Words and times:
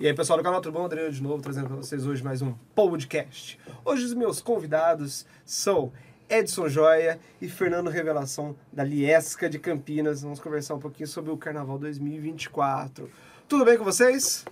E 0.00 0.06
aí, 0.06 0.14
pessoal 0.14 0.38
do 0.38 0.44
canal, 0.44 0.60
tudo 0.60 0.78
bom? 0.78 0.84
Adriano 0.84 1.10
de 1.10 1.20
novo, 1.20 1.42
trazendo 1.42 1.66
para 1.66 1.74
vocês 1.74 2.06
hoje 2.06 2.22
mais 2.22 2.40
um 2.40 2.54
podcast. 2.72 3.58
Hoje 3.84 4.04
os 4.04 4.14
meus 4.14 4.40
convidados 4.40 5.26
são 5.44 5.92
Edson 6.28 6.68
Joia 6.68 7.18
e 7.42 7.48
Fernando 7.48 7.90
Revelação, 7.90 8.54
da 8.72 8.84
Liesca 8.84 9.50
de 9.50 9.58
Campinas. 9.58 10.22
Vamos 10.22 10.38
conversar 10.38 10.76
um 10.76 10.78
pouquinho 10.78 11.08
sobre 11.08 11.32
o 11.32 11.36
Carnaval 11.36 11.80
2024. 11.80 13.10
Tudo 13.48 13.64
bem 13.64 13.76
com 13.76 13.82
vocês? 13.82 14.44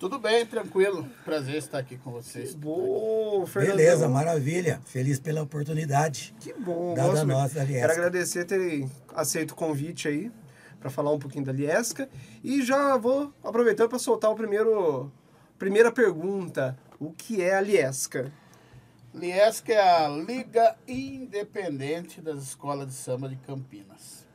Tudo 0.00 0.18
bem, 0.18 0.46
tranquilo. 0.46 1.06
Prazer 1.22 1.56
estar 1.56 1.80
aqui 1.80 1.98
com 1.98 2.10
vocês. 2.10 2.54
Bom, 2.54 3.44
Fernando. 3.44 3.76
Beleza, 3.76 4.08
maravilha. 4.08 4.80
Feliz 4.86 5.20
pela 5.20 5.42
oportunidade. 5.42 6.34
Que 6.40 6.54
bom. 6.54 6.94
Dada 6.94 7.26
da 7.26 7.62
Liesca. 7.62 7.66
Quero 7.66 7.92
agradecer 7.92 8.46
terem 8.46 8.90
aceito 9.14 9.50
o 9.50 9.54
convite 9.54 10.08
aí 10.08 10.32
para 10.84 10.90
falar 10.90 11.12
um 11.12 11.18
pouquinho 11.18 11.46
da 11.46 11.52
Liesca. 11.52 12.10
E 12.42 12.60
já 12.60 12.94
vou 12.98 13.32
aproveitando 13.42 13.88
para 13.88 13.98
soltar 13.98 14.30
o 14.30 14.34
primeiro 14.34 15.10
primeira 15.58 15.90
pergunta. 15.90 16.76
O 17.00 17.10
que 17.10 17.40
é 17.40 17.54
a 17.54 17.60
Liesca? 17.62 18.30
Liesca 19.14 19.72
é 19.72 19.80
a 19.80 20.08
Liga 20.08 20.76
Independente 20.86 22.20
das 22.20 22.42
Escolas 22.42 22.88
de 22.88 22.92
Samba 22.92 23.30
de 23.30 23.36
Campinas. 23.36 24.26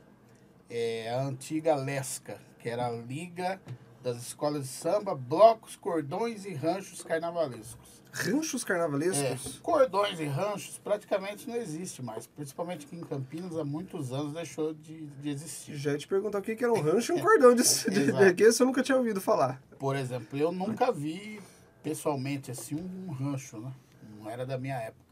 É 0.68 1.12
a 1.12 1.22
antiga 1.22 1.76
Lesca, 1.76 2.40
que 2.58 2.68
era 2.68 2.88
a 2.88 2.92
Liga 2.92 3.62
das 4.02 4.18
Escolas 4.18 4.64
de 4.64 4.70
Samba, 4.70 5.14
Blocos, 5.16 5.76
Cordões 5.76 6.46
e 6.46 6.54
Ranchos 6.54 7.04
Carnavalescos. 7.04 8.00
Ranchos 8.12 8.64
É, 8.64 8.66
carnavalescos? 8.66 9.60
cordões 9.60 10.20
e 10.20 10.26
ranchos 10.26 10.80
praticamente 10.80 11.48
não 11.48 11.56
existe 11.56 12.02
mais, 12.02 12.26
principalmente 12.26 12.88
aqui 12.88 12.96
em 12.96 13.02
Campinas 13.02 13.56
há 13.56 13.64
muitos 13.64 14.12
anos 14.12 14.34
deixou 14.34 14.74
de, 14.74 15.06
de 15.06 15.30
existir. 15.30 15.76
Já 15.76 15.92
ia 15.92 15.98
te 15.98 16.08
perguntar 16.08 16.40
o 16.40 16.42
que 16.42 16.52
era 16.64 16.74
um 16.74 16.82
rancho 16.82 17.14
e 17.14 17.16
um 17.16 17.22
cordão 17.22 17.54
de, 17.54 17.62
de, 17.62 18.44
eu 18.44 18.66
nunca 18.66 18.82
tinha 18.82 18.98
ouvido 18.98 19.22
falar. 19.22 19.62
Por 19.78 19.96
exemplo, 19.96 20.40
eu 20.40 20.52
nunca 20.52 20.92
vi 20.92 21.40
pessoalmente 21.84 22.50
assim 22.50 22.76
um 22.76 23.12
rancho, 23.12 23.60
né? 23.60 23.72
Não 24.18 24.28
era 24.28 24.44
da 24.44 24.58
minha 24.58 24.78
época, 24.78 25.06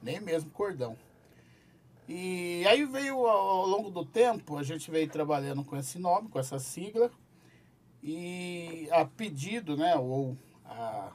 nem 0.00 0.20
mesmo 0.20 0.48
cordão. 0.50 0.96
E 2.08 2.64
aí 2.68 2.84
veio 2.84 3.26
ao 3.26 3.66
longo 3.66 3.90
do 3.90 4.04
tempo, 4.04 4.56
a 4.58 4.62
gente 4.62 4.90
veio 4.90 5.08
trabalhando 5.08 5.64
com 5.64 5.76
esse 5.76 5.98
nome, 5.98 6.28
com 6.28 6.38
essa 6.38 6.58
sigla, 6.58 7.10
e 8.06 8.86
a 8.92 9.06
pedido, 9.06 9.78
né, 9.78 9.96
ou 9.96 10.36
a, 10.62 11.10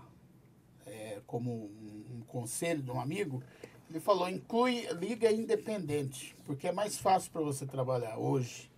é, 0.87 1.21
como 1.27 1.51
um, 1.51 2.17
um 2.17 2.21
conselho 2.27 2.81
de 2.81 2.89
um 2.89 2.99
amigo, 2.99 3.43
ele 3.87 3.99
falou, 3.99 4.27
inclui 4.27 4.87
Liga 4.93 5.31
Independente, 5.31 6.35
porque 6.45 6.67
é 6.67 6.71
mais 6.71 6.97
fácil 6.97 7.31
para 7.31 7.41
você 7.41 7.63
trabalhar 7.65 8.17
hoje 8.17 8.71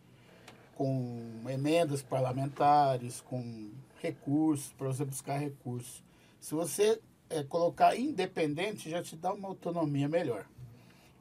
com 0.75 1.43
emendas 1.49 2.01
parlamentares, 2.01 3.21
com 3.21 3.71
recursos, 4.01 4.73
para 4.73 4.87
você 4.87 5.05
buscar 5.05 5.37
recursos. 5.37 6.03
Se 6.39 6.53
você 6.53 6.99
eh, 7.29 7.43
colocar 7.43 7.95
independente, 7.95 8.89
já 8.89 9.01
te 9.01 9.15
dá 9.15 9.33
uma 9.33 9.47
autonomia 9.47 10.09
melhor. 10.09 10.45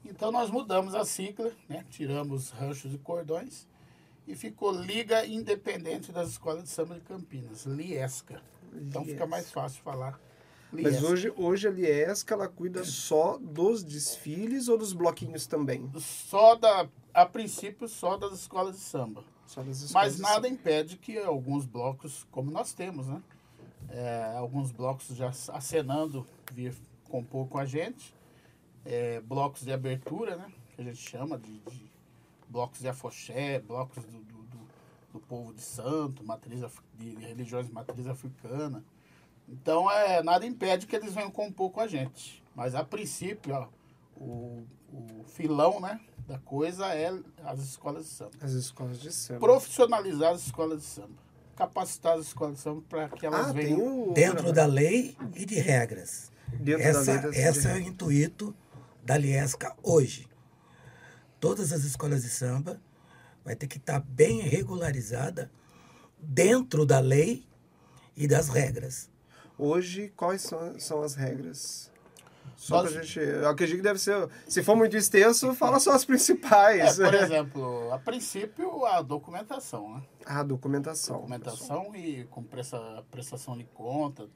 Então 0.05 0.33
nós 0.33 0.51
mudamos 0.51 0.95
a 0.95 1.05
sigla, 1.05 1.53
né? 1.69 1.85
tiramos 1.91 2.51
ranchos 2.51 2.95
e 2.95 2.99
cordões 2.99 3.69
e 4.31 4.35
ficou 4.37 4.71
Liga 4.71 5.27
Independente 5.27 6.13
das 6.13 6.31
Escolas 6.31 6.63
de 6.63 6.69
Samba 6.69 6.95
de 6.95 7.01
Campinas, 7.01 7.65
Liesca. 7.67 8.41
Então 8.73 9.03
fica 9.03 9.11
Liesca. 9.13 9.27
mais 9.27 9.51
fácil 9.51 9.83
falar 9.83 10.21
Mas 10.71 10.83
Liesca. 10.85 11.07
hoje, 11.09 11.33
hoje 11.37 11.67
a 11.69 11.71
Liesca, 11.73 12.35
ela 12.35 12.49
cuida 12.49 12.85
só 12.85 13.39
dos 13.39 13.83
desfiles 13.83 14.69
ou 14.69 14.79
dos 14.79 14.93
bloquinhos 14.93 15.47
também? 15.49 15.91
Só 15.99 16.55
da, 16.55 16.89
a 17.13 17.27
princípio, 17.27 17.89
só 17.89 18.17
das 18.17 18.33
escolas 18.33 18.77
de 18.77 18.83
samba. 18.83 19.25
Só 19.47 19.63
das 19.65 19.81
escolas 19.81 19.93
Mas 19.93 20.17
de 20.17 20.23
nada 20.23 20.35
samba. 20.35 20.49
impede 20.49 20.97
que 20.97 21.19
alguns 21.19 21.67
blocos, 21.67 22.25
como 22.31 22.53
nós 22.53 22.73
temos, 22.73 23.09
né? 23.09 23.21
É, 23.89 24.35
alguns 24.37 24.71
blocos 24.71 25.09
já 25.17 25.31
acenando 25.49 26.25
vir 26.53 26.73
compor 27.09 27.49
com 27.49 27.59
a 27.59 27.65
gente. 27.65 28.15
É, 28.85 29.21
blocos 29.23 29.63
de 29.63 29.73
abertura, 29.73 30.37
né? 30.37 30.53
Que 30.77 30.83
a 30.83 30.85
gente 30.85 30.99
chama 30.99 31.37
de, 31.37 31.59
de 31.59 31.90
blocos 32.51 32.81
de 32.81 32.89
afoxé, 32.89 33.59
blocos 33.61 34.05
do, 34.05 34.11
do, 34.19 34.43
do- 34.43 34.61
do 35.15 35.21
povo 35.21 35.53
de 35.55 35.61
santo, 35.63 36.23
matriz, 36.25 36.63
af- 36.63 36.83
de 36.99 37.15
religiões 37.17 37.67
de 37.67 37.73
matriz 37.73 38.07
africana. 38.07 38.85
Então, 39.49 39.91
é, 39.91 40.23
nada 40.23 40.45
impede 40.47 40.87
que 40.87 40.95
eles 40.95 41.13
venham 41.15 41.31
compor 41.31 41.71
com 41.71 41.81
a 41.81 41.87
gente. 41.87 42.43
Mas, 42.55 42.75
a 42.75 42.85
princípio, 42.85 43.55
ó, 43.55 43.69
o, 44.17 44.65
o 44.93 45.25
filão 45.25 45.81
né, 45.81 45.99
da 46.29 46.39
coisa 46.39 46.87
é 46.95 47.13
as 47.45 47.59
escolas 47.61 48.05
de 48.05 48.11
samba 48.11 48.31
As 48.41 48.53
escolas 48.53 49.01
de 49.01 49.13
samba. 49.13 49.41
profissionalizar 49.41 50.33
as 50.35 50.47
escolas 50.47 50.81
de 50.83 50.87
samba. 50.87 51.31
Capacitar 51.57 52.17
as 52.19 52.27
escolas 52.27 52.55
de 52.57 52.61
samba 52.61 52.83
para 52.89 53.09
que 53.09 53.27
elas 53.27 53.49
Ah, 53.49 53.53
venham. 53.53 54.13
Dentro 54.13 54.53
da 54.53 54.67
lei 54.67 55.17
e 55.35 55.45
de 55.45 55.57
regras. 55.57 56.31
Dentro 56.49 56.83
essa 56.83 57.19
da 57.19 57.29
lei 57.29 57.41
essa 57.41 57.69
é 57.71 57.75
o 57.75 57.81
intuito 57.81 58.55
da 59.05 59.17
Liesca 59.17 59.75
hoje. 59.83 60.29
Todas 61.41 61.73
as 61.73 61.85
escolas 61.85 62.23
de 62.23 62.29
samba 62.29 62.81
vai 63.45 63.57
ter 63.57 63.67
que 63.67 63.79
estar 63.79 63.99
bem 64.01 64.41
regularizada 64.43 65.51
dentro 66.19 66.85
da 66.85 67.01
lei 67.01 67.45
e 68.17 68.29
das 68.29 68.49
regras. 68.49 69.09
Hoje, 69.59 70.13
quais 70.17 70.43
são, 70.43 70.79
são 70.79 71.03
as 71.03 71.15
regras? 71.15 71.91
Só 72.57 72.83
Nós- 72.83 72.93
pra 72.93 73.03
gente... 73.03 73.19
Eu 73.19 73.49
acredito 73.49 73.77
que 73.79 73.83
deve 73.83 73.99
ser... 73.99 74.29
Se 74.47 74.63
for 74.63 74.77
muito 74.77 74.95
extenso, 74.97 75.55
fala 75.55 75.81
só 75.81 75.93
as 75.93 76.03
É, 76.03 76.07
principais. 76.07 76.97
por 76.97 77.13
exemplo, 77.15 77.91
a 77.93 77.99
princípio, 77.99 78.85
a 78.85 79.01
documentação, 79.01 79.95
né? 79.97 80.03
Ah, 80.27 80.43
documentação. 80.43 81.17
Documentação 81.17 81.97
e 81.97 82.25
com 82.25 82.43
presta, 82.43 83.03
prestação 83.11 83.57
de 83.57 83.65
conta, 83.65 84.29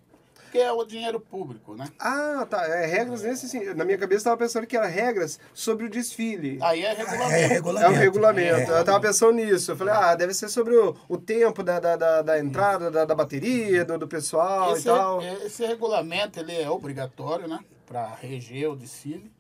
que 0.55 0.61
é 0.61 0.71
o 0.71 0.85
dinheiro 0.85 1.19
público, 1.19 1.75
né? 1.75 1.89
Ah, 1.99 2.47
tá. 2.49 2.65
É, 2.69 2.87
regras 2.87 3.23
nesse 3.23 3.49
sentido. 3.49 3.75
Na 3.75 3.85
minha 3.85 3.99
cabeça, 3.99 4.19
eu 4.19 4.19
estava 4.19 4.37
pensando 4.37 4.69
que 4.69 4.77
eram 4.77 4.89
regras 4.89 5.41
sobre 5.53 5.87
o 5.87 5.91
desfile. 5.91 6.61
Aí 6.63 6.85
é 6.85 6.93
É 6.95 7.47
regulamento. 7.47 7.85
É 7.85 7.89
o 7.89 7.93
regulamento. 7.93 7.99
regulamento. 7.99 8.73
É. 8.73 8.79
Eu 8.79 8.85
tava 8.85 9.01
pensando 9.01 9.33
nisso. 9.33 9.73
Eu 9.73 9.77
falei, 9.77 9.93
ah, 9.95 10.15
deve 10.15 10.33
ser 10.33 10.49
sobre 10.49 10.77
o, 10.77 10.95
o 11.09 11.19
tempo 11.19 11.61
da, 11.65 11.81
da, 11.81 11.97
da, 11.97 12.23
da 12.23 12.39
entrada, 12.39 12.89
da, 12.89 13.05
da 13.05 13.15
bateria, 13.17 13.85
do, 13.85 13.99
do 13.99 14.07
pessoal 14.07 14.75
Esse, 14.75 14.83
e 14.83 14.85
tal. 14.93 15.21
esse 15.21 15.67
regulamento 15.67 16.39
ele 16.39 16.53
é 16.55 16.71
obrigatório, 16.71 17.49
né? 17.49 17.59
Para 17.85 18.15
reger 18.15 18.71
o 18.71 18.77
desfile. 18.77 19.33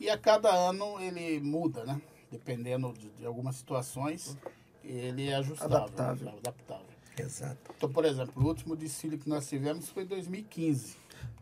E 0.00 0.08
a 0.08 0.16
cada 0.16 0.48
ano 0.48 0.98
ele 1.00 1.38
muda, 1.38 1.84
né? 1.84 2.00
Dependendo 2.30 2.94
de, 2.94 3.10
de 3.10 3.26
algumas 3.26 3.56
situações, 3.56 4.38
ele 4.82 5.28
é 5.28 5.34
ajustável. 5.34 5.76
Adaptável. 5.76 6.24
né? 6.24 6.32
Adaptável. 6.38 6.91
Exato. 7.18 7.72
Então, 7.76 7.90
por 7.92 8.04
exemplo, 8.04 8.42
o 8.42 8.46
último 8.46 8.74
desfile 8.76 9.18
que 9.18 9.28
nós 9.28 9.48
tivemos 9.48 9.88
foi 9.88 10.04
em 10.04 10.06
2015. 10.06 10.96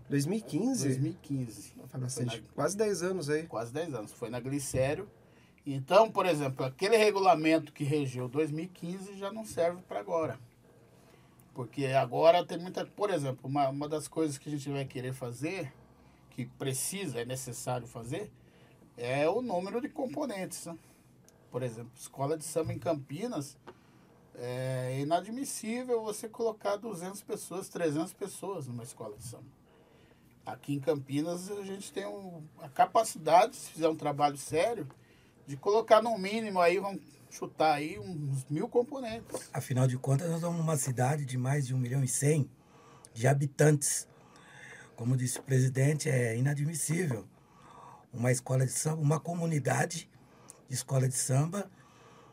2015? 0.09 0.85
2015. 0.89 1.73
Faz 1.89 2.03
bastante. 2.03 2.31
Foi 2.31 2.41
na- 2.41 2.53
Quase 2.55 2.77
10 2.77 3.03
anos 3.03 3.31
aí. 3.31 3.47
quase 3.47 3.73
10 3.73 3.95
anos. 3.95 4.13
Foi 4.13 4.31
na 4.31 4.41
Glicério. 4.41 5.09
Então, 5.67 6.11
por 6.11 6.27
exemplo, 6.27 6.65
aquele 6.65 6.97
regulamento 6.97 7.73
que 7.73 7.85
regeu 7.85 8.29
2015 8.29 9.17
já 9.17 9.33
não 9.33 9.45
serve 9.45 9.83
para 9.83 10.01
agora. 10.01 10.39
Porque 11.55 11.87
agora 11.87 12.45
tem 12.45 12.59
muita. 12.59 12.85
Por 12.87 13.11
exemplo, 13.11 13.49
uma, 13.49 13.69
uma 13.69 13.89
das 13.89 14.09
coisas 14.09 14.39
que 14.39 14.49
a 14.49 14.53
gente 14.53 14.69
vai 14.71 14.85
querer 14.85 15.13
fazer, 15.13 15.73
que 16.31 16.47
precisa, 16.47 17.21
é 17.21 17.25
necessário 17.25 17.87
fazer, 17.87 18.31
é 18.97 19.29
o 19.29 19.43
número 19.43 19.81
de 19.81 19.89
componentes. 19.89 20.67
né? 20.67 20.77
Por 21.51 21.63
exemplo, 21.63 21.91
escola 21.97 22.37
de 22.39 22.45
samba 22.45 22.73
em 22.73 22.79
Campinas, 22.79 23.59
é 24.35 25.01
inadmissível 25.01 26.03
você 26.03 26.29
colocar 26.29 26.77
200 26.77 27.23
pessoas, 27.23 27.69
300 27.69 28.13
pessoas 28.13 28.67
numa 28.67 28.83
escola 28.83 29.17
de 29.17 29.25
samba. 29.25 29.45
Aqui 30.45 30.75
em 30.75 30.81
Campinas 30.81 31.51
a 31.51 31.63
gente 31.63 31.93
tem 31.93 32.07
um- 32.07 32.43
a 32.61 32.69
capacidade, 32.69 33.57
se 33.57 33.71
fizer 33.71 33.89
um 33.89 33.97
trabalho 33.97 34.37
sério, 34.37 34.89
de 35.47 35.57
colocar 35.57 36.03
no 36.03 36.17
mínimo 36.19 36.61
aí, 36.61 36.79
vamos 36.79 37.03
chutar 37.31 37.75
aí, 37.75 37.99
uns 37.99 38.45
mil 38.49 38.69
componentes. 38.69 39.49
Afinal 39.53 39.87
de 39.87 39.97
contas, 39.99 40.31
nós 40.31 40.41
somos 40.41 40.61
uma 40.61 40.77
cidade 40.77 41.25
de 41.25 41.37
mais 41.39 41.67
de 41.67 41.75
1 41.75 41.79
milhão 41.79 42.03
e 42.03 42.09
100 42.09 42.51
de 43.13 43.27
habitantes. 43.27 44.09
Como 44.97 45.17
disse 45.17 45.39
o 45.39 45.43
presidente, 45.43 46.09
é 46.09 46.37
inadmissível 46.37 47.27
uma 48.13 48.33
escola 48.33 48.67
de 48.67 48.73
samba, 48.73 49.01
uma 49.01 49.21
comunidade 49.21 50.11
de 50.69 50.75
escola 50.75 51.09
de 51.09 51.15
samba 51.15 51.71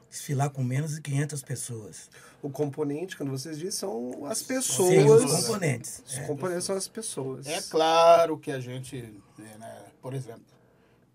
desfilar 0.10 0.50
com 0.50 0.64
menos 0.64 0.96
de 0.96 1.02
500 1.02 1.42
pessoas. 1.44 2.10
O 2.42 2.50
componente, 2.50 3.18
quando 3.18 3.32
vocês 3.32 3.58
dizem, 3.58 3.72
são 3.72 4.26
as 4.26 4.40
Sim, 4.40 4.48
pessoas. 4.48 5.24
os 5.24 5.32
componentes. 5.46 6.04
Os 6.06 6.18
É. 6.18 6.26
componentes 6.28 6.64
são 6.66 6.76
as 6.76 6.88
pessoas. 6.88 7.48
É 7.48 7.62
claro 7.64 8.38
que 8.38 8.52
a 8.52 8.60
gente, 8.60 9.02
né, 9.38 9.58
né, 9.60 9.86
por 10.02 10.14
exemplo, 10.14 10.46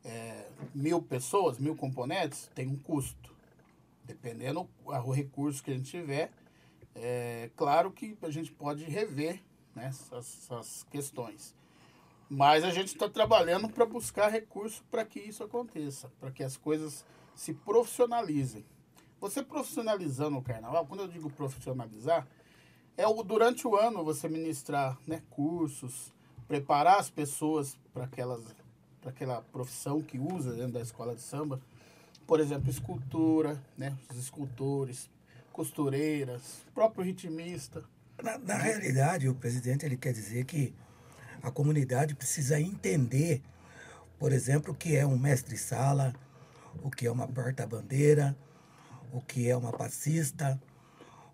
é, 0.05 0.47
mil 0.75 1.01
pessoas, 1.01 1.59
mil 1.59 1.77
componentes, 1.77 2.51
tem 2.55 2.69
um 2.69 2.77
custo. 2.77 3.33
Dependendo 4.05 4.69
o 4.85 5.13
recurso 5.13 5.63
que 5.63 5.71
a 5.71 5.75
gente 5.75 5.89
tiver, 5.91 6.31
é 6.95 7.51
claro 7.57 7.91
que 7.93 8.17
a 8.21 8.31
gente 8.31 8.51
pode 8.53 8.85
rever 8.85 9.41
né, 9.75 9.87
essas, 9.87 10.39
essas 10.43 10.83
questões. 10.91 11.55
Mas 12.29 12.65
a 12.65 12.71
gente 12.71 12.89
está 12.89 13.09
trabalhando 13.09 13.69
para 13.69 13.87
buscar 13.87 14.29
recurso 14.29 14.83
para 14.91 15.05
que 15.05 15.21
isso 15.21 15.45
aconteça, 15.45 16.11
para 16.19 16.31
que 16.31 16.43
as 16.43 16.57
coisas 16.57 17.05
se 17.35 17.55
profissionalizem. 17.55 18.65
Você 19.23 19.41
profissionalizando 19.41 20.37
o 20.37 20.43
carnaval, 20.43 20.85
quando 20.85 21.05
eu 21.05 21.09
digo 21.09 21.31
profissionalizar, 21.31 22.27
é 22.97 23.07
o, 23.07 23.23
durante 23.23 23.69
o 23.69 23.77
ano 23.77 24.03
você 24.03 24.29
ministrar 24.29 24.99
né, 25.07 25.23
cursos, 25.31 26.13
preparar 26.49 26.99
as 26.99 27.09
pessoas 27.09 27.79
para 27.95 28.03
aquelas 28.03 28.43
para 29.01 29.11
aquela 29.11 29.41
profissão 29.53 30.03
que 30.03 30.19
usa 30.19 30.53
dentro 30.53 30.73
da 30.73 30.81
escola 30.81 31.15
de 31.15 31.21
samba. 31.21 31.61
Por 32.27 32.41
exemplo, 32.41 32.69
escultura, 32.69 33.63
né, 33.79 33.97
os 34.11 34.19
escultores, 34.19 35.09
costureiras, 35.53 36.65
próprio 36.75 37.05
ritmista. 37.05 37.85
Na, 38.21 38.37
na 38.39 38.57
realidade, 38.57 39.29
o 39.29 39.37
presidente 39.37 39.87
ele 39.87 39.97
quer 39.97 40.13
dizer 40.13 40.45
que 40.45 40.75
a 41.41 41.51
comunidade 41.51 42.17
precisa 42.17 42.61
entender, 42.61 43.41
por 44.19 44.33
exemplo, 44.33 44.73
o 44.73 44.77
que 44.77 44.97
é 44.97 45.07
um 45.07 45.17
mestre-sala, 45.17 46.13
o 46.83 46.91
que 46.91 47.07
é 47.07 47.11
uma 47.11 47.29
porta-bandeira, 47.29 48.37
o 49.13 49.21
que 49.21 49.49
é 49.49 49.57
uma 49.57 49.73
passista, 49.73 50.61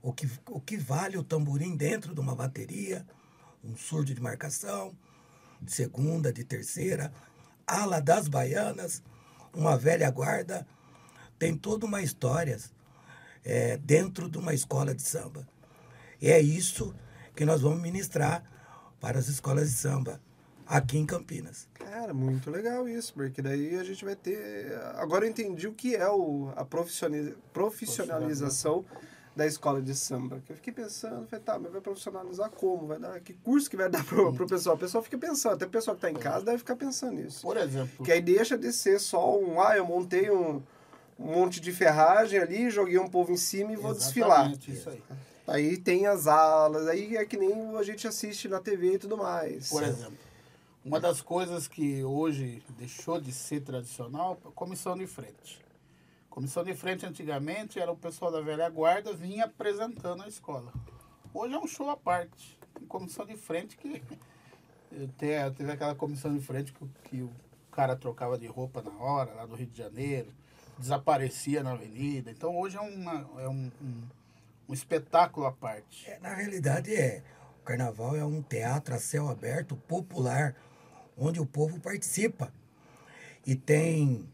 o 0.03 0.13
que, 0.13 0.29
o 0.49 0.61
que 0.61 0.77
vale 0.77 1.17
o 1.17 1.23
tamborim 1.23 1.77
dentro 1.77 2.13
de 2.13 2.21
uma 2.21 2.35
bateria, 2.35 3.07
um 3.65 3.77
surdo 3.77 4.13
de 4.13 4.21
marcação, 4.21 4.93
de 5.63 5.73
segunda, 5.73 6.33
de 6.33 6.43
terceira, 6.43 7.13
ala 7.65 8.01
das 8.01 8.27
baianas, 8.27 9.03
uma 9.55 9.79
velha 9.79 10.11
guarda, 10.11 10.67
tem 11.39 11.57
toda 11.57 11.87
uma 11.87 12.03
história 12.03 12.59
é, 13.45 13.77
dentro 13.77 14.29
de 14.29 14.39
uma 14.39 14.53
escola 14.53 14.93
de 14.93 15.03
samba. 15.03 15.47
E 16.21 16.31
é 16.31 16.41
isso 16.41 16.93
que 17.37 17.45
nós 17.45 17.61
vamos 17.61 17.81
ministrar 17.81 18.43
para 19.01 19.21
as 19.21 19.29
escolas 19.29 19.71
de 19.71 19.77
samba 19.77 20.21
aqui 20.69 20.99
em 20.99 21.07
Campinas. 21.07 21.67
Cara, 21.75 22.13
muito 22.13 22.51
legal 22.51 22.87
isso, 22.89 23.15
porque 23.15 23.41
daí 23.41 23.77
a 23.77 23.83
gente 23.83 24.05
vai 24.05 24.15
ter. 24.15 24.71
Agora 24.97 25.25
eu 25.25 25.31
entendi 25.31 25.67
o 25.67 25.73
que 25.73 25.97
é 25.97 26.07
o, 26.09 26.53
a 26.55 26.65
profissionalização 26.65 28.85
da 29.35 29.47
escola 29.47 29.81
de 29.81 29.95
samba. 29.95 30.43
Que 30.45 30.53
eu 30.53 30.57
fiquei 30.57 30.71
pensando, 30.73 31.27
falei, 31.27 31.45
tá, 31.45 31.59
mas 31.59 31.73
vai 31.73 31.81
profissionalizar 31.81 32.51
como? 32.51 32.87
Vai 32.87 32.99
dar 32.99 33.19
que 33.21 33.33
curso 33.33 33.71
que 33.71 33.77
vai 33.77 33.89
dar 33.89 34.05
pro, 34.05 34.33
pro 34.35 34.47
pessoal? 34.47 34.77
O 34.77 34.79
pessoal 34.79 35.03
fica 35.03 35.17
pensando, 35.17 35.55
até 35.55 35.65
o 35.65 35.71
pessoal 35.71 35.97
que 35.97 36.07
está 36.07 36.11
em 36.11 36.23
casa 36.23 36.45
deve 36.45 36.59
ficar 36.59 36.77
pensando 36.77 37.15
nisso. 37.15 37.41
Por 37.43 37.57
exemplo. 37.57 38.05
Que 38.05 38.13
aí 38.13 38.21
deixa 38.21 38.59
de 38.59 38.71
ser 38.73 39.01
só 39.01 39.39
um, 39.39 39.61
ah, 39.61 39.77
eu 39.77 39.87
montei 39.87 40.31
um, 40.31 40.63
um 41.19 41.27
monte 41.27 41.61
de 41.61 41.73
ferragem 41.73 42.39
ali, 42.39 42.69
joguei 42.69 42.99
um 42.99 43.09
povo 43.09 43.33
em 43.33 43.37
cima 43.37 43.73
e 43.73 43.77
vou 43.77 43.95
desfilar. 43.95 44.53
Isso 44.69 44.91
aí. 44.91 45.03
Aí 45.47 45.79
tem 45.79 46.07
as 46.07 46.27
alas, 46.27 46.87
aí 46.89 47.17
é 47.17 47.25
que 47.25 47.39
nem 47.39 47.75
a 47.75 47.83
gente 47.83 48.07
assiste 48.07 48.49
na 48.49 48.61
TV 48.61 48.95
e 48.95 48.99
tudo 48.99 49.17
mais. 49.17 49.71
Por 49.71 49.83
exemplo, 49.83 50.13
uma 50.85 51.01
das 51.01 51.21
coisas 51.21 51.69
que 51.69 52.03
hoje 52.05 52.63
deixou 52.77 53.21
de 53.21 53.33
ser 53.33 53.61
tradicional, 53.61 54.37
comissão 54.55 54.97
de 54.97 55.07
frente. 55.07 55.61
Comissão 56.31 56.63
de 56.63 56.75
frente 56.75 57.05
antigamente 57.05 57.81
era 57.81 57.91
o 57.91 57.97
pessoal 57.97 58.31
da 58.31 58.41
velha 58.41 58.69
guarda 58.69 59.13
vinha 59.13 59.47
apresentando 59.47 60.23
a 60.23 60.29
escola. 60.29 60.73
Hoje 61.35 61.55
é 61.55 61.59
um 61.59 61.67
show 61.67 61.91
à 61.91 61.97
parte. 61.97 62.59
Tem 62.75 62.87
comissão 62.87 63.27
de 63.27 63.37
frente 63.37 63.77
que 63.77 64.01
teve, 65.19 65.51
teve 65.51 65.73
aquela 65.73 65.95
comissão 65.95 66.33
de 66.33 66.41
frente 66.41 66.73
que, 66.73 66.87
que 67.05 67.23
o 67.23 67.31
cara 67.73 67.97
trocava 67.97 68.39
de 68.39 68.47
roupa 68.47 68.83
na 68.83 68.93
hora, 68.93 69.33
lá 69.35 69.47
do 69.47 69.55
Rio 69.55 69.67
de 69.67 69.77
Janeiro, 69.77 70.33
desaparecia 70.79 71.63
na 71.63 71.73
avenida. 71.73 72.31
Então 72.31 72.57
hoje 72.57 72.77
é, 72.77 72.81
uma, 72.81 73.29
é 73.41 73.49
um, 73.49 73.71
um, 73.83 74.03
um 74.69 74.73
espetáculo 74.73 75.47
à 75.47 75.53
parte. 75.53 76.09
É, 76.09 76.19
na 76.21 76.35
realidade 76.35 76.95
é. 76.95 77.23
O 77.61 77.65
carnaval 77.65 78.17
é 78.17 78.25
um 78.25 78.41
teatro 78.41 78.95
a 78.95 78.99
céu 78.99 79.29
aberto, 79.29 79.77
popular, 79.77 80.55
onde 81.19 81.41
o 81.41 81.47
povo 81.47 81.81
participa. 81.81 82.53
E 83.47 83.55
tem 83.55 84.29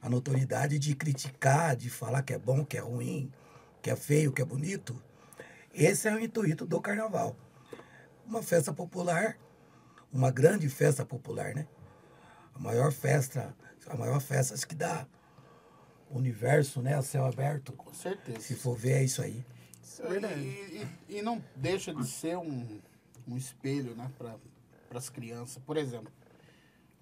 a 0.00 0.08
notoriedade 0.08 0.78
de 0.78 0.94
criticar, 0.94 1.74
de 1.74 1.90
falar 1.90 2.22
que 2.22 2.32
é 2.32 2.38
bom, 2.38 2.64
que 2.64 2.76
é 2.76 2.80
ruim, 2.80 3.32
que 3.82 3.90
é 3.90 3.96
feio, 3.96 4.32
que 4.32 4.40
é 4.40 4.44
bonito. 4.44 5.02
Esse 5.74 6.08
é 6.08 6.14
o 6.14 6.20
intuito 6.20 6.64
do 6.64 6.80
carnaval. 6.80 7.36
Uma 8.24 8.42
festa 8.42 8.72
popular, 8.72 9.36
uma 10.12 10.30
grande 10.30 10.68
festa 10.68 11.04
popular, 11.04 11.54
né? 11.54 11.66
A 12.54 12.58
maior 12.58 12.92
festa, 12.92 13.54
a 13.86 13.96
maior 13.96 14.20
festa 14.20 14.54
que 14.66 14.74
dá 14.74 15.06
o 16.10 16.18
universo, 16.18 16.80
né? 16.80 16.94
A 16.94 17.02
céu 17.02 17.24
aberto. 17.24 17.72
Com 17.72 17.92
certeza. 17.92 18.40
Se 18.40 18.54
for 18.54 18.76
ver, 18.76 18.92
é 18.92 19.04
isso 19.04 19.22
aí. 19.22 19.44
É 20.00 20.38
e, 20.38 20.86
e, 21.08 21.18
e, 21.18 21.22
não 21.22 21.42
deixa 21.54 21.94
de 21.94 22.06
ser 22.06 22.36
um, 22.36 22.80
um 23.26 23.36
espelho, 23.36 23.94
né? 23.94 24.10
Para 24.88 24.98
as 24.98 25.08
crianças. 25.08 25.62
Por 25.64 25.76
exemplo, 25.76 26.12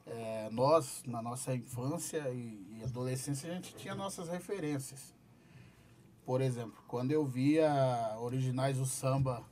é, 0.07 0.49
nós, 0.51 1.03
na 1.07 1.23
nossa 1.23 1.55
infância 1.55 2.29
e, 2.31 2.79
e, 2.79 2.83
adolescência, 2.85 3.51
a 3.51 3.55
gente 3.55 3.75
tinha 3.75 3.95
nossas 3.95 4.29
referências. 4.29 5.15
Por 6.25 6.41
exemplo, 6.41 6.83
quando 6.89 7.11
eu 7.11 7.25
via 7.25 8.17
originais 8.19 8.79
do 8.79 8.87
samba 8.87 9.43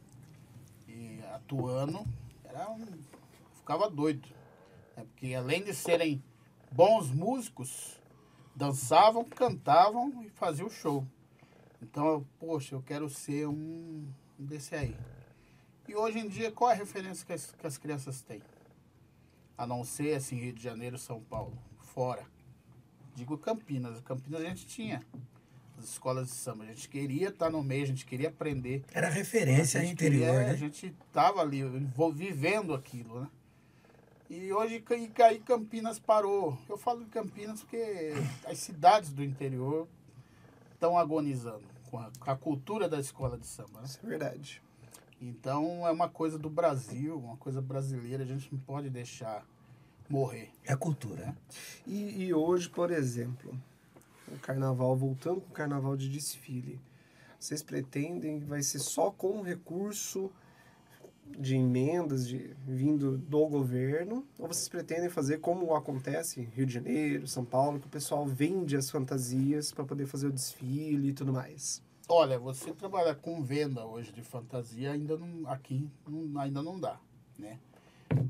e 0.88 1.20
atuando, 1.32 2.04
era 2.44 2.70
um, 2.70 2.86
ficava 3.54 3.90
doido. 3.90 4.28
Né? 4.96 5.04
Porque 5.04 5.34
além 5.34 5.62
de 5.62 5.74
serem 5.74 6.22
bons 6.70 7.10
músicos, 7.10 8.00
dançavam, 8.54 9.24
cantavam 9.24 10.22
e 10.22 10.30
faziam 10.30 10.68
show. 10.68 11.06
Então, 11.80 12.26
poxa, 12.38 12.74
eu 12.74 12.82
quero 12.82 13.08
ser 13.08 13.48
um 13.48 14.06
desse 14.38 14.74
aí. 14.74 14.96
E 15.88 15.94
hoje 15.94 16.18
em 16.18 16.28
dia, 16.28 16.50
qual 16.52 16.70
é 16.70 16.74
a 16.74 16.76
referência 16.76 17.26
que 17.26 17.32
as, 17.32 17.52
que 17.52 17.66
as 17.66 17.76
crianças 17.76 18.22
têm? 18.22 18.40
a 19.56 19.66
não 19.66 19.84
ser 19.84 20.16
assim 20.16 20.36
Rio 20.36 20.52
de 20.52 20.62
Janeiro, 20.62 20.98
São 20.98 21.20
Paulo, 21.20 21.56
fora. 21.78 22.24
Digo 23.14 23.38
Campinas. 23.38 24.00
Campinas 24.00 24.40
a 24.40 24.44
gente 24.44 24.66
tinha 24.66 25.00
as 25.78 25.84
escolas 25.84 26.28
de 26.28 26.34
samba. 26.34 26.64
A 26.64 26.66
gente 26.66 26.88
queria 26.88 27.28
estar 27.28 27.48
no 27.48 27.62
meio, 27.62 27.84
a 27.84 27.86
gente 27.86 28.04
queria 28.04 28.28
aprender. 28.28 28.84
Era 28.92 29.08
referência 29.08 29.84
interior, 29.84 30.26
queria, 30.26 30.46
né? 30.46 30.50
A 30.50 30.56
gente 30.56 30.94
estava 31.06 31.40
ali 31.40 31.62
vivendo 32.12 32.74
aquilo, 32.74 33.20
né? 33.20 33.28
E 34.28 34.52
hoje 34.52 34.82
aí 35.20 35.38
Campinas 35.40 35.98
parou. 36.00 36.58
Eu 36.68 36.76
falo 36.78 37.04
de 37.04 37.10
Campinas 37.10 37.60
porque 37.60 38.14
as 38.46 38.58
cidades 38.58 39.12
do 39.12 39.22
interior 39.22 39.86
estão 40.72 40.98
agonizando 40.98 41.62
com 41.90 41.98
a, 41.98 42.10
com 42.18 42.30
a, 42.30 42.36
cultura 42.36 42.88
da 42.88 42.98
escola 42.98 43.38
de 43.38 43.46
samba. 43.46 43.80
Né? 43.80 43.86
Isso 43.86 44.00
é 44.02 44.08
verdade. 44.08 44.62
Então 45.22 45.86
é 45.86 45.92
uma 45.92 46.08
coisa 46.08 46.36
do 46.36 46.50
Brasil, 46.50 47.16
uma 47.16 47.36
coisa 47.36 47.62
brasileira, 47.62 48.24
a 48.24 48.26
gente 48.26 48.52
não 48.52 48.58
pode 48.58 48.90
deixar 48.90 49.46
morrer. 50.08 50.50
É 50.64 50.72
a 50.72 50.76
cultura. 50.76 51.26
Né? 51.26 51.36
E, 51.86 52.24
e 52.24 52.34
hoje, 52.34 52.68
por 52.68 52.90
exemplo, 52.90 53.56
o 54.26 54.36
carnaval, 54.40 54.96
voltando 54.96 55.40
com 55.40 55.50
o 55.50 55.52
carnaval 55.52 55.96
de 55.96 56.08
desfile, 56.08 56.80
vocês 57.38 57.62
pretendem 57.62 58.40
vai 58.40 58.64
ser 58.64 58.80
só 58.80 59.12
com 59.12 59.42
recurso 59.42 60.28
de 61.38 61.54
emendas 61.54 62.26
de, 62.26 62.54
vindo 62.66 63.16
do 63.16 63.46
governo, 63.46 64.26
ou 64.40 64.48
vocês 64.48 64.68
pretendem 64.68 65.08
fazer 65.08 65.38
como 65.38 65.72
acontece 65.76 66.40
em 66.40 66.44
Rio 66.44 66.66
de 66.66 66.74
Janeiro, 66.74 67.28
São 67.28 67.44
Paulo, 67.44 67.78
que 67.78 67.86
o 67.86 67.90
pessoal 67.90 68.26
vende 68.26 68.76
as 68.76 68.90
fantasias 68.90 69.70
para 69.70 69.84
poder 69.84 70.06
fazer 70.06 70.26
o 70.26 70.32
desfile 70.32 71.10
e 71.10 71.12
tudo 71.12 71.32
mais? 71.32 71.80
Olha, 72.14 72.38
você 72.38 72.74
trabalhar 72.74 73.14
com 73.14 73.42
venda 73.42 73.86
hoje 73.86 74.12
de 74.12 74.20
fantasia 74.20 74.92
ainda 74.92 75.16
não, 75.16 75.48
aqui 75.50 75.90
não, 76.06 76.38
ainda 76.38 76.62
não 76.62 76.78
dá, 76.78 77.00
né? 77.38 77.58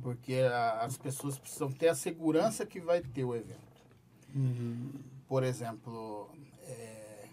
Porque 0.01 0.35
a, 0.35 0.83
as 0.83 0.97
pessoas 0.97 1.37
precisam 1.37 1.69
ter 1.69 1.89
a 1.89 1.95
segurança 1.97 2.65
que 2.65 2.81
vai 2.81 3.01
ter 3.01 3.25
o 3.25 3.35
evento. 3.35 3.83
Uhum. 4.33 4.93
Por 5.27 5.43
exemplo, 5.43 6.31
é, 6.61 7.27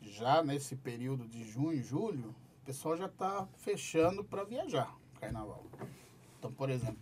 já 0.00 0.42
nesse 0.42 0.74
período 0.74 1.28
de 1.28 1.44
junho, 1.44 1.84
julho, 1.84 2.34
o 2.62 2.64
pessoal 2.64 2.96
já 2.96 3.04
está 3.04 3.46
fechando 3.58 4.24
para 4.24 4.42
viajar, 4.42 4.90
carnaval. 5.20 5.66
Então, 6.38 6.50
por 6.50 6.70
exemplo, 6.70 6.96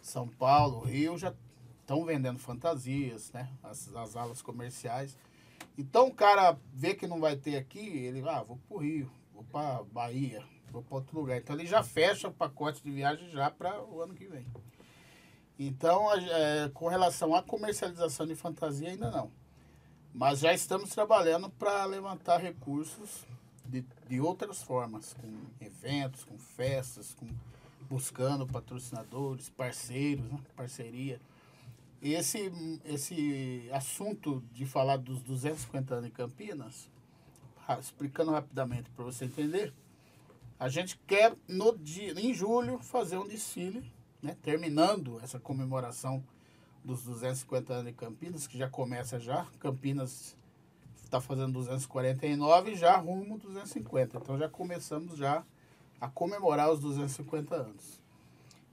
São 0.00 0.28
Paulo, 0.28 0.84
Rio 0.84 1.18
já 1.18 1.34
estão 1.80 2.04
vendendo 2.04 2.38
fantasias, 2.38 3.32
né? 3.32 3.50
As, 3.60 3.92
as 3.92 4.14
alas 4.14 4.40
comerciais. 4.40 5.18
Então 5.78 6.08
o 6.08 6.14
cara 6.14 6.58
vê 6.72 6.94
que 6.94 7.06
não 7.06 7.20
vai 7.20 7.36
ter 7.36 7.56
aqui, 7.56 7.80
ele 7.80 8.20
vai, 8.20 8.34
ah, 8.34 8.42
vou 8.42 8.58
pro 8.68 8.78
Rio, 8.78 9.10
vou 9.32 9.44
para 9.44 9.82
Bahia, 9.84 10.44
vou 10.70 10.82
para 10.82 10.96
outro 10.96 11.18
lugar. 11.18 11.38
Então 11.38 11.56
ele 11.56 11.66
já 11.66 11.82
fecha 11.82 12.28
o 12.28 12.32
pacote 12.32 12.82
de 12.82 12.90
viagem 12.90 13.30
já 13.30 13.50
para 13.50 13.82
o 13.82 14.00
ano 14.00 14.14
que 14.14 14.26
vem. 14.26 14.46
Então, 15.62 16.10
é, 16.14 16.70
com 16.72 16.88
relação 16.88 17.34
à 17.34 17.42
comercialização 17.42 18.26
de 18.26 18.34
fantasia, 18.34 18.88
ainda 18.88 19.10
não. 19.10 19.30
Mas 20.14 20.40
já 20.40 20.54
estamos 20.54 20.90
trabalhando 20.90 21.50
para 21.50 21.84
levantar 21.84 22.38
recursos 22.38 23.26
de, 23.66 23.84
de 24.08 24.20
outras 24.20 24.62
formas, 24.62 25.14
com 25.14 25.64
eventos, 25.64 26.24
com 26.24 26.38
festas, 26.38 27.14
com, 27.14 27.28
buscando 27.90 28.46
patrocinadores, 28.46 29.50
parceiros, 29.50 30.24
né? 30.24 30.38
parceria. 30.56 31.20
Esse, 32.02 32.50
esse 32.84 33.68
assunto 33.72 34.42
de 34.52 34.64
falar 34.64 34.96
dos 34.96 35.22
250 35.22 35.94
anos 35.94 36.06
de 36.06 36.12
Campinas, 36.12 36.90
explicando 37.78 38.30
rapidamente 38.30 38.90
para 38.90 39.04
você 39.04 39.26
entender, 39.26 39.72
a 40.58 40.68
gente 40.68 40.98
quer 41.06 41.36
no 41.46 41.76
dia, 41.76 42.12
em 42.18 42.32
julho 42.32 42.78
fazer 42.78 43.18
um 43.18 43.26
desfile, 43.26 43.92
né, 44.22 44.36
terminando 44.42 45.20
essa 45.22 45.38
comemoração 45.38 46.24
dos 46.84 47.02
250 47.04 47.72
anos 47.72 47.86
de 47.86 47.92
Campinas, 47.92 48.46
que 48.46 48.56
já 48.56 48.68
começa 48.68 49.18
já. 49.18 49.46
Campinas 49.58 50.36
está 51.02 51.20
fazendo 51.20 51.52
249 51.52 52.76
já 52.76 52.96
rumo 52.96 53.38
250. 53.38 54.18
Então 54.18 54.38
já 54.38 54.48
começamos 54.48 55.16
já 55.16 55.44
a 56.00 56.08
comemorar 56.08 56.70
os 56.70 56.80
250 56.80 57.54
anos. 57.54 58.00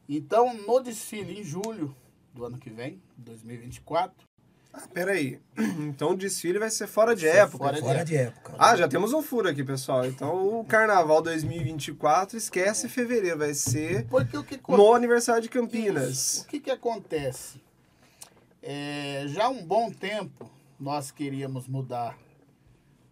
Então, 0.07 0.53
no 0.53 0.79
desfile 0.79 1.41
em 1.41 1.43
julho 1.43 1.93
do 2.37 2.45
ano 2.45 2.57
que 2.57 2.69
vem, 2.69 3.01
2024, 3.17 4.27
Ah, 4.73 4.87
peraí. 4.93 5.39
Então 5.79 6.11
o 6.11 6.15
desfile 6.15 6.59
vai 6.59 6.69
ser 6.69 6.85
fora 6.87 7.15
de 7.15 7.21
Ser 7.21 7.37
época. 7.37 7.57
fora 7.57 7.75
de 7.75 7.81
Fora 7.81 8.05
de 8.05 8.15
época. 8.15 8.55
Ah, 8.59 8.75
já 8.75 8.87
temos 8.87 9.11
um 9.13 9.21
furo 9.23 9.49
aqui, 9.49 9.63
pessoal. 9.63 10.05
Então 10.05 10.59
o 10.59 10.63
Carnaval 10.65 11.21
2024 11.21 12.37
esquece 12.37 12.87
fevereiro, 12.87 13.39
vai 13.39 13.53
ser 13.53 14.05
porque 14.07 14.37
o 14.37 14.43
que 14.43 14.59
no 14.69 14.93
aniversário 14.93 15.41
de 15.41 15.47
Isso. 15.49 15.59
Campinas. 15.59 16.39
O 16.41 16.47
que, 16.47 16.59
que 16.59 16.69
acontece? 16.71 17.59
É, 18.61 19.23
já 19.27 19.45
há 19.45 19.49
um 19.49 19.63
bom 19.65 19.89
tempo 19.91 20.49
nós 20.79 21.09
queríamos 21.09 21.67
mudar 21.67 22.15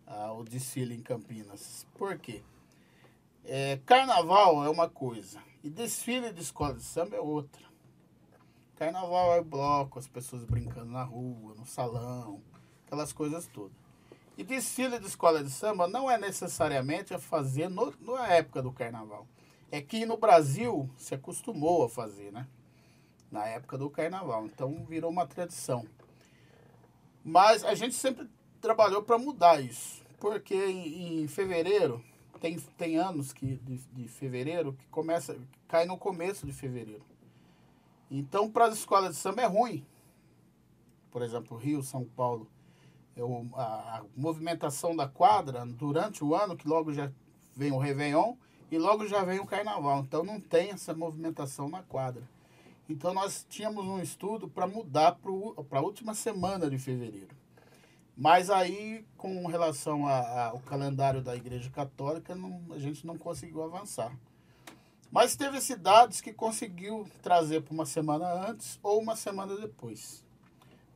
ah, 0.05 0.33
o 0.33 0.43
desfile 0.43 0.93
em 0.93 1.01
Campinas. 1.01 1.85
Por 1.97 2.17
quê? 2.19 2.41
É, 3.43 3.79
carnaval 3.85 4.63
é 4.65 4.69
uma 4.69 4.89
coisa 4.89 5.39
e 5.63 5.69
desfile 5.69 6.31
de 6.33 6.41
escola 6.41 6.73
de 6.75 6.83
samba 6.83 7.15
é 7.15 7.19
outra. 7.19 7.64
Carnaval 8.75 9.35
é 9.35 9.41
bloco, 9.41 9.97
as 9.97 10.07
pessoas 10.07 10.43
brincando 10.43 10.91
na 10.91 11.03
rua, 11.03 11.55
no 11.55 11.65
salão, 11.65 12.41
aquelas 12.85 13.13
coisas 13.13 13.47
todas. 13.47 13.71
E 14.37 14.43
desfile 14.43 14.99
de 14.99 15.07
escola 15.07 15.41
de 15.41 15.49
samba 15.49 15.87
não 15.87 16.11
é 16.11 16.17
necessariamente 16.17 17.13
a 17.13 17.19
fazer 17.19 17.69
no, 17.69 17.93
na 18.01 18.27
época 18.27 18.61
do 18.61 18.71
carnaval. 18.71 19.25
É 19.71 19.81
que 19.81 20.05
no 20.05 20.17
Brasil 20.17 20.89
se 20.97 21.15
acostumou 21.15 21.85
a 21.85 21.89
fazer, 21.89 22.33
né? 22.33 22.45
Na 23.31 23.45
época 23.47 23.77
do 23.77 23.89
carnaval. 23.89 24.45
Então 24.45 24.85
virou 24.85 25.09
uma 25.09 25.25
tradição. 25.25 25.85
Mas 27.23 27.63
a 27.63 27.73
gente 27.75 27.95
sempre 27.95 28.29
trabalhou 28.59 29.01
para 29.01 29.17
mudar 29.17 29.61
isso. 29.61 30.03
Porque 30.19 30.53
em, 30.53 31.23
em 31.23 31.27
fevereiro, 31.29 32.03
tem, 32.41 32.59
tem 32.77 32.97
anos 32.97 33.31
que, 33.31 33.55
de, 33.55 33.77
de 33.77 34.07
fevereiro 34.09 34.73
que 34.73 34.85
começa, 34.87 35.37
cai 35.65 35.85
no 35.85 35.97
começo 35.97 36.45
de 36.45 36.51
fevereiro. 36.51 37.03
Então, 38.17 38.49
para 38.49 38.65
as 38.67 38.75
escolas 38.75 39.13
de 39.13 39.21
samba 39.21 39.41
é 39.41 39.45
ruim. 39.45 39.85
Por 41.11 41.21
exemplo, 41.21 41.57
Rio, 41.57 41.83
São 41.83 42.05
Paulo. 42.05 42.47
Eu, 43.13 43.45
a, 43.53 43.97
a 43.99 44.03
movimentação 44.15 44.95
da 44.95 45.05
quadra 45.05 45.65
durante 45.65 46.23
o 46.23 46.33
ano, 46.33 46.55
que 46.55 46.65
logo 46.67 46.93
já 46.93 47.11
vem 47.53 47.73
o 47.73 47.77
Réveillon 47.77 48.35
e 48.71 48.77
logo 48.77 49.05
já 49.05 49.23
vem 49.25 49.39
o 49.39 49.45
Carnaval. 49.45 49.99
Então, 49.99 50.23
não 50.23 50.39
tem 50.39 50.71
essa 50.71 50.93
movimentação 50.93 51.67
na 51.67 51.83
quadra. 51.83 52.23
Então, 52.87 53.13
nós 53.13 53.45
tínhamos 53.49 53.83
um 53.85 53.99
estudo 53.99 54.47
para 54.47 54.65
mudar 54.65 55.17
para 55.69 55.79
a 55.79 55.81
última 55.81 56.13
semana 56.13 56.69
de 56.69 56.77
fevereiro. 56.77 57.35
Mas 58.15 58.49
aí, 58.49 59.05
com 59.17 59.45
relação 59.47 60.07
ao 60.07 60.59
calendário 60.61 61.21
da 61.21 61.35
Igreja 61.35 61.69
Católica, 61.69 62.33
não- 62.33 62.61
a 62.71 62.79
gente 62.79 63.05
não 63.05 63.17
conseguiu 63.17 63.61
avançar. 63.61 64.17
Mas 65.15 65.33
teve 65.33 65.61
cidades 65.61 66.19
que 66.19 66.33
conseguiu 66.33 67.07
trazer 67.23 67.61
para 67.61 67.73
uma 67.73 67.85
semana 67.85 68.49
antes 68.49 68.77
ou 68.83 68.99
uma 68.99 69.15
semana 69.15 69.55
depois. 69.55 70.25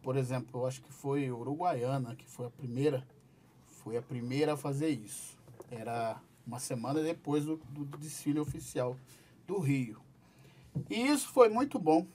Por 0.04 0.18
exemplo, 0.18 0.60
eu 0.60 0.68
acho 0.68 0.82
que 0.82 0.92
foi 0.92 1.32
Uruguaiana, 1.32 2.18
que 2.18 2.26
foi 2.26 2.48
a 2.48 2.50
primeira, 2.50 3.08
foi 3.66 3.96
a 3.96 4.02
primeira 4.02 4.56
a 4.56 4.58
fazer 4.58 4.90
isso. 4.90 5.38
Era 5.72 6.22
uma 6.46 6.60
semana 6.60 7.02
depois 7.02 7.46
do, 7.46 7.56
do 7.70 7.98
desfile 7.98 8.42
oficial 8.42 8.98
do 9.48 9.58
Rio. 9.58 10.02
E 10.90 11.00
isso 11.00 11.30
foi 11.30 11.48
muito 11.48 11.80
bom, 11.80 12.06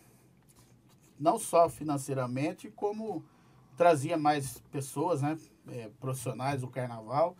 não 1.18 1.38
só 1.38 1.70
financeiramente, 1.70 2.70
como 2.70 3.24
trazia 3.78 4.18
mais 4.18 4.58
pessoas, 4.70 5.22
né, 5.22 5.38
eh, 5.68 5.90
profissionais 5.98 6.60
do 6.60 6.68
carnaval. 6.68 7.34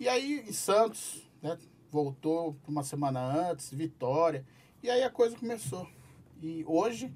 E 0.00 0.08
aí 0.08 0.42
em 0.48 0.52
Santos, 0.54 1.28
né, 1.42 1.58
voltou 1.90 2.56
uma 2.66 2.82
semana 2.82 3.20
antes, 3.20 3.72
Vitória, 3.72 4.46
e 4.82 4.90
aí 4.90 5.02
a 5.02 5.10
coisa 5.10 5.36
começou. 5.36 5.88
E 6.42 6.64
hoje 6.66 7.12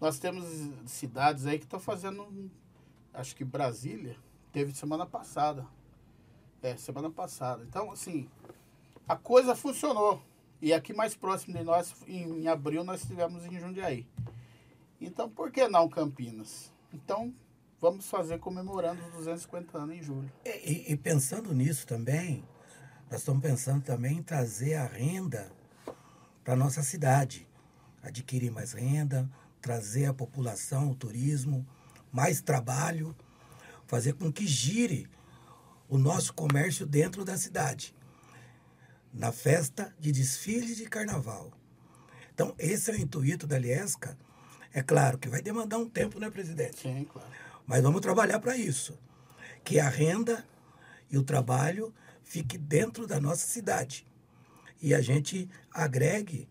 nós 0.00 0.18
temos 0.18 0.44
cidades 0.86 1.46
aí 1.46 1.58
que 1.58 1.64
estão 1.64 1.80
fazendo, 1.80 2.50
acho 3.12 3.34
que 3.36 3.44
Brasília 3.44 4.16
teve 4.52 4.74
semana 4.74 5.06
passada. 5.06 5.66
É, 6.62 6.76
semana 6.76 7.10
passada. 7.10 7.62
Então, 7.68 7.90
assim, 7.92 8.28
a 9.06 9.16
coisa 9.16 9.54
funcionou. 9.54 10.22
E 10.62 10.72
aqui 10.72 10.94
mais 10.94 11.14
próximo 11.14 11.54
de 11.54 11.62
nós, 11.62 11.94
em, 12.06 12.42
em 12.42 12.48
abril, 12.48 12.82
nós 12.84 13.02
estivemos 13.02 13.44
em 13.44 13.60
Jundiaí. 13.60 14.06
Então, 15.00 15.28
por 15.28 15.50
que 15.50 15.68
não 15.68 15.88
Campinas? 15.88 16.72
Então, 16.92 17.34
vamos 17.80 18.08
fazer 18.08 18.38
comemorando 18.38 19.02
os 19.04 19.12
250 19.12 19.76
anos 19.76 19.96
em 19.96 20.02
julho. 20.02 20.32
E, 20.44 20.92
e 20.92 20.96
pensando 20.96 21.52
nisso 21.52 21.86
também, 21.86 22.42
nós 23.10 23.20
estamos 23.20 23.42
pensando 23.42 23.82
também 23.82 24.18
em 24.18 24.22
trazer 24.22 24.74
a 24.74 24.86
renda 24.86 25.50
para 26.42 26.56
nossa 26.56 26.82
cidade. 26.82 27.46
Adquirir 28.02 28.50
mais 28.50 28.72
renda, 28.72 29.28
trazer 29.60 30.06
a 30.06 30.14
população, 30.14 30.90
o 30.90 30.94
turismo, 30.94 31.66
mais 32.12 32.40
trabalho, 32.40 33.16
fazer 33.86 34.14
com 34.14 34.32
que 34.32 34.46
gire 34.46 35.08
o 35.88 35.96
nosso 35.96 36.34
comércio 36.34 36.86
dentro 36.86 37.24
da 37.24 37.36
cidade. 37.36 37.94
Na 39.12 39.32
festa 39.32 39.94
de 39.98 40.10
desfile 40.12 40.74
de 40.74 40.86
carnaval. 40.86 41.52
Então, 42.34 42.54
esse 42.58 42.90
é 42.90 42.94
o 42.94 42.96
intuito 42.96 43.46
da 43.46 43.58
Liesca. 43.58 44.18
É 44.72 44.82
claro 44.82 45.18
que 45.18 45.28
vai 45.28 45.40
demandar 45.40 45.78
um 45.78 45.88
tempo, 45.88 46.18
né, 46.18 46.28
presidente? 46.28 46.80
Sim, 46.80 47.06
claro. 47.10 47.28
Mas 47.64 47.82
vamos 47.82 48.00
trabalhar 48.00 48.40
para 48.40 48.56
isso. 48.56 48.98
Que 49.62 49.78
a 49.78 49.88
renda 49.88 50.44
e 51.10 51.16
o 51.16 51.22
trabalho 51.22 51.94
fique 52.24 52.58
dentro 52.58 53.06
da 53.06 53.20
nossa 53.20 53.46
cidade. 53.46 54.06
E 54.82 54.94
a 54.94 55.00
gente 55.00 55.48
agregue 55.70 56.48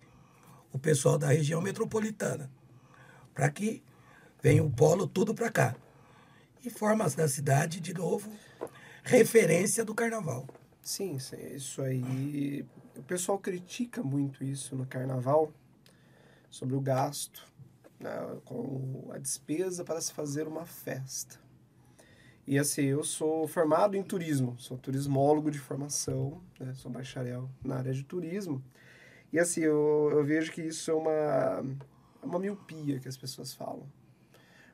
o 0.72 0.80
pessoal 0.80 1.18
da 1.18 1.28
região 1.28 1.62
metropolitana. 1.62 2.50
Para 3.34 3.50
que 3.50 3.84
venha 4.42 4.64
o 4.64 4.72
polo 4.72 5.08
tudo 5.08 5.34
para 5.34 5.52
cá. 5.52 5.76
E 6.64 6.70
forma 6.70 7.10
da 7.10 7.28
cidade, 7.28 7.80
de 7.80 7.94
novo, 7.94 8.32
referência 9.04 9.84
do 9.84 9.94
carnaval. 9.94 10.48
Sim, 10.82 11.16
isso- 11.16 11.82
aí. 11.82 12.66
O 12.96 13.04
pessoal 13.04 13.40
critica 13.40 14.02
muito 14.04 14.44
isso 14.44 14.76
no 14.76 14.86
carnaval, 14.86 15.52
sobre 16.50 16.76
o 16.76 16.80
gasto, 16.82 17.46
né, 18.00 18.12
com 18.46 19.10
a 19.12 19.18
despesa 19.18 19.84
para 19.84 20.00
se 20.00 20.14
fazer 20.14 20.48
uma 20.48 20.66
festa. 20.66 21.40
E 22.46 22.60
assim, 22.60 22.84
eu 22.84 23.04
sou 23.04 23.48
formado 23.48 23.96
em 23.96 24.04
turismo, 24.04 24.56
sou 24.60 24.78
turismólogo 24.78 25.50
de 25.50 25.60
formação, 25.60 26.42
né, 26.60 26.74
sou 26.74 26.92
bacharel 26.92 27.50
na 27.64 27.78
área 27.78 27.94
de 27.94 28.04
turismo. 28.04 28.62
E 29.32 29.40
assim, 29.40 29.62
eu, 29.62 30.10
eu 30.12 30.24
vejo 30.24 30.52
que 30.52 30.62
isso 30.62 30.92
é 30.92 30.94
uma, 30.94 31.66
uma 32.22 32.40
miopia 32.40 33.00
que 33.00 33.08
as 33.08 33.16
pessoas 33.16 33.54
falam. 33.54 33.88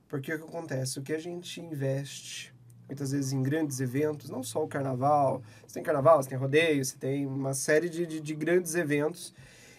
Porque 0.08 0.34
o 0.34 0.40
que 0.40 0.46
acontece? 0.46 1.00
O 1.00 1.04
que 1.04 1.14
a 1.14 1.20
gente 1.20 1.62
investe 1.62 2.54
muitas 2.90 3.12
vezes 3.12 3.32
em 3.32 3.44
grandes 3.44 3.80
eventos, 3.80 4.32
não 4.32 4.42
só 4.42 4.64
o 4.64 4.68
carnaval, 4.68 5.44
você 5.66 5.76
tem 5.76 5.84
carnaval, 5.84 6.22
você 6.22 6.30
tem 6.30 6.38
rodeio, 6.38 6.84
você 6.84 6.98
tem 6.98 7.28
uma 7.28 7.54
série 7.54 7.88
de, 7.88 8.06
de, 8.08 8.20
de 8.20 8.34
grandes 8.34 8.74
eventos. 8.74 9.32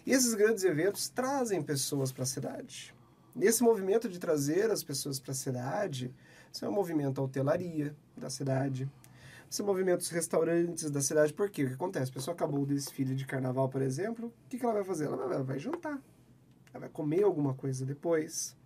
E 0.06 0.12
esses 0.12 0.32
grandes 0.34 0.62
eventos 0.62 1.08
trazem 1.08 1.60
pessoas 1.60 2.12
para 2.12 2.22
a 2.22 2.26
cidade. 2.26 2.94
Nesse 3.34 3.64
movimento 3.64 4.08
de 4.08 4.18
trazer 4.18 4.70
as 4.70 4.84
pessoas 4.84 5.18
para 5.18 5.32
a 5.32 5.34
cidade, 5.34 6.14
você 6.50 6.68
movimenta 6.68 7.20
a 7.20 7.24
hotelaria 7.24 7.94
da 8.16 8.28
cidade, 8.28 8.90
você 9.48 9.62
movimenta 9.62 9.98
os 9.98 10.10
restaurantes 10.10 10.90
da 10.90 11.00
cidade. 11.00 11.32
Por 11.32 11.50
quê? 11.50 11.64
O 11.64 11.68
que 11.68 11.74
acontece? 11.74 12.10
A 12.10 12.14
pessoa 12.14 12.34
acabou 12.34 12.62
o 12.62 12.66
desfile 12.66 13.14
de 13.14 13.26
carnaval, 13.26 13.68
por 13.68 13.82
exemplo, 13.82 14.28
o 14.28 14.48
que, 14.48 14.58
que 14.58 14.64
ela 14.64 14.74
vai 14.74 14.84
fazer? 14.84 15.06
Ela 15.06 15.16
vai, 15.16 15.34
ela 15.34 15.44
vai 15.44 15.58
jantar, 15.58 16.00
ela 16.72 16.80
vai 16.80 16.88
comer 16.88 17.24
alguma 17.24 17.54
coisa 17.54 17.84
depois. 17.84 18.56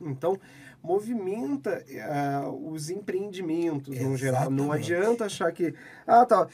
Então, 0.00 0.38
movimenta 0.82 1.84
ah, 2.02 2.48
os 2.50 2.90
empreendimentos 2.90 3.98
no 3.98 4.16
geral. 4.16 4.50
Não 4.50 4.70
adianta 4.70 5.24
achar 5.24 5.50
que. 5.52 5.74
Ah, 6.06 6.24
tá. 6.24 6.48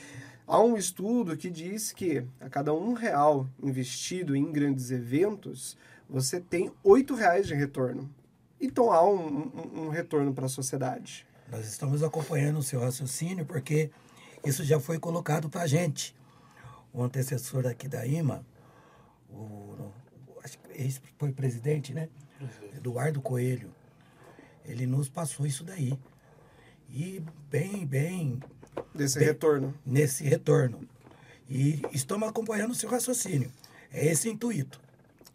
Há 0.47 0.61
um 0.61 0.77
estudo 0.77 1.37
que 1.37 1.49
diz 1.51 1.93
que 1.93 2.25
a 2.41 2.49
cada 2.49 2.75
um 2.75 2.93
real 2.93 3.49
investido 3.63 4.35
em 4.35 4.51
grandes 4.51 4.91
eventos, 4.91 5.77
você 6.09 6.41
tem 6.41 6.71
oito 6.83 7.15
reais 7.15 7.47
de 7.47 7.55
retorno. 7.55 8.11
Então 8.63 8.93
há 8.93 9.05
um, 9.07 9.27
um- 9.49 9.81
um 9.83 9.89
retorno 9.89 10.33
para 10.33 10.47
a 10.47 10.49
sociedade. 10.49 11.27
Nós 11.51 11.67
estamos 11.67 12.03
acompanhando 12.03 12.59
o 12.61 12.63
seu 12.63 12.81
raciocínio 12.81 13.45
porque 13.45 13.91
isso 14.47 14.65
já 14.65 14.79
foi 14.81 14.99
colocado 14.99 15.51
para 15.51 15.63
a 15.63 15.67
gente. 15.67 16.15
O 16.93 17.03
antecessor 17.03 17.67
aqui 17.67 17.89
da 17.89 18.07
IMA, 18.07 18.45
o, 19.31 19.91
acho 20.45 20.59
que 20.59 20.81
esse 20.83 21.01
foi 21.19 21.33
presidente, 21.33 21.93
né? 21.93 22.09
Eduardo 22.77 23.21
Coelho. 23.21 23.71
Ele 24.65 24.87
nos 24.87 25.09
passou 25.09 25.45
isso 25.47 25.65
daí. 25.65 25.99
E 26.91 27.23
bem, 27.51 27.85
bem 27.87 28.41
Desse 28.95 29.19
Bem- 29.19 29.29
retorno. 29.29 29.75
nesse 29.85 30.25
retorno. 30.25 30.81
E 31.49 31.83
estamos 31.93 32.29
acompanhando 32.29 32.71
o 32.71 32.75
seu 32.75 32.89
raciocínio. 32.89 33.51
É 33.93 34.07
esse 34.07 34.29
intuito. 34.31 34.81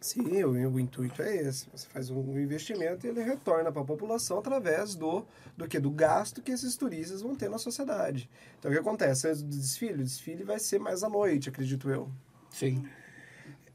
Sim, 0.00 0.44
o, 0.44 0.50
o 0.52 0.80
intuito 0.80 1.22
é 1.22 1.36
esse. 1.36 1.66
Você 1.72 1.86
faz 1.88 2.08
um 2.10 2.38
investimento 2.38 3.06
e 3.06 3.10
ele 3.10 3.22
retorna 3.22 3.72
para 3.72 3.82
a 3.82 3.84
população 3.84 4.38
através 4.38 4.94
do, 4.94 5.24
do 5.56 5.66
que? 5.66 5.80
Do 5.80 5.90
gasto 5.90 6.40
que 6.40 6.52
esses 6.52 6.76
turistas 6.76 7.20
vão 7.20 7.34
ter 7.34 7.50
na 7.50 7.58
sociedade. 7.58 8.30
Então 8.58 8.70
o 8.70 8.74
que 8.74 8.80
acontece? 8.80 9.26
O 9.26 9.34
desfile, 9.42 10.02
o 10.02 10.04
desfile 10.04 10.44
vai 10.44 10.58
ser 10.58 10.78
mais 10.78 11.02
à 11.02 11.08
noite, 11.08 11.48
acredito 11.48 11.90
eu. 11.90 12.08
Sim. 12.50 12.86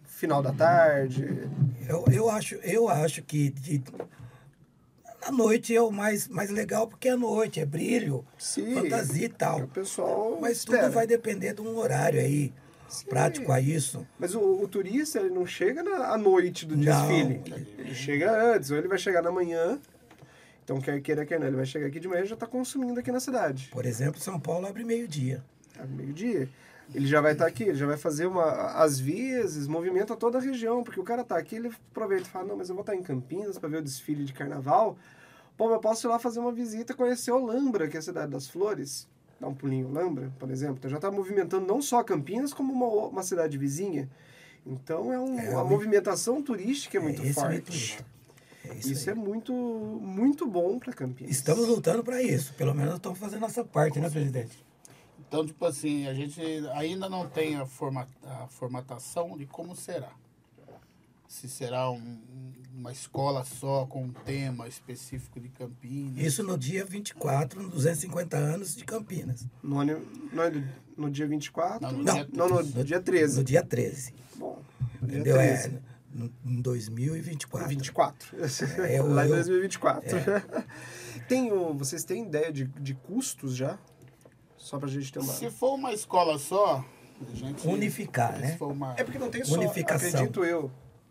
final 0.05 0.41
da 0.41 0.53
tarde? 0.53 1.49
Eu, 1.87 2.05
eu, 2.11 2.29
acho, 2.29 2.55
eu 2.55 2.87
acho 2.87 3.21
que 3.21 3.49
de, 3.49 3.83
à 5.21 5.31
noite 5.31 5.75
é 5.75 5.81
o 5.81 5.91
mais, 5.91 6.27
mais 6.27 6.49
legal, 6.49 6.87
porque 6.87 7.07
é 7.09 7.15
noite, 7.15 7.59
é 7.59 7.65
brilho, 7.65 8.25
Sim. 8.37 8.73
fantasia 8.73 9.25
e 9.25 9.29
tal. 9.29 9.61
O 9.61 9.67
pessoal 9.67 10.37
Mas 10.39 10.57
espera. 10.59 10.83
tudo 10.83 10.93
vai 10.93 11.07
depender 11.07 11.53
de 11.53 11.61
um 11.61 11.77
horário 11.77 12.19
aí, 12.19 12.53
Sim. 12.93 13.07
prático 13.07 13.51
a 13.51 13.59
isso. 13.59 14.05
Mas 14.17 14.33
o, 14.35 14.39
o 14.39 14.67
turista 14.67 15.19
ele 15.19 15.29
não 15.31 15.45
chega 15.45 15.83
na, 15.83 16.13
à 16.13 16.17
noite 16.17 16.65
do 16.65 16.75
Não. 16.77 16.83
desfile. 16.83 17.41
Ele 17.77 17.93
chega 17.95 18.53
antes, 18.55 18.71
ou 18.71 18.77
ele 18.77 18.87
vai 18.87 18.97
chegar 18.97 19.21
na 19.21 19.31
manhã. 19.31 19.79
Então, 20.63 20.79
quer 20.79 21.01
queira, 21.01 21.25
quer 21.25 21.39
não, 21.39 21.47
ele 21.47 21.57
vai 21.57 21.65
chegar 21.65 21.87
aqui 21.87 21.99
de 21.99 22.07
manhã 22.07 22.23
e 22.23 22.25
já 22.25 22.35
está 22.35 22.47
consumindo 22.47 22.99
aqui 22.99 23.11
na 23.11 23.19
cidade. 23.19 23.69
Por 23.71 23.85
exemplo, 23.85 24.19
São 24.21 24.39
Paulo 24.39 24.65
abre 24.65 24.83
meio-dia. 24.85 25.43
É 25.77 25.85
meio-dia. 25.85 26.47
Ele 26.93 27.07
já 27.07 27.19
vai 27.21 27.33
estar 27.33 27.47
aqui, 27.47 27.63
ele 27.63 27.75
já 27.75 27.85
vai 27.85 27.97
fazer 27.97 28.25
uma. 28.27 28.43
Às 28.73 28.99
vezes, 28.99 29.67
movimenta 29.67 30.15
toda 30.15 30.37
a 30.37 30.41
região, 30.41 30.83
porque 30.83 30.99
o 30.99 31.03
cara 31.03 31.23
tá 31.23 31.37
aqui, 31.37 31.55
ele 31.55 31.71
aproveita 31.91 32.27
e 32.27 32.29
fala: 32.31 32.45
não, 32.45 32.55
mas 32.57 32.69
eu 32.69 32.75
vou 32.75 32.81
estar 32.81 32.95
em 32.95 33.01
Campinas 33.01 33.57
para 33.57 33.69
ver 33.69 33.77
o 33.77 33.81
desfile 33.81 34.23
de 34.23 34.33
carnaval. 34.33 34.97
Pô, 35.57 35.65
mas 35.65 35.75
eu 35.75 35.79
posso 35.79 36.07
ir 36.07 36.09
lá 36.09 36.19
fazer 36.19 36.39
uma 36.39 36.51
visita, 36.51 36.93
conhecer 36.93 37.31
Olambra, 37.31 37.87
que 37.87 37.95
é 37.95 37.99
a 37.99 38.03
cidade 38.03 38.31
das 38.31 38.47
flores. 38.47 39.07
Dar 39.43 39.49
um 39.49 39.53
pulinho 39.53 39.87
em 39.87 39.91
Olambra, 39.91 40.31
por 40.39 40.49
exemplo. 40.49 40.77
Então 40.79 40.89
já 40.89 40.95
está 40.95 41.11
movimentando 41.11 41.67
não 41.67 41.81
só 41.81 42.01
Campinas, 42.01 42.53
como 42.53 42.71
uma, 42.71 43.07
uma 43.09 43.23
cidade 43.23 43.57
vizinha. 43.57 44.09
Então 44.65 45.11
é 45.11 45.19
um, 45.19 45.37
É, 45.37 45.53
a 45.53 45.61
o- 45.61 45.67
movimentação 45.69 46.41
turística 46.41 46.97
é 46.97 47.01
muito 47.01 47.21
esse 47.21 47.31
é 47.31 47.33
forte. 47.33 47.97
É 48.63 48.73
isso, 48.75 48.93
Isso 48.93 49.09
é 49.09 49.13
muito, 49.13 49.51
muito 49.53 50.47
bom 50.47 50.79
para 50.79 50.93
Campinas. 50.93 51.29
Estamos 51.35 51.67
lutando 51.67 52.01
para 52.05 52.23
isso. 52.23 52.53
Pelo 52.53 52.73
menos 52.73 52.95
estamos 52.95 53.19
fazendo 53.19 53.41
nossa 53.41 53.65
parte, 53.65 53.99
né, 53.99 54.09
presidente? 54.09 54.63
Então, 55.27 55.45
tipo 55.45 55.65
assim, 55.65 56.07
a 56.07 56.13
gente 56.13 56.39
ainda 56.73 57.09
não 57.09 57.27
tem 57.27 57.57
a, 57.57 57.65
forma, 57.65 58.07
a 58.23 58.47
formatação 58.47 59.37
de 59.37 59.45
como 59.45 59.75
será. 59.75 60.11
Se 61.33 61.49
será 61.49 61.89
um- 61.89 62.19
uma 62.75 62.91
escola 62.91 63.43
só 63.43 63.87
com 63.87 64.03
um 64.03 64.11
tema 64.11 64.67
específico 64.67 65.39
de 65.39 65.49
Campinas. 65.49 66.23
Isso 66.23 66.43
no 66.43 66.55
dia 66.55 66.85
24, 66.85 67.59
nos 67.63 67.71
250 67.73 68.37
anos 68.37 68.75
de 68.75 68.85
Campinas. 68.85 69.47
No, 69.63 69.79
ano- 69.79 70.05
não 70.31 70.43
é 70.43 70.63
no 70.95 71.09
dia 71.09 71.25
24? 71.27 71.81
Não, 71.81 71.91
no 71.97 72.03
não, 72.03 72.13
dia 72.13 72.29
não, 72.31 72.47
no 72.49 72.83
dia 72.83 73.01
13. 73.01 73.37
No 73.39 73.43
dia 73.43 73.63
13. 73.63 74.13
Bom, 74.35 74.61
no 75.01 75.07
dia 75.07 75.17
Entendeu? 75.21 75.35
13. 75.37 75.67
É, 75.69 75.81
no- 76.13 76.31
em 76.45 76.61
2024. 76.61 77.67
24. 77.67 78.37
É, 78.87 78.99
eu- 78.99 79.07
Lá 79.11 79.25
em 79.25 79.29
eu- 79.29 79.35
2024. 79.35 80.09
Tem 81.27 81.51
o, 81.51 81.73
vocês 81.73 82.03
têm 82.03 82.23
ideia 82.27 82.53
de, 82.53 82.65
de 82.65 82.93
custos 82.93 83.55
já? 83.55 83.79
Só 84.55 84.77
pra 84.77 84.87
gente 84.87 85.11
ter 85.11 85.17
uma. 85.19 85.33
Se 85.33 85.49
for 85.49 85.73
uma 85.73 85.91
escola 85.93 86.37
só, 86.37 86.85
a 87.21 87.35
gente. 87.35 87.67
Unificar, 87.67 88.37
né? 88.39 88.55
uma- 88.61 88.93
É 88.99 89.03
porque 89.03 89.17
não 89.17 89.31
tem 89.31 89.43
só, 89.43 89.55
Unificação. 89.55 90.09
acredito 90.09 90.43
eu, 90.45 90.69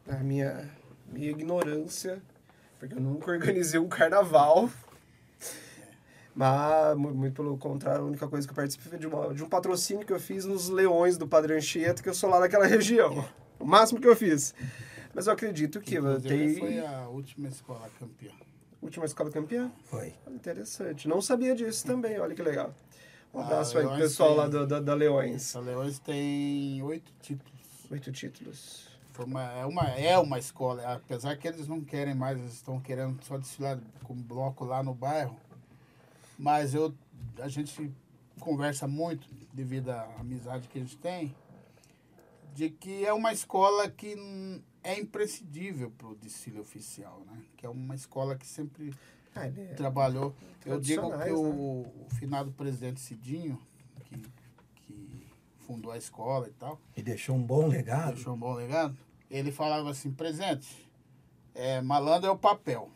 a 0.09 0.17
minha, 0.17 0.71
minha 1.13 1.31
ignorância, 1.31 2.21
porque 2.79 2.95
eu 2.95 3.01
nunca 3.01 3.31
organizei 3.31 3.79
um 3.81 3.89
carnaval. 3.89 4.69
Mas, 6.35 6.97
mu- 6.97 7.13
muito 7.15 7.35
pelo 7.35 7.57
contrário, 7.59 8.03
a 8.03 8.07
única 8.07 8.27
coisa 8.27 8.47
que 8.47 8.53
eu 8.53 8.57
participei 8.57 8.89
foi 8.91 8.99
de, 8.99 9.07
uma- 9.07 9.35
de 9.35 9.45
um 9.45 9.49
patrocínio 9.49 10.07
que 10.07 10.13
eu 10.13 10.21
fiz 10.21 10.45
nos 10.45 10.69
Leões 10.69 11.19
do 11.19 11.29
Padre 11.29 11.55
Anchieta, 11.55 12.03
que 12.03 12.09
eu 12.09 12.15
sou 12.15 12.31
lá 12.31 12.41
daquela 12.41 12.67
região. 12.67 13.25
O 13.59 13.67
máximo 13.67 14.01
que 14.01 14.09
eu 14.09 14.17
fiz. 14.17 14.55
Mas 15.15 15.27
eu 15.27 15.35
acredito 15.35 15.79
que 15.81 15.99
tem... 16.23 16.57
foi 16.59 16.79
a 16.81 17.07
última 17.09 17.49
escola 17.49 17.89
campeã. 18.01 18.31
Última 18.81 19.05
escola 19.05 19.31
campeã? 19.31 19.71
Foi. 19.85 20.15
Interessante. 20.29 21.07
Não 21.07 21.21
sabia 21.21 21.55
disso 21.55 21.87
também, 21.87 22.19
olha 22.19 22.35
que 22.35 22.43
legal. 22.43 22.75
Um 23.33 23.41
abraço 23.41 23.77
aí 23.79 23.87
pro 23.87 23.97
pessoal 23.97 24.31
tem- 24.31 24.39
lá 24.39 24.49
do, 24.49 24.67
da, 24.67 24.81
da 24.81 24.95
Leões. 24.95 25.55
A 25.55 25.61
Leões 25.61 25.99
tem 25.99 26.83
oito 26.83 27.13
títulos. 27.21 27.53
Oito 27.91 28.11
títulos. 28.11 28.89
Foi 29.12 29.26
uma, 29.26 29.42
é, 29.52 29.66
uma, 29.66 29.83
é 29.90 30.19
uma 30.19 30.38
escola, 30.38 30.95
apesar 30.95 31.37
que 31.37 31.47
eles 31.47 31.69
não 31.69 31.83
querem 31.83 32.14
mais, 32.14 32.38
eles 32.38 32.54
estão 32.54 32.81
querendo 32.81 33.23
só 33.25 33.37
desfilar 33.37 33.78
com 34.04 34.14
bloco 34.14 34.64
lá 34.64 34.83
no 34.83 34.94
bairro. 34.94 35.37
Mas 36.38 36.75
eu, 36.75 36.94
a 37.38 37.48
gente 37.48 37.92
conversa 38.40 38.88
muito, 38.88 39.29
devido 39.53 39.90
à 39.90 40.05
amizade 40.18 40.66
que 40.66 40.79
a 40.79 40.81
gente 40.81 40.96
tem, 40.96 41.35
de 42.55 42.70
que 42.70 43.05
é 43.05 43.12
uma 43.12 43.33
escola 43.33 43.90
que 43.90 44.16
é 44.83 44.98
imprescindível 44.98 45.90
para 45.90 46.09
o 46.09 46.14
desfile 46.16 46.59
oficial, 46.59 47.22
né? 47.31 47.42
Que 47.57 47.66
é 47.66 47.68
uma 47.68 47.94
escola 47.94 48.35
que 48.37 48.46
sempre 48.46 48.94
Ah, 49.35 49.46
é- 49.46 49.75
trabalhou. 49.75 50.35
Eu 50.64 50.81
digo 50.81 51.03
que 51.03 51.09
Tradicionais, 51.09 51.33
o, 51.38 51.83
né? 51.83 51.90
o 52.07 52.14
finado 52.14 52.53
presidente 52.53 53.01
Cidinho, 53.01 53.59
que 54.05 54.22
fundou 55.66 55.92
a 55.92 55.96
escola 55.98 56.48
e 56.48 56.53
tal, 56.53 56.81
E 56.96 57.03
deixou 57.03 57.37
um 57.37 57.42
bom 57.42 57.66
legado. 57.66 58.14
deixou 58.14 58.35
um 58.35 58.38
bom 58.38 58.53
legado, 58.55 58.96
ele 59.31 59.51
falava 59.51 59.90
assim, 59.90 60.11
presente, 60.11 60.88
é, 61.55 61.81
malandro 61.81 62.29
é 62.29 62.31
o 62.31 62.37
papel, 62.37 62.90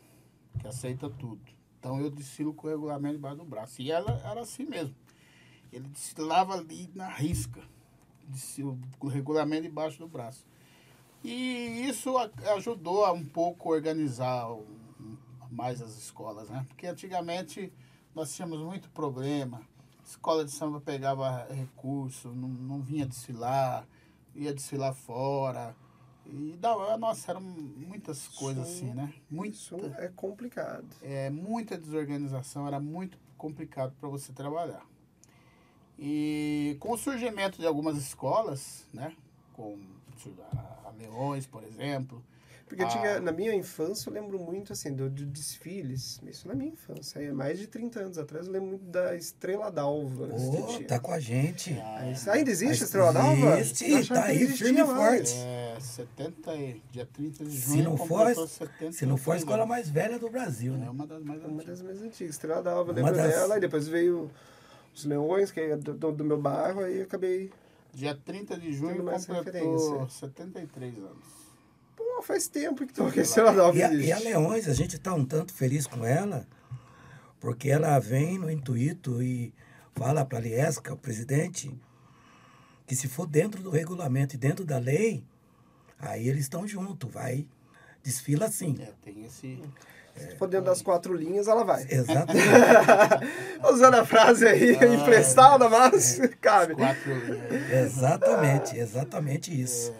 que 0.59 0.67
aceita 0.67 1.09
tudo. 1.09 1.41
Então 1.79 1.99
eu 1.99 2.09
desfilo 2.09 2.53
com 2.53 2.67
o 2.67 2.69
regulamento 2.69 3.15
debaixo 3.15 3.37
do 3.37 3.45
braço. 3.45 3.81
E 3.81 3.91
ela 3.91 4.21
era 4.25 4.41
assim 4.41 4.65
mesmo. 4.65 4.95
Ele 5.71 5.87
desfilava 5.89 6.53
ali 6.53 6.89
na 6.95 7.07
risca, 7.07 7.61
desfilo 8.27 8.79
com 8.99 9.07
o 9.07 9.09
regulamento 9.09 9.63
debaixo 9.63 9.99
do 9.99 10.07
braço. 10.07 10.45
E 11.23 11.87
isso 11.87 12.13
ajudou 12.55 13.05
a 13.05 13.11
um 13.11 13.25
pouco 13.25 13.71
organizar 13.71 14.47
mais 15.49 15.81
as 15.81 15.97
escolas, 15.97 16.49
né? 16.49 16.65
Porque 16.67 16.87
antigamente 16.87 17.71
nós 18.13 18.35
tínhamos 18.35 18.59
muito 18.59 18.89
problema. 18.89 19.61
Escola 20.07 20.45
de 20.45 20.51
samba 20.51 20.79
pegava 20.79 21.45
recurso, 21.53 22.29
não, 22.29 22.47
não 22.47 22.81
vinha 22.81 23.05
desfilar, 23.05 23.85
ia 24.33 24.53
desfilar 24.53 24.93
fora. 24.93 25.75
E 26.25 26.57
dava, 26.59 26.97
nossa, 26.97 27.31
eram 27.31 27.41
muitas 27.41 28.25
coisas 28.29 28.65
Sim. 28.67 28.91
assim, 28.91 28.93
né? 28.93 29.13
Isso 29.49 29.75
Muita, 29.77 30.01
é 30.01 30.07
complicado. 30.15 30.87
é, 31.01 31.29
muita 31.29 31.77
desorganização, 31.77 32.65
era 32.65 32.79
muito 32.79 33.17
complicado 33.37 33.93
para 33.99 34.07
você 34.07 34.31
trabalhar. 34.31 34.85
E 35.99 36.77
com 36.79 36.93
o 36.93 36.97
surgimento 36.97 37.59
de 37.59 37.65
algumas 37.67 37.97
escolas, 37.97 38.85
né? 38.93 39.13
Com 39.53 39.77
a 40.85 40.91
Leões, 40.97 41.45
por 41.45 41.63
exemplo, 41.63 42.23
Porque 42.67 42.83
Ah. 42.83 42.87
tinha, 42.87 43.19
na 43.21 43.31
minha 43.31 43.55
infância, 43.55 44.09
eu 44.09 44.13
lembro 44.13 44.37
muito, 44.37 44.73
assim, 44.73 44.93
do, 44.93 45.09
de 45.09 45.25
desfiles. 45.25 46.19
Isso 46.27 46.47
na 46.49 46.53
minha 46.53 46.71
infância. 46.71 47.21
Aí, 47.21 47.31
mais 47.31 47.57
de 47.57 47.65
30 47.65 48.01
anos 48.01 48.17
atrás, 48.17 48.45
eu 48.45 48.51
lembro 48.51 48.67
muito 48.69 48.83
da 48.85 49.15
Estrela 49.15 49.71
d'Alva. 49.71 50.27
tinha. 50.67 50.85
tá 50.87 50.99
com 50.99 51.13
a 51.13 51.19
gente. 51.19 51.71
Aí, 51.79 52.13
ainda 52.39 52.51
existe 52.51 52.71
Mas 52.71 52.81
a 52.81 52.85
Estrela 52.85 53.13
d'Alva? 53.13 53.59
existe, 53.59 54.09
tá 54.09 54.23
aí, 54.25 54.47
firme 54.47 54.81
e 54.81 54.85
forte. 54.85 55.33
É, 55.33 55.77
70, 55.79 56.55
e- 56.55 56.81
dia 56.91 57.05
30 57.05 57.45
de 57.45 57.51
Se 57.57 57.67
junho. 57.69 57.83
não 57.85 57.97
for, 57.97 58.07
completou 58.19 58.47
70 58.47 58.91
se 58.91 59.05
não 59.05 59.15
for 59.15 59.31
a 59.31 59.37
escola 59.37 59.65
mais 59.65 59.87
velha 59.89 60.19
do 60.19 60.29
Brasil, 60.29 60.73
É 60.73 60.77
né? 60.77 60.89
uma 60.89 61.07
das 61.07 61.23
mais 61.23 61.39
Uma 61.45 61.53
antigas. 61.55 61.79
das 61.79 61.81
mais 61.87 62.01
antigas, 62.01 62.35
Estrela 62.35 62.61
d'Alva, 62.61 62.91
lembro 62.91 63.15
das- 63.15 63.31
dela. 63.33 63.57
E 63.57 63.59
depois 63.61 63.87
veio 63.87 64.29
os 64.93 65.05
Leões, 65.05 65.51
que 65.51 65.59
é 65.61 65.77
do, 65.77 65.93
do- 66.11 66.23
meu 66.25 66.37
bairro, 66.41 66.81
aí 66.81 66.97
eu 66.97 67.03
acabei... 67.03 67.49
Dia 67.93 68.13
30 68.13 68.57
de 68.59 68.73
junho 68.73 68.97
completou 68.97 69.35
referência. 69.35 70.09
73 70.09 70.97
anos. 70.97 71.36
Pô, 72.17 72.23
faz 72.23 72.47
tempo 72.47 72.83
que, 72.83 72.91
tô, 72.91 73.11
que 73.11 73.19
a 73.19 73.51
d'Alva 73.51 73.77
E 73.77 73.83
a, 73.83 73.93
e 73.93 74.11
a 74.11 74.17
Leões, 74.17 74.67
a 74.67 74.73
gente 74.73 74.97
tá 74.97 75.13
um 75.13 75.23
tanto 75.23 75.53
feliz 75.53 75.85
com 75.85 76.03
ela, 76.03 76.47
porque 77.39 77.69
ela 77.69 77.99
vem 77.99 78.39
no 78.39 78.49
intuito 78.49 79.21
e 79.21 79.53
fala 79.95 80.25
para 80.25 80.39
a 80.39 80.41
Liesca, 80.41 80.95
o 80.95 80.97
presidente, 80.97 81.71
que 82.87 82.95
se 82.95 83.07
for 83.07 83.27
dentro 83.27 83.61
do 83.61 83.69
regulamento 83.69 84.33
e 84.33 84.37
dentro 84.37 84.65
da 84.65 84.79
lei, 84.79 85.23
aí 85.99 86.27
eles 86.27 86.41
estão 86.41 86.67
juntos, 86.67 87.07
vai, 87.11 87.45
desfila 88.01 88.47
assim. 88.47 88.75
É, 88.81 88.91
tem 89.03 89.23
esse. 89.23 89.61
Se 90.15 90.35
for 90.37 90.47
dentro 90.47 90.65
das 90.65 90.81
quatro 90.81 91.13
linhas, 91.13 91.47
ela 91.47 91.63
vai. 91.63 91.85
Exatamente. 91.87 92.47
Usando 93.71 93.93
a 93.93 94.05
frase 94.05 94.47
aí, 94.47 94.75
Ah, 94.81 94.87
emprestada, 94.87 95.69
mas 95.69 96.19
cabe. 96.41 96.73
Quatro 96.73 97.13
linhas. 97.13 97.71
exatamente, 97.71 98.75
exatamente 98.75 99.61
isso. 99.61 99.93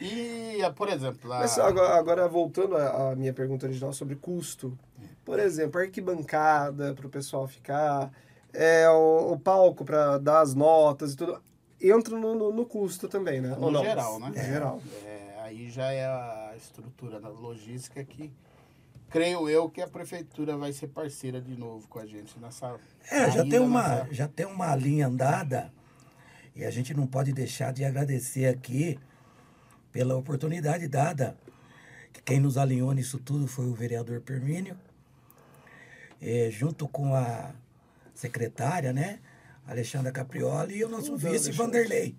E, 0.00 0.58
por 0.76 0.88
exemplo, 0.88 1.32
a, 1.32 1.40
Mas 1.40 1.58
agora, 1.58 1.96
agora, 1.98 2.28
voltando 2.28 2.76
à 2.76 3.14
minha 3.16 3.32
pergunta 3.32 3.66
original 3.66 3.92
sobre 3.92 4.14
custo. 4.16 4.78
Por 5.24 5.38
exemplo, 5.38 5.80
arquibancada 5.80 6.94
para 6.94 7.06
o 7.06 7.10
pessoal 7.10 7.46
ficar, 7.46 8.10
é, 8.52 8.88
o, 8.88 9.32
o 9.32 9.38
palco 9.38 9.84
para 9.84 10.16
dar 10.18 10.40
as 10.40 10.54
notas 10.54 11.12
e 11.12 11.16
tudo, 11.16 11.42
entra 11.80 12.16
no, 12.18 12.34
no, 12.34 12.52
no 12.52 12.64
custo 12.64 13.08
também, 13.08 13.40
né? 13.40 13.50
No 13.50 13.66
Ou 13.66 13.70
não? 13.70 13.82
geral, 13.82 14.18
né? 14.18 14.28
No 14.28 14.34
geral. 14.34 14.80
é, 15.04 15.34
aí 15.42 15.68
já 15.70 15.92
é 15.92 16.06
a 16.06 16.54
estrutura 16.56 17.20
da 17.20 17.28
logística 17.28 18.02
que 18.04 18.32
creio 19.10 19.48
eu 19.50 19.68
que 19.68 19.80
a 19.82 19.88
prefeitura 19.88 20.56
vai 20.56 20.72
ser 20.72 20.88
parceira 20.88 21.40
de 21.40 21.56
novo 21.58 21.86
com 21.88 21.98
a 21.98 22.06
gente 22.06 22.38
nessa. 22.38 22.76
É, 23.10 23.30
já 23.30 23.44
tem, 23.44 23.58
uma, 23.58 23.82
nessa- 23.88 24.14
já 24.14 24.28
tem 24.28 24.46
uma 24.46 24.74
linha 24.76 25.08
andada 25.08 25.70
e 26.56 26.64
a 26.64 26.70
gente 26.70 26.94
não 26.94 27.06
pode 27.06 27.32
deixar 27.32 27.72
de 27.72 27.84
agradecer 27.84 28.46
aqui 28.46 28.98
pela 29.92 30.16
oportunidade 30.16 30.86
dada. 30.88 31.36
Que 32.12 32.22
quem 32.22 32.40
nos 32.40 32.56
alinhou 32.56 32.92
nisso 32.92 33.18
tudo 33.18 33.46
foi 33.46 33.66
o 33.66 33.74
vereador 33.74 34.20
Permínio, 34.20 34.76
eh, 36.20 36.48
junto 36.50 36.88
com 36.88 37.14
a 37.14 37.50
secretária, 38.14 38.92
né? 38.92 39.20
Alexandra 39.66 40.10
Caprioli 40.10 40.76
e 40.78 40.84
o 40.84 40.88
nosso 40.88 41.12
Tudo, 41.12 41.18
vice. 41.30 41.52
Vanderlei. 41.52 42.16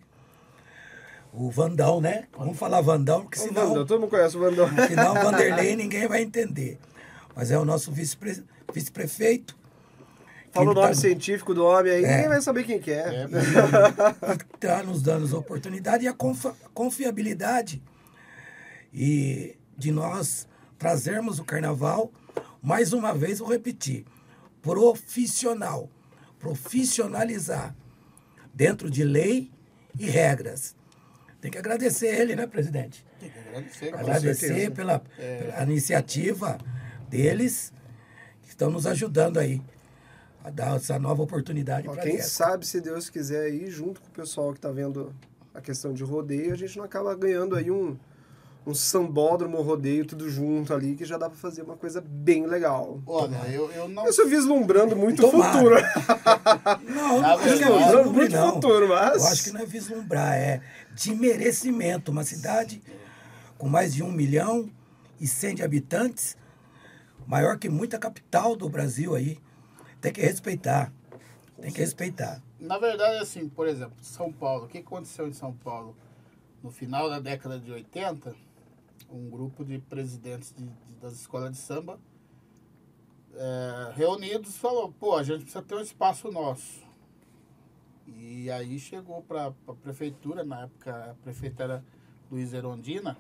o 1.34 1.50
Vandão, 1.52 2.00
né? 2.02 2.28
Vamos 2.38 2.58
falar 2.58 2.82
Vandão, 2.82 3.22
porque 3.24 3.40
senão, 3.40 3.68
Vandão, 3.70 3.86
todo 3.86 4.00
mundo 4.00 4.10
conhece 4.10 4.36
o 4.38 4.40
Vandão. 4.40 4.68
senão 4.88 5.12
o 5.12 5.22
Vanderlei 5.24 5.76
ninguém 5.76 6.08
vai 6.08 6.22
entender. 6.22 6.80
Mas 7.36 7.52
é 7.52 7.58
o 7.58 7.66
nosso 7.66 7.92
vice-pre- 7.92 8.44
vice-prefeito. 8.74 9.58
Fala 10.52 10.72
o 10.72 10.74
nome 10.74 10.88
tá- 10.88 10.94
científico 10.96 11.54
do 11.54 11.64
homem 11.66 11.92
aí, 11.94 12.04
É. 12.04 12.12
ninguém 12.16 12.30
vai 12.30 12.42
saber 12.42 12.64
quem 12.64 12.80
que 12.80 12.92
é. 12.92 13.24
É, 13.24 13.28
está 14.56 14.84
nos 14.84 15.02
dando 15.02 15.34
a 15.36 15.40
oportunidade 15.40 16.06
e 16.06 16.08
a 16.08 16.14
confa- 16.14 16.56
confiabilidade 16.74 17.82
e 18.94 19.56
de 19.78 19.92
nós 19.92 20.48
trazermos 20.78 21.40
o 21.40 21.44
carnaval, 21.44 22.12
mais 22.62 22.94
uma 22.94 23.14
vez 23.14 23.40
vou 23.40 23.48
repetir, 23.50 24.06
profissional, 24.62 25.90
profissionalizar 26.40 27.76
dentro 28.54 28.90
de 28.90 29.04
lei 29.04 29.52
e 29.98 30.06
regras. 30.10 30.76
Tem 31.42 31.50
que 31.52 31.58
agradecer 31.58 32.08
ele, 32.08 32.36
né, 32.36 32.46
presidente? 32.48 33.06
tem 33.20 33.30
que 33.30 33.38
agradecer. 33.40 33.94
agradecer 33.94 34.72
pela, 34.72 35.00
pela 35.00 35.64
iniciativa 35.64 36.58
deles 37.10 37.72
que 38.44 38.50
estão 38.50 38.70
nos 38.72 38.86
ajudando 38.88 39.38
aí 39.38 39.62
a 40.44 40.50
dar 40.50 40.76
essa 40.78 40.98
nova 40.98 41.22
oportunidade 41.24 41.88
para 41.88 42.02
quem 42.02 42.22
sabe, 42.22 42.66
se 42.66 42.80
Deus 42.80 43.10
quiser, 43.10 43.44
aí, 43.46 43.70
junto 43.70 44.00
com 44.02 44.08
o 44.08 44.12
pessoal 44.12 44.54
que 44.54 44.60
tá 44.60 44.72
vendo 44.72 45.14
a 45.54 45.60
questão 45.62 45.94
de 45.94 46.04
rodeio, 46.04 46.54
a 46.54 46.56
gente 46.56 46.78
não 46.78 46.86
acaba 46.86 47.14
ganhando 47.14 47.56
aí 47.56 47.70
um, 47.70 47.98
um 48.66 48.74
sambódromo 48.74 49.62
rodeio, 49.62 50.06
tudo 50.06 50.30
junto 50.30 50.74
ali, 50.74 50.96
que 50.96 51.04
já 51.04 51.18
dá 51.18 51.30
pra 51.30 51.38
fazer 51.38 51.64
uma 51.64 51.76
coisa 51.76 52.02
bem 52.02 52.46
legal. 52.46 53.02
Olha, 53.06 53.36
eu, 53.52 53.70
eu 53.72 53.90
não 53.90 54.06
Eu 54.06 54.10
estou 54.12 54.28
vislumbrando 54.28 54.96
muito 54.96 55.26
o 55.28 55.32
Tomara. 55.32 55.52
futuro. 55.54 55.76
Não, 56.90 57.22
não 57.22 57.26
acho 57.26 57.44
que 57.44 57.50
é 57.50 57.52
Vislumbrando 57.56 57.86
vislumbre, 57.98 58.12
muito 58.20 58.36
não. 58.36 58.54
futuro, 58.54 58.88
mas... 58.90 59.22
Eu 59.22 59.28
acho 59.28 59.44
que 59.44 59.52
não 59.52 59.62
é 59.62 59.66
vislumbrar, 59.66 60.34
é 60.36 60.62
de 60.94 61.16
merecimento. 61.16 62.12
Uma 62.12 62.24
cidade 62.24 62.82
com 63.58 63.68
mais 63.68 63.94
de 63.94 64.04
um 64.04 64.12
milhão 64.12 64.70
e 65.20 65.28
cem 65.28 65.56
de 65.56 65.64
habitantes, 65.64 66.38
maior 67.28 67.58
que 67.58 67.68
muita 67.70 67.98
capital 67.98 68.56
do 68.56 68.70
Brasil 68.70 69.16
aí. 69.16 69.38
Tem 70.02 70.14
que 70.14 70.22
respeitar. 70.22 70.92
Tem 71.62 71.72
que 71.72 71.80
respeitar. 71.80 72.42
Na 72.60 72.78
verdade, 72.78 73.18
assim, 73.18 73.50
por 73.50 73.68
exemplo, 73.68 73.96
São 74.02 74.32
Paulo. 74.32 74.66
O 74.66 74.68
que 74.68 74.78
aconteceu 74.80 75.28
em 75.28 75.34
São 75.34 75.54
Paulo? 75.54 75.96
No 76.64 76.70
final 76.72 77.10
da 77.10 77.20
década 77.20 77.60
de 77.60 77.72
80, 77.72 78.36
um 79.10 79.30
grupo 79.30 79.64
de 79.66 79.80
presidentes 79.80 80.54
de- 80.56 80.66
de- 80.66 80.94
das 81.02 81.14
escolas 81.14 81.52
de 81.52 81.58
samba 81.58 82.00
eh, 83.36 83.92
reunidos 83.96 84.58
falou, 84.58 84.92
pô, 84.92 85.16
a 85.16 85.24
gente 85.24 85.42
precisa 85.44 85.62
ter 85.62 85.76
um 85.76 85.82
espaço 85.82 86.30
nosso. 86.32 86.82
E 88.08 88.50
aí 88.52 88.78
chegou 88.80 89.22
para 89.22 89.54
a 89.68 89.74
prefeitura, 89.74 90.44
na 90.44 90.64
época 90.64 91.12
a 91.12 91.14
prefeita 91.24 91.64
era 91.64 91.86
Luiz 92.30 92.54
Erondina, 92.54 93.16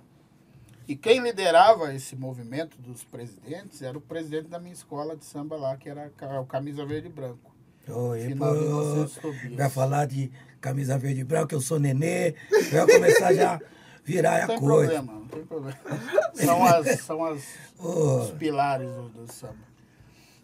e 0.89 0.95
quem 0.95 1.19
liderava 1.21 1.93
esse 1.93 2.15
movimento 2.15 2.81
dos 2.81 3.03
presidentes 3.03 3.83
era 3.83 3.95
o 3.95 4.01
presidente 4.01 4.47
da 4.47 4.57
minha 4.57 4.73
escola 4.73 5.15
de 5.15 5.23
samba 5.23 5.55
lá, 5.55 5.77
que 5.77 5.87
era 5.87 6.11
o 6.41 6.47
Camisa 6.47 6.83
Verde 6.83 7.09
e 7.09 7.11
Branco. 7.11 7.53
Oi, 7.87 8.35
pô, 8.35 9.35
vai 9.55 9.69
falar 9.69 10.07
de 10.07 10.31
camisa 10.59 10.97
verde 10.97 11.21
e 11.21 11.23
branco, 11.23 11.53
eu 11.53 11.61
sou 11.61 11.79
nenê, 11.79 12.33
vai 12.71 12.87
começar 12.87 13.33
já 13.33 13.55
a 13.55 13.59
virar 14.03 14.37
Não 14.37 14.43
a 14.43 14.47
tem 14.47 14.59
coisa. 14.59 14.93
problema, 14.93 15.13
não 15.19 15.27
tem 15.27 15.45
problema. 15.45 15.77
São, 16.33 16.65
as, 16.65 16.99
são 17.01 17.23
as, 17.23 17.43
os 17.77 18.31
pilares 18.31 18.89
do, 18.89 19.09
do 19.09 19.31
samba. 19.31 19.69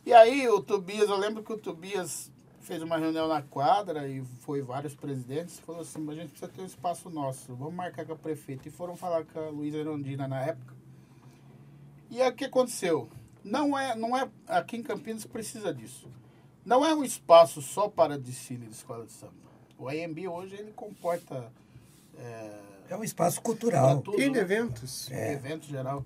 E 0.05 0.13
aí 0.13 0.47
o 0.47 0.61
Tobias, 0.61 1.09
eu 1.09 1.17
lembro 1.17 1.41
que 1.43 1.53
o 1.53 1.57
Tobias 1.57 2.31
fez 2.65 2.81
uma 2.81 2.97
reunião 2.97 3.27
na 3.27 3.41
quadra 3.41 4.07
e 4.07 4.23
foi 4.41 4.61
vários 4.61 4.95
presidentes, 4.95 5.59
falou 5.59 5.81
assim, 5.81 5.99
mas 5.99 6.17
a 6.17 6.21
gente 6.21 6.31
precisa 6.31 6.51
ter 6.51 6.61
um 6.61 6.65
espaço 6.65 7.09
nosso, 7.09 7.55
vamos 7.55 7.75
marcar 7.75 8.05
com 8.05 8.13
a 8.13 8.15
prefeita. 8.15 8.67
E 8.67 8.71
foram 8.71 8.95
falar 8.95 9.23
com 9.25 9.39
a 9.39 9.49
Luísa 9.49 9.77
Erondina 9.77 10.27
na 10.27 10.41
época. 10.41 10.73
E 12.09 12.21
aí 12.21 12.29
o 12.29 12.33
que 12.35 12.45
aconteceu? 12.45 13.07
Não 13.43 13.77
é, 13.77 13.95
não 13.95 14.17
é, 14.17 14.27
aqui 14.47 14.77
em 14.77 14.83
Campinas 14.83 15.25
precisa 15.25 15.73
disso. 15.73 16.09
Não 16.65 16.83
é 16.83 16.93
um 16.95 17.03
espaço 17.03 17.61
só 17.61 17.87
para 17.87 18.17
desfile 18.17 18.65
de 18.65 18.73
escola 18.73 19.05
de 19.05 19.11
samba. 19.11 19.33
O 19.77 19.87
AMB 19.87 20.27
hoje 20.27 20.55
ele 20.55 20.71
comporta 20.71 21.51
é, 22.17 22.59
é 22.89 22.95
um 22.95 23.03
espaço 23.03 23.41
cultural. 23.41 24.01
tudo, 24.01 24.19
E 24.19 24.23
de 24.25 24.31
né? 24.31 24.39
eventos. 24.39 25.09
um 25.09 25.15
evento 25.15 25.65
geral. 25.67 26.03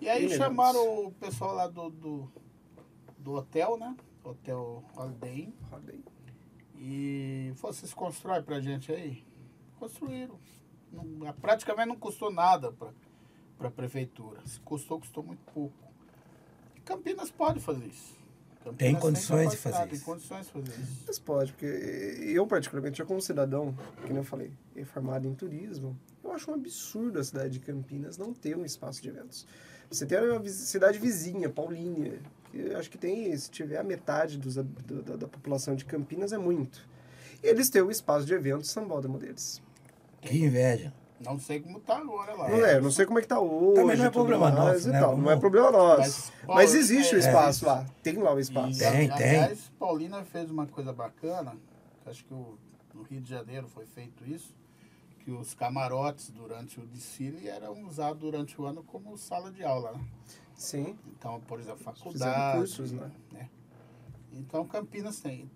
E 0.00 0.08
aí 0.08 0.24
Ele 0.24 0.36
chamaram 0.36 1.06
o 1.06 1.12
pessoal 1.12 1.54
lá 1.54 1.66
do, 1.66 1.90
do, 1.90 2.32
do 3.18 3.32
hotel, 3.34 3.76
né? 3.76 3.96
Hotel 4.30 4.84
Holiday 4.96 5.52
aí. 5.90 6.04
E 6.80 7.52
falou, 7.56 7.74
vocês 7.74 7.92
constroem 7.92 8.42
pra 8.42 8.60
gente 8.60 8.92
aí? 8.92 9.24
Construíram. 9.78 10.38
Não- 10.92 11.32
praticamente 11.34 11.88
não 11.88 11.96
custou 11.96 12.30
nada 12.32 12.72
pra, 12.72 12.90
pra 13.58 13.70
prefeitura. 13.70 14.40
Se 14.46 14.60
custou, 14.60 14.98
custou 15.00 15.22
muito 15.24 15.40
pouco. 15.52 15.74
E 16.76 16.80
Campinas 16.80 17.30
pode 17.30 17.60
fazer 17.60 17.86
isso. 17.86 18.16
Campinas 18.64 18.78
Tem 18.78 18.94
condições 18.96 19.50
de 19.50 19.56
fazer 19.56 19.84
Tem 19.86 19.94
isso. 19.94 20.04
condições 20.04 20.46
de 20.46 20.52
fazer 20.52 20.80
isso. 20.80 21.04
Mas 21.06 21.18
pode, 21.18 21.52
porque 21.52 21.66
eu, 21.66 22.46
particularmente, 22.46 22.98
já 22.98 23.04
como 23.04 23.20
cidadão, 23.20 23.74
que 24.02 24.08
nem 24.08 24.16
eu 24.18 24.24
falei, 24.24 24.52
é 24.76 24.84
formado 24.84 25.26
em 25.28 25.34
turismo, 25.34 25.98
eu 26.22 26.32
acho 26.32 26.50
um 26.50 26.54
absurdo 26.54 27.18
a 27.18 27.24
cidade 27.24 27.50
de 27.54 27.60
Campinas 27.60 28.16
não 28.18 28.32
ter 28.32 28.56
um 28.56 28.64
espaço 28.64 29.00
de 29.02 29.08
eventos. 29.08 29.46
Você 29.90 30.04
tem 30.06 30.18
uma 30.20 30.44
cidade 30.48 30.98
vizinha, 30.98 31.48
Paulínia, 31.48 32.20
acho 32.78 32.90
que 32.90 32.98
tem, 32.98 33.36
se 33.36 33.50
tiver 33.50 33.78
a 33.78 33.82
metade 33.82 34.38
dos, 34.38 34.54
da, 34.56 34.62
da 34.62 35.28
população 35.28 35.74
de 35.74 35.84
Campinas, 35.84 36.32
é 36.32 36.38
muito. 36.38 36.86
E 37.42 37.46
eles 37.46 37.68
têm 37.70 37.82
o 37.82 37.90
espaço 37.90 38.26
de 38.26 38.34
eventos 38.34 38.70
sambódromo 38.70 39.18
deles. 39.18 39.62
Que 40.20 40.44
inveja. 40.44 40.92
Não 41.20 41.38
sei 41.38 41.60
como 41.60 41.80
tá 41.80 41.96
agora 41.98 42.32
lá. 42.34 42.48
Não 42.48 42.64
é, 42.64 42.80
não 42.80 42.90
sei 42.92 43.04
como 43.04 43.18
é 43.18 43.22
que 43.22 43.28
tá 43.28 43.40
hoje. 43.40 43.74
Também 43.80 43.96
não 43.96 44.04
é 44.04 44.10
problema 44.10 44.50
mais 44.50 44.54
nosso, 44.74 44.88
e 44.88 44.92
né? 44.92 45.00
tal, 45.00 45.16
Não 45.16 45.30
é 45.30 45.36
problema 45.36 45.70
nosso. 45.72 46.32
Mas, 46.46 46.56
Mas, 46.56 46.74
existe 46.74 47.14
o 47.14 47.16
é- 47.16 47.20
espaço 47.20 47.66
lá. 47.66 47.84
Tem 48.02 48.16
lá 48.18 48.32
o 48.32 48.38
espaço. 48.38 48.76
E, 48.76 48.78
Tem, 48.78 49.08
tem. 49.10 49.10
Aliás, 49.40 49.70
Paulina 49.78 50.24
fez 50.24 50.48
uma 50.50 50.66
coisa 50.66 50.92
bacana, 50.92 51.56
acho 52.06 52.24
que 52.24 52.32
o- 52.32 52.56
no 52.94 53.02
Rio 53.02 53.20
de 53.20 53.28
Janeiro 53.28 53.66
foi 53.68 53.84
feito 53.84 54.24
isso, 54.28 54.54
que 55.24 55.30
os 55.32 55.54
camarotes 55.54 56.30
durante 56.30 56.80
o 56.80 56.86
desfile 56.86 57.48
eram 57.48 57.82
usados 57.84 58.20
durante 58.20 58.60
o 58.60 58.64
ano 58.64 58.82
como 58.84 59.16
sala 59.18 59.50
de 59.50 59.64
aula. 59.64 59.92
Né? 59.92 60.00
Sim. 60.58 60.98
Então, 61.16 61.40
por 61.42 61.60
exemplo, 61.60 61.78
faculdade. 61.78 62.58
cursos, 62.58 62.90
né? 62.90 63.10
né? 63.32 63.48
Então, 64.32 64.66
Campinas 64.66 65.20
tem. 65.20 65.48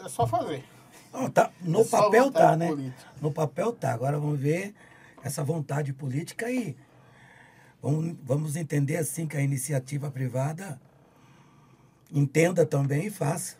É 0.00 0.08
só 0.08 0.26
fazer. 0.26 0.64
Não, 1.12 1.30
tá, 1.30 1.52
no 1.60 1.82
É 1.82 1.84
papel 1.84 2.32
tá, 2.32 2.56
né? 2.56 2.68
política. 2.68 3.12
No 3.20 3.30
papel 3.30 3.72
tá. 3.72 3.92
Agora 3.92 4.18
vamos 4.18 4.40
ver 4.40 4.74
essa 5.22 5.44
vontade 5.44 5.92
política 5.92 6.46
aí. 6.46 6.76
Vamos, 7.80 8.16
vamos 8.22 8.56
entender 8.56 8.96
assim 8.96 9.26
que 9.26 9.36
a 9.36 9.42
iniciativa 9.42 10.10
privada 10.10 10.80
entenda 12.10 12.64
também 12.64 13.06
e 13.06 13.10
faça. 13.10 13.56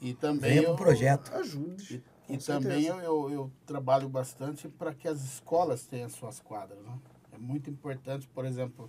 E 0.00 0.14
também 0.14 0.54
Venha 0.54 0.68
eu, 0.68 0.74
o 0.74 0.76
projeto. 0.76 1.34
Ajude. 1.34 2.02
E, 2.28 2.34
e 2.34 2.38
também 2.38 2.84
eu, 2.84 3.00
eu, 3.00 3.30
eu 3.30 3.52
trabalho 3.66 4.08
bastante 4.08 4.68
para 4.68 4.94
que 4.94 5.08
as 5.08 5.20
escolas 5.22 5.84
tenham 5.84 6.08
suas 6.08 6.38
quadras. 6.38 6.78
Né? 6.78 6.98
É 7.32 7.38
muito 7.38 7.68
importante, 7.68 8.28
por 8.28 8.44
exemplo, 8.44 8.88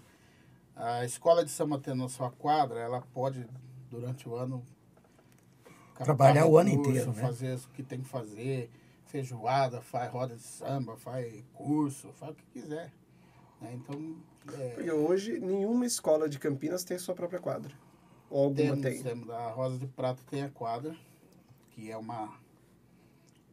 a 0.79 1.05
escola 1.05 1.43
de 1.43 1.51
samba 1.51 1.77
tendo 1.77 2.03
a 2.05 2.09
sua 2.09 2.31
quadra, 2.31 2.79
ela 2.79 3.01
pode, 3.13 3.45
durante 3.89 4.27
o 4.27 4.35
ano, 4.35 4.63
Trabalhar 5.95 6.45
o 6.45 6.57
ano 6.57 6.69
recurso, 6.69 6.91
inteiro, 6.91 7.13
né? 7.13 7.21
Fazer 7.21 7.55
o 7.57 7.69
que 7.73 7.83
tem 7.83 7.99
que 7.99 8.07
fazer, 8.07 8.71
feijoada, 9.03 9.81
faz 9.81 10.09
roda 10.09 10.35
de 10.35 10.41
samba, 10.43 10.95
faz 10.95 11.43
curso, 11.53 12.07
faz 12.13 12.31
o 12.31 12.35
que 12.35 12.45
quiser. 12.53 12.93
né? 13.59 13.73
Então, 13.73 14.15
é, 14.57 14.69
Porque 14.75 14.91
hoje 14.91 15.37
nenhuma 15.39 15.85
escola 15.85 16.29
de 16.29 16.39
Campinas 16.39 16.85
tem 16.85 16.97
sua 16.97 17.13
própria 17.13 17.39
quadra. 17.41 17.73
Ou 18.29 18.45
alguma 18.45 18.77
temos, 18.77 18.81
tem. 18.81 19.03
temos, 19.03 19.29
a 19.29 19.49
Rosa 19.49 19.77
de 19.77 19.87
Prata 19.87 20.21
tem 20.29 20.43
a 20.43 20.49
quadra, 20.49 20.95
que 21.71 21.91
é 21.91 21.97
uma. 21.97 22.33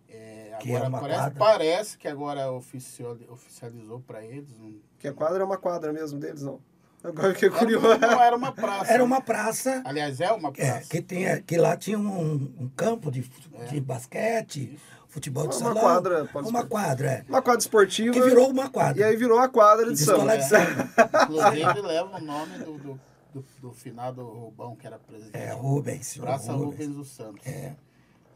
é, 0.09 0.57
Que 0.61 0.71
é 0.71 0.77
agora 0.77 0.89
uma 0.89 1.01
parece, 1.01 1.21
quadra. 1.21 1.39
parece 1.39 1.99
que 1.99 2.07
agora 2.07 2.53
oficial, 2.53 3.17
oficializou 3.31 3.99
para 4.01 4.25
eles. 4.25 4.57
Não, 4.57 4.79
Que 5.01 5.09
a 5.09 5.13
quadra 5.13 5.43
é 5.43 5.45
uma 5.45 5.59
quadra 5.59 5.93
mesmo 5.93 6.21
deles, 6.21 6.43
não. 6.43 6.61
Agora 7.09 7.33
fiquei 7.35 7.49
era, 7.49 7.59
curioso. 7.59 7.87
uma- 7.87 7.99
não 7.99 8.23
era 8.23 8.37
uma 8.37 8.53
praça. 8.53 8.93
Era 8.93 9.05
uma 9.05 9.21
praça 9.21 9.83
Aliás, 9.85 10.21
é 10.21 10.31
uma 10.33 10.49
é, 10.49 10.53
praça. 10.53 10.89
que, 10.89 11.03
tinha, 11.03 11.41
que 11.43 11.57
lá 11.57 11.77
tinha 11.77 11.99
um, 11.99 12.35
um 12.59 12.69
campo 12.77 13.11
de, 13.11 13.23
de 13.71 13.81
basquete, 13.81 14.79
futebol 15.09 15.47
de 15.49 15.55
É. 15.55 15.59
Uma 15.59 15.67
salão. 15.69 15.83
quadra, 15.83 16.25
pode 16.27 16.49
Uma 16.49 16.67
quadra, 16.67 17.11
é. 17.11 17.25
Uma 17.29 17.43
quadra 17.43 17.61
esportiva. 17.61 18.13
Que 18.13 18.21
virou 18.21 18.51
uma 18.51 18.69
quadra. 18.71 19.01
E 19.01 19.05
aí 19.05 19.17
virou 19.17 19.39
a 19.39 19.49
quadra 19.49 19.87
de 19.87 19.93
De 19.93 19.99
samba. 20.05 20.37
de 20.37 20.45
samba. 20.49 20.89
Inclusive 21.25 21.81
leva 21.83 22.17
o 22.17 22.21
nome 22.21 22.59
do, 22.59 22.79
do, 22.79 23.01
do, 23.35 23.45
do 23.61 23.73
finado 23.73 24.23
Rubão, 24.25 24.75
que 24.77 24.87
era 24.87 24.99
presidente. 24.99 25.37
É, 25.37 25.53
Rubens. 25.53 26.17
Praça 26.19 26.53
Rubens. 26.53 26.71
Rubens 26.73 26.97
dos 26.97 27.09
Santos. 27.09 27.47
É. 27.47 27.75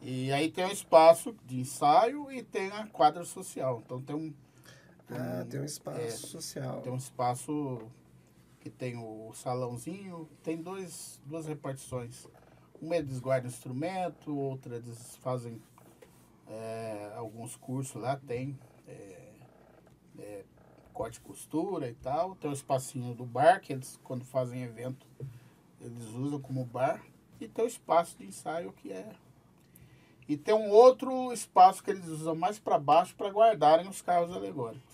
E 0.02 0.33
aí 0.33 0.50
tem 0.50 0.64
um 0.64 0.70
espaço 0.72 1.35
de 1.46 1.61
ensaio 1.61 2.30
e 2.33 2.42
tem 2.42 2.70
a 2.72 2.87
quadra 2.87 3.22
social. 3.24 3.83
Então 3.85 4.00
tem 4.00 4.16
um, 4.16 4.33
Ah, 5.11 5.44
tem 5.50 5.61
um 5.61 5.64
espaço 5.64 6.00
É. 6.00 6.09
social. 6.11 6.80
tem 6.83 6.92
um 6.92 6.96
espaço 6.96 7.83
que 8.61 8.70
tem 8.70 8.96
o 8.96 9.33
salãozinho, 9.35 10.29
tem 10.42 10.57
dois, 10.61 11.20
duas 11.25 11.46
repartições. 11.46 12.27
Uma 12.81 12.96
eles 12.96 13.18
guardam 13.18 13.51
instrumento, 13.51 14.37
outra 14.37 14.77
eles 14.77 15.16
fazem 15.16 15.61
é, 16.46 17.12
alguns 17.16 17.57
cursos 17.57 18.01
lá, 18.01 18.16
tem. 18.16 18.59
é, 18.87 19.33
é, 20.18 20.44
corte 20.92 21.16
e 21.16 21.20
costura 21.23 21.88
e 21.88 21.94
tal. 21.94 22.35
Tem 22.37 22.51
o 22.51 22.53
espacinho 22.53 23.14
do 23.14 23.25
bar, 23.25 23.61
que 23.61 23.73
eles, 23.73 23.99
quando 24.05 24.25
fazem 24.25 24.62
evento, 24.62 25.07
eles 25.81 26.09
usam 26.09 26.38
como 26.38 26.64
bar. 26.64 27.03
E 27.40 27.49
tem 27.49 27.64
o 27.64 27.68
espaço 27.68 28.18
de 28.18 28.27
ensaio, 28.27 28.73
que 28.73 28.92
é... 28.92 29.14
E 30.29 30.37
tem 30.37 30.55
um 30.55 30.68
outro 30.70 31.33
espaço 31.33 31.83
que 31.83 31.90
eles 31.90 32.07
usam 32.07 32.35
mais 32.35 32.59
para 32.59 32.79
baixo 32.79 33.16
para 33.16 33.31
guardarem 33.31 33.88
os 33.88 34.03
carros 34.03 34.31
alegóricos. 34.31 34.89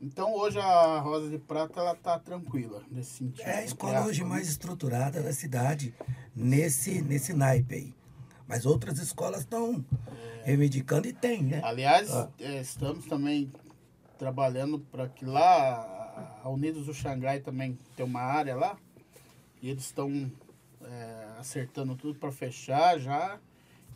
Então 0.00 0.34
hoje 0.34 0.58
a 0.58 0.98
Rosa 0.98 1.28
de 1.28 1.38
Prata 1.38 1.80
ela 1.80 1.94
tá 1.94 2.18
tranquila 2.18 2.82
nesse 2.90 3.18
sentido. 3.18 3.46
É 3.46 3.58
a 3.58 3.64
escola 3.64 4.06
hoje 4.06 4.24
mais 4.24 4.48
estruturada 4.48 5.22
da 5.22 5.32
cidade 5.32 5.94
nesse, 6.34 7.02
nesse 7.02 7.34
naipe 7.34 7.74
aí. 7.74 7.94
Mas 8.48 8.64
outras 8.64 8.98
escolas 8.98 9.40
estão 9.40 9.84
reivindicando 10.42 11.06
e 11.06 11.12
tem, 11.12 11.42
né? 11.42 11.60
Aliás, 11.62 12.10
ah. 12.10 12.30
é, 12.40 12.60
estamos 12.60 13.04
também 13.04 13.52
trabalhando 14.18 14.78
para 14.78 15.08
que 15.08 15.24
lá 15.24 16.40
a 16.42 16.48
Unidos 16.48 16.86
do 16.86 16.94
Xangai 16.94 17.40
também 17.40 17.78
tem 17.94 18.04
uma 18.04 18.20
área 18.20 18.56
lá 18.56 18.76
e 19.62 19.68
eles 19.68 19.84
estão 19.84 20.32
é, 20.82 21.26
acertando 21.38 21.94
tudo 21.94 22.18
para 22.18 22.32
fechar 22.32 22.98
já 22.98 23.38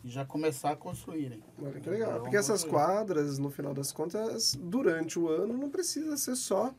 e 0.05 0.09
já 0.09 0.23
começar 0.23 0.69
a 0.69 0.75
construírem. 0.75 1.43
Olha 1.59 1.81
que 1.81 1.89
legal. 1.89 2.19
Porque 2.19 2.37
essas 2.37 2.63
quadras, 2.63 3.39
no 3.39 3.49
final 3.49 3.73
das 3.73 3.91
contas, 3.91 4.55
durante 4.55 5.17
o 5.17 5.27
ano 5.27 5.57
não 5.57 5.67
precisa 5.67 6.15
ser 6.15 6.35
só 6.35 6.71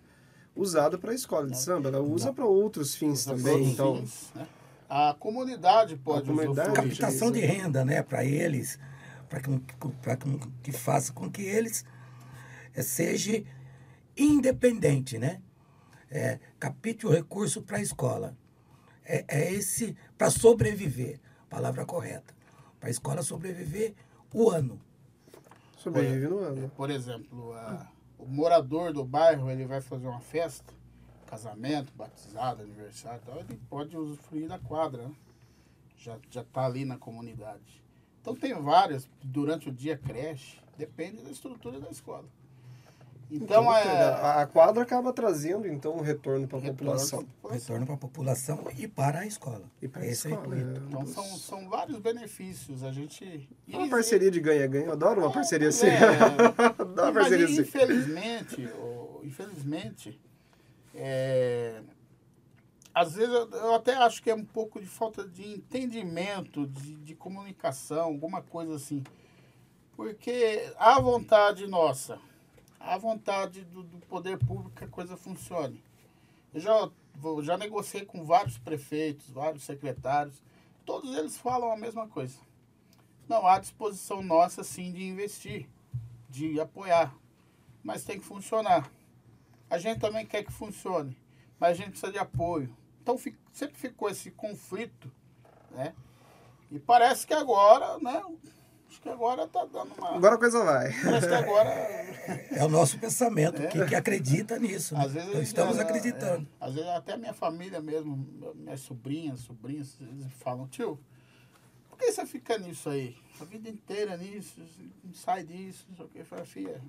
usada 0.54 0.96
para 0.96 1.10
a 1.10 1.14
escola 1.14 1.48
de 1.48 1.58
samba, 1.58 1.88
ela 1.88 2.00
usa 2.00 2.32
para 2.32 2.46
outros 2.46 2.94
fins 2.94 3.26
usa 3.26 3.34
também. 3.34 3.52
Outros 3.52 3.72
então, 3.72 3.96
fins, 3.96 4.30
né? 4.32 4.46
a 4.88 5.12
comunidade 5.18 5.96
pode 5.96 6.30
a 6.30 6.32
comunidade, 6.32 6.72
captação 6.72 7.32
de 7.32 7.40
renda, 7.40 7.84
né, 7.84 8.00
para 8.00 8.24
eles, 8.24 8.78
para 9.28 9.40
que, 9.40 9.60
pra 10.00 10.16
que, 10.16 10.38
que 10.62 10.70
faça 10.70 11.12
com 11.12 11.28
que 11.28 11.42
eles 11.42 11.84
é, 12.74 12.80
seja 12.80 13.42
independente, 14.16 15.18
né? 15.18 15.42
É, 16.08 16.38
capite 16.60 17.04
o 17.04 17.10
recurso 17.10 17.60
para 17.60 17.78
a 17.78 17.82
escola. 17.82 18.36
É, 19.04 19.24
é 19.26 19.52
esse 19.52 19.96
para 20.16 20.30
sobreviver, 20.30 21.20
palavra 21.50 21.84
correta 21.84 22.35
para 22.78 22.88
a 22.88 22.90
escola 22.90 23.22
sobreviver 23.22 23.94
o 24.32 24.50
ano. 24.50 24.80
Sobrevive 25.78 26.28
no 26.28 26.38
ano. 26.38 26.68
Por 26.70 26.90
exemplo, 26.90 27.52
a, 27.54 27.86
o 28.18 28.26
morador 28.26 28.92
do 28.92 29.04
bairro 29.04 29.50
ele 29.50 29.64
vai 29.66 29.80
fazer 29.80 30.06
uma 30.06 30.20
festa, 30.20 30.72
casamento, 31.26 31.92
batizado, 31.94 32.62
aniversário, 32.62 33.20
tal, 33.24 33.38
ele 33.40 33.60
pode 33.68 33.96
usufruir 33.96 34.48
da 34.48 34.58
quadra, 34.58 35.08
né? 35.08 35.14
já 35.96 36.18
já 36.30 36.42
está 36.42 36.66
ali 36.66 36.84
na 36.84 36.96
comunidade. 36.98 37.82
Então 38.20 38.34
tem 38.34 38.54
várias 38.54 39.08
durante 39.22 39.68
o 39.68 39.72
dia 39.72 39.96
creche, 39.96 40.58
depende 40.76 41.22
da 41.22 41.30
estrutura 41.30 41.80
da 41.80 41.90
escola. 41.90 42.24
Então, 43.30 43.62
então 43.62 43.76
é... 43.76 44.40
a 44.40 44.46
quadra 44.46 44.82
acaba 44.82 45.12
trazendo 45.12 45.66
então 45.66 45.96
um 45.96 46.00
retorno 46.00 46.46
para 46.46 46.58
a 46.58 46.62
população. 46.62 47.26
Retorno 47.50 47.84
para 47.84 47.94
a 47.94 47.98
população 47.98 48.64
e 48.78 48.86
para 48.86 49.20
a 49.20 49.26
escola. 49.26 49.64
E 49.82 49.88
para 49.88 50.02
a 50.02 50.06
escola. 50.06 50.56
É, 50.56 50.60
então 50.60 51.06
são, 51.06 51.24
são 51.36 51.68
vários 51.68 51.98
benefícios. 51.98 52.84
A 52.84 52.92
gente. 52.92 53.48
É 53.68 53.76
uma 53.76 53.88
parceria 53.88 54.30
de 54.30 54.40
ganha-ganha. 54.40 54.86
Eu 54.86 54.92
adoro 54.92 55.20
uma 55.20 55.30
é, 55.30 55.34
parceria 55.34 55.68
assim. 55.68 55.86
É. 55.86 55.98
adoro 56.78 57.02
uma 57.02 57.12
parceria 57.12 57.46
assim. 57.46 57.62
Infelizmente, 57.62 58.68
oh, 58.80 59.20
infelizmente, 59.24 60.20
é, 60.94 61.82
às 62.94 63.14
vezes 63.14 63.34
eu, 63.34 63.50
eu, 63.50 63.74
até 63.74 63.94
acho 63.96 64.22
que 64.22 64.30
é 64.30 64.34
um 64.36 64.44
pouco 64.44 64.80
de 64.80 64.86
falta 64.86 65.26
de 65.26 65.48
entendimento, 65.48 66.64
de, 66.68 66.94
de 66.94 67.14
comunicação, 67.16 68.04
alguma 68.04 68.40
coisa 68.40 68.76
assim. 68.76 69.02
Porque 69.96 70.72
a 70.78 71.00
vontade 71.00 71.66
nossa 71.66 72.20
a 72.86 72.96
vontade 72.96 73.64
do, 73.64 73.82
do, 73.82 73.98
poder 74.06 74.38
público 74.38 74.70
que 74.70 74.84
a 74.84 74.88
coisa 74.88 75.16
funcione. 75.16 75.82
Eu 76.54 76.60
já, 76.60 76.90
já 77.42 77.58
negociei 77.58 78.04
com 78.04 78.24
vários 78.24 78.56
prefeitos, 78.58 79.28
vários 79.28 79.64
secretários, 79.64 80.40
todos 80.84 81.16
eles 81.16 81.36
falam 81.36 81.72
a 81.72 81.76
mesma 81.76 82.06
coisa. 82.06 82.38
Não 83.28 83.46
há 83.46 83.58
disposição 83.58 84.22
nossa, 84.22 84.62
sim, 84.62 84.92
de 84.92 85.04
investir, 85.04 85.68
de 86.30 86.60
apoiar, 86.60 87.14
mas 87.82 88.04
tem 88.04 88.20
que 88.20 88.24
funcionar. 88.24 88.90
A 89.68 89.78
gente 89.78 90.00
também 90.00 90.24
quer 90.24 90.44
que 90.44 90.52
funcione, 90.52 91.18
mas 91.58 91.70
a 91.70 91.74
gente 91.74 91.90
precisa 91.90 92.12
de 92.12 92.18
apoio. 92.18 92.74
Então 93.02 93.18
sempre 93.52 93.76
ficou 93.76 94.08
esse 94.08 94.30
conflito, 94.30 95.10
né? 95.72 95.92
E 96.70 96.78
parece 96.78 97.26
que 97.26 97.34
agora, 97.34 97.98
né, 97.98 98.22
agora 99.10 99.46
tá 99.46 99.64
dando 99.64 99.94
uma. 99.96 100.16
Agora 100.16 100.34
a 100.34 100.38
coisa 100.38 100.64
vai. 100.64 100.92
Parece 101.02 101.28
que 101.28 101.34
agora. 101.34 101.70
É 102.50 102.64
o 102.64 102.68
nosso 102.68 102.98
pensamento, 102.98 103.62
é. 103.62 103.66
que, 103.68 103.84
que 103.86 103.94
acredita 103.94 104.58
nisso. 104.58 104.94
Né? 104.94 105.04
Às 105.04 105.12
vezes 105.12 105.28
então, 105.28 105.42
estamos 105.42 105.78
acreditando. 105.78 106.48
É, 106.60 106.64
às 106.64 106.74
vezes 106.74 106.90
até 106.90 107.16
minha 107.16 107.34
família 107.34 107.80
mesmo, 107.80 108.16
minhas 108.54 108.80
sobrinhas, 108.80 109.40
sobrinhos, 109.40 110.00
eles 110.00 110.32
falam, 110.34 110.66
tio, 110.66 110.98
por 111.88 111.98
que 111.98 112.12
você 112.12 112.26
fica 112.26 112.58
nisso 112.58 112.88
aí? 112.88 113.16
A 113.40 113.44
vida 113.44 113.68
inteira 113.68 114.16
nisso, 114.16 114.60
não 115.04 115.14
sai 115.14 115.44
disso, 115.44 115.86
não 115.88 115.96
sei 115.96 116.06
o 116.06 116.08
que. 116.08 116.18
Eu 116.18 116.26
falo, 116.26 116.44
filha, 116.44 116.82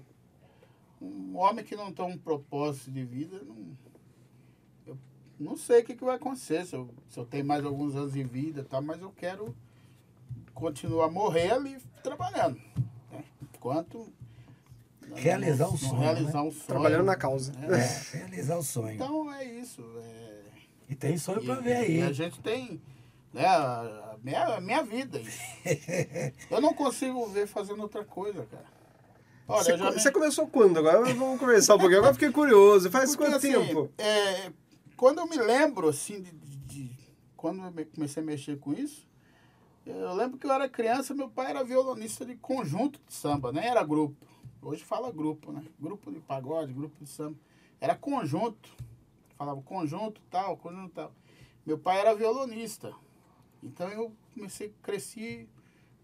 um 1.01 1.37
homem 1.37 1.63
que 1.63 1.75
não 1.75 1.91
tem 1.93 2.05
um 2.05 2.17
propósito 2.17 2.91
de 2.91 3.03
vida, 3.05 3.41
não. 3.45 3.77
Eu 4.85 4.97
não 5.39 5.55
sei 5.55 5.81
o 5.81 5.85
que, 5.85 5.95
que 5.95 6.03
vai 6.03 6.15
acontecer, 6.15 6.65
se 6.65 6.75
eu, 6.75 6.89
se 7.07 7.19
eu 7.19 7.25
tenho 7.25 7.45
mais 7.45 7.63
alguns 7.63 7.95
anos 7.95 8.13
de 8.13 8.23
vida, 8.23 8.63
tá, 8.63 8.81
mas 8.81 9.01
eu 9.01 9.11
quero 9.11 9.55
continuar 10.53 11.05
a 11.05 11.11
morrer 11.11 11.51
ali 11.51 11.77
trabalhando. 12.07 12.59
Né? 13.11 13.23
Enquanto. 13.55 14.07
Realizar 15.13 15.67
não, 15.67 15.73
o 15.73 15.77
sonho. 15.77 15.99
Realizar 16.01 16.33
né? 16.33 16.41
um 16.41 16.51
sonho. 16.51 16.67
Trabalhando 16.67 17.05
na 17.05 17.15
causa. 17.15 17.51
É, 17.61 18.17
é 18.17 18.19
realizar 18.19 18.57
o 18.57 18.63
sonho. 18.63 18.95
Então 18.95 19.33
é 19.33 19.43
isso. 19.45 19.81
É... 19.97 20.37
E 20.89 20.95
tem 20.95 21.17
sonho 21.17 21.43
para 21.43 21.55
ver 21.55 21.75
aí. 21.75 22.01
a 22.01 22.11
gente 22.11 22.39
tem. 22.41 22.81
Né, 23.33 23.45
a 23.45 24.15
minha, 24.23 24.43
a 24.55 24.61
minha 24.61 24.83
vida. 24.83 25.21
Eu 26.49 26.61
não 26.61 26.73
consigo 26.73 27.25
ver 27.27 27.47
fazendo 27.47 27.81
outra 27.81 28.03
coisa, 28.03 28.45
cara. 28.45 28.77
Olha, 29.47 29.63
você, 29.63 29.77
me... 29.77 29.91
você 29.91 30.11
começou 30.11 30.47
quando? 30.47 30.77
Agora 30.77 31.01
vamos 31.13 31.39
conversar 31.39 31.75
um 31.75 31.79
pouquinho. 31.79 31.99
Agora 31.99 32.13
fiquei 32.13 32.31
curioso. 32.31 32.89
Faz 32.89 33.15
Porque, 33.15 33.23
quanto 33.23 33.37
assim, 33.37 33.53
tempo? 33.53 33.89
É, 33.97 34.51
quando 34.95 35.19
eu 35.19 35.27
me 35.27 35.37
lembro, 35.37 35.87
assim, 35.87 36.21
de, 36.21 36.31
de, 36.31 36.57
de, 36.57 36.91
quando 37.35 37.63
eu 37.63 37.85
comecei 37.93 38.21
a 38.21 38.25
mexer 38.25 38.57
com 38.59 38.73
isso, 38.73 39.07
eu 39.89 40.13
lembro 40.13 40.37
que 40.37 40.45
eu 40.45 40.51
era 40.51 40.67
criança, 40.67 41.13
meu 41.13 41.29
pai 41.29 41.49
era 41.49 41.63
violonista 41.63 42.25
de 42.25 42.35
conjunto 42.35 42.99
de 43.05 43.13
samba, 43.13 43.51
nem 43.51 43.65
era 43.65 43.83
grupo. 43.83 44.25
Hoje 44.61 44.83
fala 44.83 45.11
grupo, 45.11 45.51
né? 45.51 45.63
Grupo 45.79 46.11
de 46.11 46.19
pagode, 46.19 46.73
grupo 46.73 46.95
de 46.99 47.09
samba. 47.09 47.37
Era 47.79 47.95
conjunto. 47.95 48.69
Falava 49.37 49.61
conjunto 49.61 50.19
tal, 50.29 50.57
conjunto 50.57 50.93
tal. 50.93 51.13
Meu 51.65 51.77
pai 51.77 51.99
era 51.99 52.15
violonista. 52.15 52.93
Então 53.61 53.87
eu 53.89 54.11
comecei, 54.33 54.73
cresci 54.81 55.47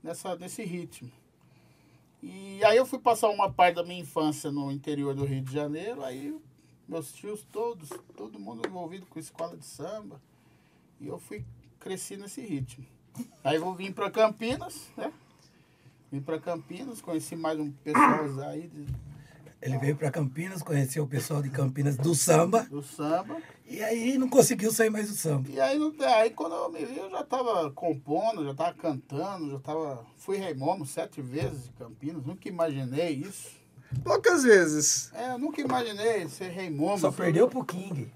nessa, 0.01 0.35
nesse 0.35 0.63
ritmo. 0.63 1.11
E 2.21 2.63
aí 2.63 2.77
eu 2.77 2.85
fui 2.85 2.99
passar 2.99 3.29
uma 3.29 3.51
parte 3.51 3.75
da 3.75 3.83
minha 3.83 3.99
infância 3.99 4.51
no 4.51 4.71
interior 4.71 5.13
do 5.13 5.25
Rio 5.25 5.41
de 5.41 5.51
Janeiro, 5.51 6.03
aí 6.03 6.39
meus 6.87 7.11
tios 7.11 7.43
todos, 7.51 7.89
todo 8.15 8.39
mundo 8.39 8.65
envolvido 8.65 9.05
com 9.07 9.19
escola 9.19 9.57
de 9.57 9.65
samba. 9.65 10.21
E 11.01 11.07
eu 11.07 11.19
fui 11.19 11.45
cresci 11.79 12.15
nesse 12.15 12.39
ritmo. 12.39 12.85
Aí 13.43 13.57
eu 13.57 13.73
vim 13.73 13.91
para 13.91 14.09
Campinas, 14.09 14.87
né? 14.95 15.11
Vim 16.11 16.21
para 16.21 16.39
Campinas, 16.39 17.01
conheci 17.01 17.35
mais 17.35 17.59
um 17.59 17.71
pessoal 17.71 18.39
aí. 18.49 18.67
De... 18.67 18.85
Ele 19.61 19.77
veio 19.77 19.95
para 19.95 20.11
Campinas, 20.11 20.61
conheceu 20.61 21.03
o 21.03 21.07
pessoal 21.07 21.41
de 21.41 21.49
Campinas 21.49 21.95
do 21.95 22.13
samba. 22.13 22.63
Do 22.69 22.83
samba. 22.83 23.41
E 23.65 23.81
aí 23.81 24.17
não 24.17 24.29
conseguiu 24.29 24.71
sair 24.71 24.89
mais 24.89 25.09
do 25.09 25.15
samba. 25.15 25.49
E 25.49 25.59
aí, 25.59 25.79
aí 26.17 26.29
quando 26.31 26.53
eu 26.53 26.69
me 26.69 26.85
vi, 26.85 26.97
eu 26.97 27.09
já 27.09 27.21
estava 27.21 27.71
compondo, 27.71 28.43
já 28.43 28.51
estava 28.51 28.73
cantando, 28.73 29.51
já 29.51 29.57
estava. 29.57 30.05
Fui 30.17 30.37
rei 30.37 30.53
momo 30.53 30.85
sete 30.85 31.21
vezes 31.21 31.63
de 31.63 31.71
Campinas, 31.71 32.25
nunca 32.25 32.47
imaginei 32.47 33.11
isso. 33.11 33.51
Poucas 34.03 34.43
vezes. 34.43 35.11
É, 35.13 35.31
eu 35.31 35.37
nunca 35.37 35.61
imaginei 35.61 36.27
ser 36.27 36.49
rei 36.49 36.69
momo. 36.69 36.97
Só 36.97 37.11
perdeu 37.11 37.47
pro 37.47 37.63
King. 37.63 38.11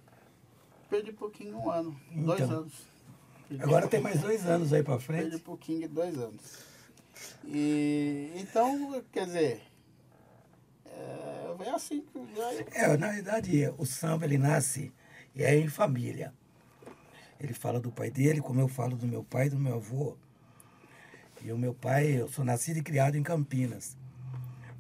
Perdi 0.90 1.12
pro 1.12 1.30
King 1.30 1.54
um 1.54 1.70
ano, 1.70 2.00
então. 2.12 2.24
dois 2.26 2.42
anos. 2.42 2.74
Agora 3.60 3.88
tem 3.88 4.02
mais 4.02 4.22
dois 4.22 4.46
anos 4.46 4.74
aí 4.74 4.84
para 4.84 5.00
frente. 5.00 5.30
Perdi 5.30 5.40
pro 5.40 5.58
King 5.58 5.88
dois 5.88 6.18
anos. 6.18 6.42
E, 7.46 8.32
então, 8.36 9.04
quer 9.12 9.26
dizer, 9.26 9.62
é, 10.86 11.56
é 11.66 11.70
assim 11.70 12.02
que 12.02 12.36
já... 12.36 12.54
É, 12.74 12.98
na 12.98 13.12
verdade, 13.12 13.74
o 13.78 13.86
samba 13.86 14.26
ele 14.26 14.38
nasce 14.38 14.92
e 15.34 15.44
é 15.44 15.56
em 15.56 15.70
família. 15.70 16.34
Ele 17.40 17.54
fala 17.54 17.80
do 17.80 17.92
pai 17.92 18.10
dele, 18.10 18.42
como 18.42 18.60
eu 18.60 18.68
falo 18.68 18.98
do 18.98 19.08
meu 19.08 19.24
pai 19.24 19.48
e 19.48 19.50
do 19.50 19.60
meu 19.60 19.76
avô. 19.76 20.18
E 21.42 21.52
o 21.52 21.58
meu 21.58 21.74
pai, 21.74 22.20
eu 22.20 22.28
sou 22.28 22.44
nascido 22.44 22.78
e 22.78 22.82
criado 22.82 23.16
em 23.16 23.24
Campinas. 23.24 23.96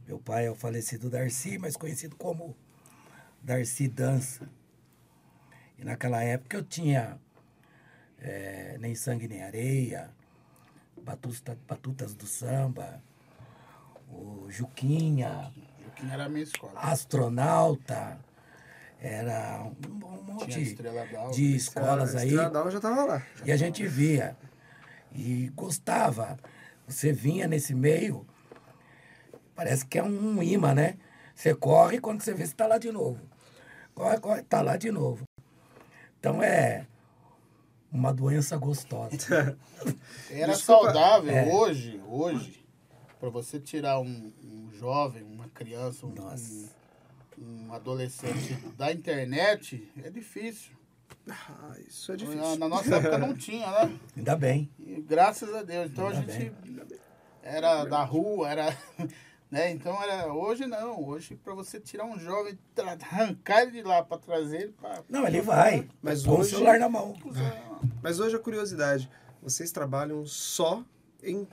Meu 0.07 0.19
pai 0.19 0.47
é 0.47 0.51
o 0.51 0.55
falecido 0.55 1.09
Darcy, 1.09 1.57
mas 1.57 1.77
conhecido 1.77 2.15
como 2.15 2.55
Darcy 3.41 3.87
Dança. 3.87 4.49
E 5.77 5.85
naquela 5.85 6.23
época 6.23 6.57
eu 6.57 6.63
tinha 6.63 7.19
é, 8.21 8.77
Nem 8.79 8.95
Sangue 8.95 9.27
Nem 9.27 9.43
Areia, 9.43 10.09
Batuta, 10.97 11.57
Batutas 11.67 12.13
do 12.13 12.25
Samba, 12.25 13.01
o 14.09 14.47
Juquinha, 14.49 15.51
Joaquim 15.97 16.11
era 16.11 16.25
a 16.25 16.29
minha 16.29 16.43
escola. 16.43 16.79
astronauta, 16.79 18.17
era 18.99 19.63
um, 19.63 20.05
um 20.05 20.23
monte 20.23 20.75
d'Alva. 21.05 21.33
de 21.33 21.55
escolas 21.55 22.15
aí. 22.15 22.31
Já 22.31 22.79
tava 22.79 23.05
lá. 23.05 23.23
E 23.45 23.51
a 23.51 23.57
gente 23.57 23.85
via 23.85 24.35
e 25.13 25.51
gostava. 25.55 26.37
Você 26.87 27.11
vinha 27.11 27.47
nesse 27.47 27.73
meio, 27.73 28.25
parece 29.55 29.85
que 29.85 29.99
é 29.99 30.03
um 30.03 30.41
imã, 30.41 30.73
né? 30.73 30.97
Você 31.35 31.53
corre 31.53 31.99
quando 31.99 32.21
você 32.21 32.33
vê, 32.33 32.45
você 32.45 32.53
está 32.53 32.65
lá 32.65 32.77
de 32.77 32.91
novo. 32.91 33.19
Corre, 33.93 34.19
corre, 34.19 34.41
tá 34.43 34.61
lá 34.61 34.77
de 34.77 34.91
novo. 34.91 35.25
Então 36.19 36.41
é 36.41 36.85
uma 37.97 38.13
doença 38.13 38.55
gostosa. 38.57 39.57
Era 40.29 40.53
Desculpa. 40.53 40.83
saudável 40.93 41.31
É. 41.35 41.51
hoje, 41.53 41.99
hoje, 42.07 42.65
para 43.19 43.29
você 43.29 43.59
tirar 43.59 43.99
um, 43.99 44.31
um 44.43 44.69
jovem, 44.73 45.23
uma 45.23 45.47
criança, 45.49 46.05
um, 46.05 46.13
um, 46.13 46.69
um 47.67 47.73
adolescente 47.73 48.53
da 48.77 48.91
internet, 48.91 49.91
é 50.03 50.09
difícil. 50.09 50.71
Ah, 51.29 51.75
isso 51.85 52.11
é 52.11 52.15
Na, 52.15 52.17
difícil. 52.17 52.55
na 52.57 52.67
nossa 52.69 52.95
época 52.95 53.17
não 53.17 53.33
tinha, 53.33 53.69
né? 53.69 53.99
Ainda 54.15 54.35
bem. 54.35 54.69
E 54.79 55.01
graças 55.01 55.53
a 55.53 55.63
Deus. 55.63 55.89
Então 55.91 56.07
a 56.07 56.11
Ainda 56.11 56.31
gente 56.33 56.53
era 57.43 57.83
da 57.85 58.03
rua, 58.03 58.49
era. 58.49 58.77
Né? 59.49 59.71
Então 59.71 60.01
era. 60.03 60.33
Hoje 60.33 60.65
não. 60.65 61.01
Hoje, 61.07 61.35
para 61.35 61.53
você 61.53 61.79
tirar 61.79 62.03
um 62.05 62.19
jovem, 62.19 62.57
arrancar 63.09 63.61
ele 63.61 63.71
de 63.71 63.81
lá 63.83 64.03
para 64.03 64.17
trazer 64.17 64.61
ele 64.63 64.71
para. 64.73 65.01
Não, 65.07 65.25
ele 65.25 65.39
vai. 65.41 65.87
Mas 66.01 66.23
com 66.25 66.31
hoje- 66.33 66.41
o 66.41 66.43
celular 66.57 66.77
na 66.79 66.89
mão. 66.89 67.15
Mas 68.03 68.19
hoje 68.19 68.35
a 68.35 68.39
curiosidade, 68.39 69.09
vocês 69.41 69.71
trabalham 69.71 70.25
só 70.25 70.83
em, 71.23 71.47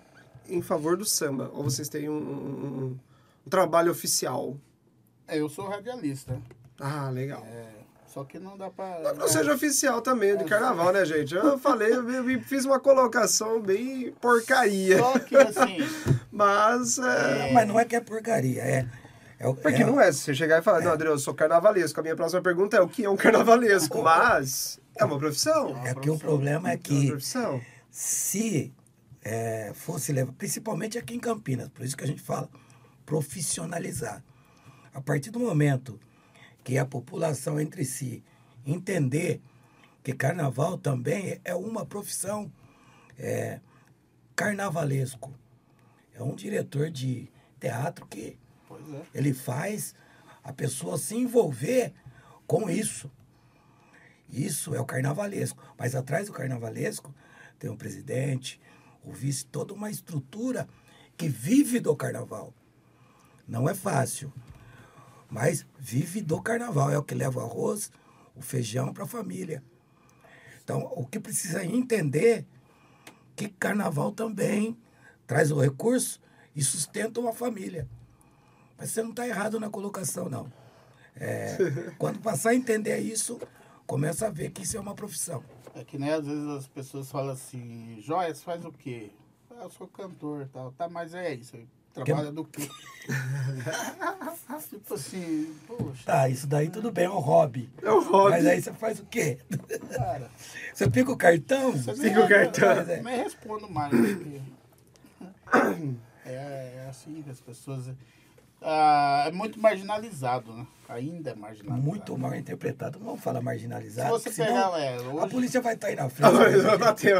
em 0.48 0.60
favor 0.60 0.96
do 0.96 1.04
samba? 1.04 1.50
Ou 1.54 1.62
vocês 1.62 1.88
têm 1.88 2.08
um, 2.08 2.16
um- 2.16 2.98
um 3.46 3.48
trabalho 3.50 3.92
oficial? 3.92 4.56
É, 5.28 5.38
eu 5.38 5.48
sou 5.48 5.68
radialista. 5.68 6.40
Ah, 6.80 7.08
legal. 7.10 7.44
É, 7.46 7.83
só 8.14 8.22
que 8.24 8.38
não 8.38 8.56
dá 8.56 8.70
para. 8.70 9.00
Não, 9.00 9.14
não 9.16 9.28
seja 9.28 9.52
oficial 9.52 10.00
também, 10.00 10.36
de 10.36 10.44
carnaval, 10.44 10.92
né, 10.92 11.04
gente? 11.04 11.34
Eu 11.34 11.58
falei, 11.58 11.92
eu 11.92 12.04
fiz 12.42 12.64
uma 12.64 12.78
colocação 12.78 13.60
bem 13.60 14.12
porcaria. 14.20 14.98
Só 14.98 15.18
que 15.18 15.36
assim. 15.36 15.78
Mas, 16.30 16.96
é... 16.98 17.50
Mas 17.52 17.66
não 17.66 17.78
é 17.78 17.84
que 17.84 17.96
é 17.96 18.00
porcaria, 18.00 18.62
é. 18.62 18.86
é 19.38 19.48
o- 19.48 19.54
Porque 19.54 19.82
é- 19.82 19.86
não 19.86 20.00
é, 20.00 20.12
se 20.12 20.20
você 20.20 20.34
chegar 20.34 20.60
e 20.60 20.62
falar, 20.62 20.80
não, 20.80 20.92
Adriano, 20.92 21.16
eu 21.16 21.18
sou 21.18 21.34
carnavalesco. 21.34 21.98
A 21.98 22.02
minha 22.04 22.14
próxima 22.14 22.40
pergunta 22.40 22.76
é, 22.76 22.80
o 22.80 22.86
que 22.88 23.04
é 23.04 23.10
um 23.10 23.16
carnavalesco? 23.16 24.00
Mas, 24.02 24.78
é 24.96 25.04
uma 25.04 25.18
profissão. 25.18 25.76
É 25.84 25.92
que 25.94 26.08
o 26.08 26.16
problema 26.16 26.68
é 26.70 26.72
É 26.72 26.76
uma 26.76 26.78
que 26.82 27.08
profissão. 27.08 27.60
se 27.90 28.72
é, 29.22 29.72
fosse 29.74 30.12
levar, 30.12 30.32
principalmente 30.34 30.96
aqui 30.98 31.14
em 31.16 31.20
Campinas, 31.20 31.68
por 31.68 31.84
isso 31.84 31.96
que 31.96 32.04
a 32.04 32.06
gente 32.06 32.22
fala 32.22 32.48
profissionalizar. 33.04 34.22
A 34.92 35.00
partir 35.00 35.30
do 35.30 35.40
momento 35.40 35.98
que 36.64 36.78
a 36.78 36.86
população 36.86 37.60
entre 37.60 37.84
si 37.84 38.24
entender 38.66 39.40
que 40.02 40.14
carnaval 40.14 40.78
também 40.78 41.40
é 41.44 41.54
uma 41.54 41.84
profissão 41.84 42.50
é, 43.18 43.60
carnavalesco. 44.34 45.32
É 46.14 46.22
um 46.22 46.34
diretor 46.34 46.90
de 46.90 47.30
teatro 47.60 48.06
que 48.06 48.38
é. 48.70 49.02
ele 49.14 49.32
faz 49.32 49.94
a 50.42 50.52
pessoa 50.52 50.98
se 50.98 51.14
envolver 51.14 51.92
com 52.46 52.68
isso. 52.68 53.10
Isso 54.28 54.74
é 54.74 54.80
o 54.80 54.84
carnavalesco. 54.84 55.62
Mas 55.78 55.94
atrás 55.94 56.26
do 56.26 56.32
carnavalesco 56.32 57.14
tem 57.58 57.70
o 57.70 57.76
presidente, 57.76 58.60
o 59.02 59.12
vice, 59.12 59.44
toda 59.46 59.72
uma 59.72 59.90
estrutura 59.90 60.68
que 61.16 61.28
vive 61.28 61.78
do 61.80 61.94
carnaval. 61.94 62.52
Não 63.46 63.68
é 63.68 63.74
fácil, 63.74 64.32
mas 65.34 65.66
vive 65.76 66.20
do 66.20 66.40
carnaval. 66.40 66.92
É 66.92 66.96
o 66.96 67.02
que 67.02 67.12
leva 67.12 67.40
o 67.40 67.42
arroz, 67.42 67.90
o 68.36 68.40
feijão 68.40 68.94
para 68.94 69.02
a 69.02 69.06
família. 69.06 69.64
Então, 70.62 70.92
o 70.94 71.04
que 71.04 71.18
precisa 71.18 71.64
entender 71.64 72.46
que 73.34 73.48
carnaval 73.48 74.12
também 74.12 74.78
traz 75.26 75.50
o 75.50 75.60
recurso 75.60 76.20
e 76.54 76.62
sustenta 76.62 77.18
uma 77.18 77.32
família. 77.32 77.88
Mas 78.78 78.90
você 78.90 79.02
não 79.02 79.10
está 79.10 79.26
errado 79.26 79.58
na 79.58 79.68
colocação, 79.68 80.28
não. 80.28 80.46
É, 81.16 81.56
quando 81.98 82.20
passar 82.20 82.50
a 82.50 82.54
entender 82.54 82.96
isso, 83.00 83.40
começa 83.88 84.28
a 84.28 84.30
ver 84.30 84.52
que 84.52 84.62
isso 84.62 84.76
é 84.76 84.80
uma 84.80 84.94
profissão. 84.94 85.42
É 85.74 85.82
que 85.82 85.98
nem 85.98 86.10
às 86.10 86.24
vezes 86.24 86.46
as 86.46 86.68
pessoas 86.68 87.10
falam 87.10 87.32
assim, 87.32 88.00
Joias, 88.00 88.40
faz 88.40 88.64
o 88.64 88.70
quê? 88.70 89.10
Ah, 89.50 89.64
eu 89.64 89.70
sou 89.70 89.88
cantor 89.88 90.42
e 90.42 90.46
tal. 90.46 90.70
Tá, 90.70 90.88
mas 90.88 91.12
é 91.12 91.34
isso. 91.34 91.56
Trabalha 91.94 92.32
do 92.32 92.44
quê? 92.44 92.68
tipo 94.70 94.94
assim, 94.94 95.54
poxa, 95.66 96.02
Tá, 96.04 96.28
isso 96.28 96.46
daí 96.46 96.68
tudo 96.68 96.90
bem, 96.90 97.04
é 97.04 97.10
um 97.10 97.18
hobby. 97.18 97.70
É 97.82 97.90
um 97.90 98.02
hobby. 98.02 98.30
Mas 98.30 98.46
aí 98.46 98.60
você 98.62 98.72
faz 98.72 98.98
o 98.98 99.04
quê? 99.06 99.38
cara. 99.94 100.30
Você 100.74 100.90
pica 100.90 101.12
o 101.12 101.16
cartão? 101.16 101.70
Você 101.72 101.94
Fica 101.94 102.24
o 102.24 102.28
cartão. 102.28 102.84
Nem, 102.84 103.02
nem 103.02 103.16
respondo 103.22 103.70
mais. 103.70 103.92
porque 103.92 104.40
É, 106.26 106.32
é 106.84 106.86
assim 106.90 107.22
que 107.22 107.30
as 107.30 107.40
pessoas. 107.40 107.90
Ah, 108.60 109.24
é 109.28 109.30
muito 109.30 109.60
marginalizado, 109.60 110.52
né? 110.54 110.66
Ainda 110.88 111.30
é 111.30 111.34
marginalizado. 111.34 111.82
Muito 111.86 112.16
mal 112.18 112.34
interpretado. 112.34 112.98
Não 112.98 113.06
vamos 113.06 113.20
falar 113.22 113.38
Se 113.40 113.44
marginalizado. 113.44 114.08
você 114.10 114.32
senão 114.32 114.72
pegar, 114.72 114.80
é, 114.80 114.96
a 114.96 115.00
hoje, 115.02 115.28
polícia 115.30 115.60
vai 115.60 115.74
estar 115.74 115.88
aí 115.88 115.94
na 115.96 116.08
frente. 116.10 116.32
eu 116.34 116.78
bateu. 116.78 117.18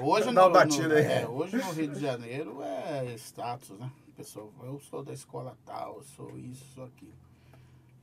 hoje, 0.00 0.26
no, 0.26 0.30
uma 0.40 0.48
batida 0.50 0.88
no- 0.88 0.94
aí. 0.94 1.04
é, 1.04 1.26
hoje 1.26 1.56
no 1.56 1.72
Rio 1.72 1.88
de 1.88 2.00
Janeiro 2.00 2.62
é 2.62 3.12
status, 3.18 3.78
né? 3.78 3.90
Pessoa, 4.16 4.50
eu 4.62 4.80
sou 4.80 5.04
da 5.04 5.12
escola 5.12 5.56
tal, 5.66 5.96
eu 5.96 6.02
sou 6.02 6.38
isso, 6.38 6.64
sou 6.74 6.84
aquilo. 6.84 7.12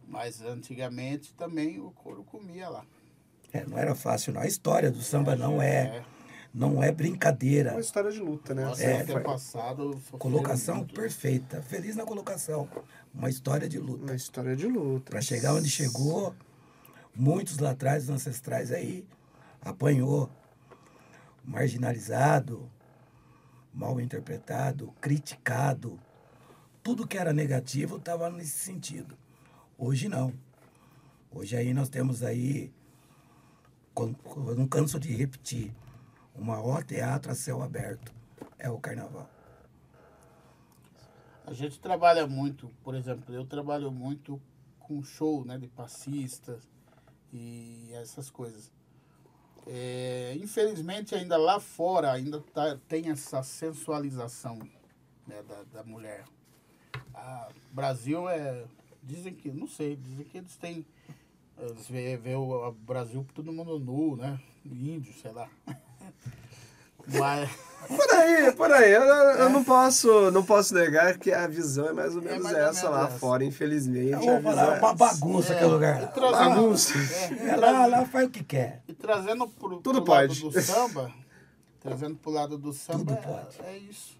Mas 0.07 0.41
antigamente 0.41 1.33
também 1.33 1.79
o 1.79 1.89
couro 1.91 2.23
comia 2.23 2.69
lá. 2.69 2.85
É, 3.51 3.65
não 3.65 3.77
era 3.77 3.95
fácil, 3.95 4.33
não. 4.33 4.41
A 4.41 4.47
história 4.47 4.91
do 4.91 5.01
samba 5.01 5.35
não 5.35 5.61
é, 5.61 6.03
não 6.53 6.83
é 6.83 6.91
brincadeira. 6.91 7.71
É 7.71 7.73
uma 7.73 7.79
história 7.81 8.11
de 8.11 8.19
luta, 8.19 8.53
né? 8.53 8.65
Nossa, 8.65 8.83
É, 8.83 9.19
passado. 9.21 9.99
Colocação 10.19 10.77
muito. 10.77 10.93
perfeita. 10.93 11.61
Feliz 11.63 11.95
na 11.95 12.03
colocação. 12.05 12.67
Uma 13.13 13.29
história 13.29 13.67
de 13.67 13.79
luta. 13.79 14.03
Uma 14.03 14.15
história 14.15 14.55
de 14.55 14.67
luta. 14.67 15.09
Para 15.11 15.21
chegar 15.21 15.53
onde 15.53 15.69
chegou, 15.69 16.35
muitos 17.15 17.57
lá 17.57 17.71
atrás, 17.71 18.03
os 18.03 18.09
ancestrais 18.09 18.71
aí, 18.71 19.05
apanhou. 19.61 20.29
Marginalizado, 21.43 22.69
mal 23.73 23.99
interpretado, 23.99 24.93
criticado. 25.01 25.99
Tudo 26.83 27.07
que 27.07 27.17
era 27.17 27.33
negativo 27.33 27.97
estava 27.97 28.29
nesse 28.29 28.59
sentido. 28.59 29.17
Hoje 29.77 30.07
não. 30.07 30.33
Hoje 31.31 31.55
aí 31.55 31.73
nós 31.73 31.89
temos 31.89 32.21
aí, 32.21 32.71
eu 33.97 34.55
não 34.55 34.67
canso 34.67 34.99
de 34.99 35.11
repetir, 35.11 35.73
o 36.35 36.43
maior 36.43 36.83
teatro 36.83 37.31
a 37.31 37.35
céu 37.35 37.61
aberto 37.63 38.13
é 38.59 38.69
o 38.69 38.79
carnaval. 38.79 39.29
A 41.45 41.53
gente 41.53 41.79
trabalha 41.79 42.27
muito, 42.27 42.69
por 42.83 42.95
exemplo, 42.95 43.33
eu 43.33 43.45
trabalho 43.45 43.91
muito 43.91 44.39
com 44.79 45.01
show 45.03 45.43
né, 45.43 45.57
de 45.57 45.67
passistas 45.67 46.69
e 47.31 47.89
essas 47.93 48.29
coisas. 48.29 48.71
É, 49.67 50.37
infelizmente, 50.41 51.15
ainda 51.15 51.37
lá 51.37 51.59
fora, 51.59 52.11
ainda 52.11 52.41
tá, 52.53 52.77
tem 52.87 53.09
essa 53.09 53.41
sensualização 53.43 54.59
né, 55.27 55.41
da, 55.43 55.63
da 55.63 55.83
mulher. 55.83 56.25
A 57.13 57.49
Brasil 57.71 58.27
é. 58.29 58.65
Dizem 59.01 59.33
que, 59.33 59.51
não 59.51 59.67
sei, 59.67 59.97
dizem 59.97 60.25
que 60.25 60.37
eles 60.37 60.55
têm. 60.55 60.85
Eles 61.57 61.87
vê, 61.87 62.15
vê 62.17 62.35
o 62.35 62.71
Brasil 62.71 63.25
todo 63.33 63.51
mundo 63.51 63.77
nu, 63.77 64.15
né? 64.15 64.39
Índio, 64.65 65.13
sei 65.13 65.31
lá. 65.31 65.49
Mas. 67.07 67.49
Por 67.85 68.11
aí, 68.15 68.51
por 68.53 68.71
aí. 68.71 68.91
Eu, 68.93 69.03
eu 69.03 69.49
não, 69.49 69.61
posso, 69.63 70.31
não 70.31 70.43
posso 70.43 70.73
negar 70.73 71.17
que 71.17 71.31
a 71.33 71.45
visão 71.47 71.89
é 71.89 71.93
mais 71.93 72.15
ou 72.15 72.21
menos 72.21 72.41
mais 72.43 72.55
ou 72.55 72.61
essa 72.61 72.83
menos 72.85 72.97
lá 73.01 73.07
essa. 73.07 73.19
fora, 73.19 73.43
infelizmente. 73.43 74.13
É 74.25 74.39
uma 74.39 74.51
essa. 74.51 74.93
bagunça 74.95 75.53
aquele 75.53 75.69
lugar 75.71 76.13
trazendo- 76.13 76.49
Bagunça. 76.49 76.93
é, 76.97 77.49
É, 77.49 77.55
lá, 77.57 77.85
lá 77.85 78.05
faz 78.05 78.27
o 78.27 78.29
que 78.31 78.41
quer. 78.43 78.81
E 78.87 78.93
trazendo 78.93 79.47
pro, 79.49 79.81
Tudo 79.81 80.01
pro 80.01 80.13
lado 80.13 80.27
pode. 80.29 80.41
do 80.41 80.61
samba, 80.61 81.11
trazendo 81.81 82.15
pro 82.15 82.31
lado 82.31 82.57
do 82.57 82.71
samba, 82.71 82.99
Tudo 82.99 83.13
é, 83.13 83.15
pode. 83.17 83.61
é 83.65 83.77
isso. 83.77 84.17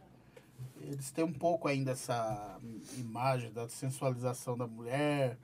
Eles 0.81 1.09
têm 1.11 1.23
um 1.23 1.31
pouco 1.31 1.69
ainda 1.69 1.91
essa 1.91 2.57
imagem 2.97 3.49
da 3.53 3.69
sensualização 3.69 4.57
da 4.57 4.67
mulher, 4.67 5.37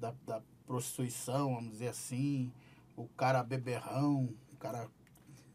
da, 0.00 0.14
da 0.26 0.40
prostituição, 0.66 1.54
vamos 1.54 1.72
dizer 1.72 1.88
assim, 1.88 2.50
o 2.96 3.06
cara 3.08 3.42
beberrão, 3.42 4.30
o 4.52 4.56
cara 4.58 4.86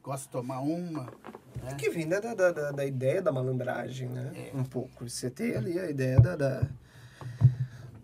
gosta 0.03 0.25
de 0.25 0.31
tomar 0.31 0.59
uma, 0.59 1.03
né? 1.63 1.75
Que 1.77 1.89
vem 1.89 2.07
da, 2.07 2.19
da, 2.19 2.51
da, 2.51 2.71
da 2.71 2.85
ideia 2.85 3.21
da 3.21 3.31
malandragem, 3.31 4.09
né? 4.09 4.31
É. 4.53 4.57
Um 4.57 4.63
pouco. 4.63 5.07
Você 5.09 5.29
tem 5.29 5.55
ali 5.55 5.79
a 5.79 5.89
ideia 5.89 6.19
da, 6.19 6.35
da- 6.35 6.67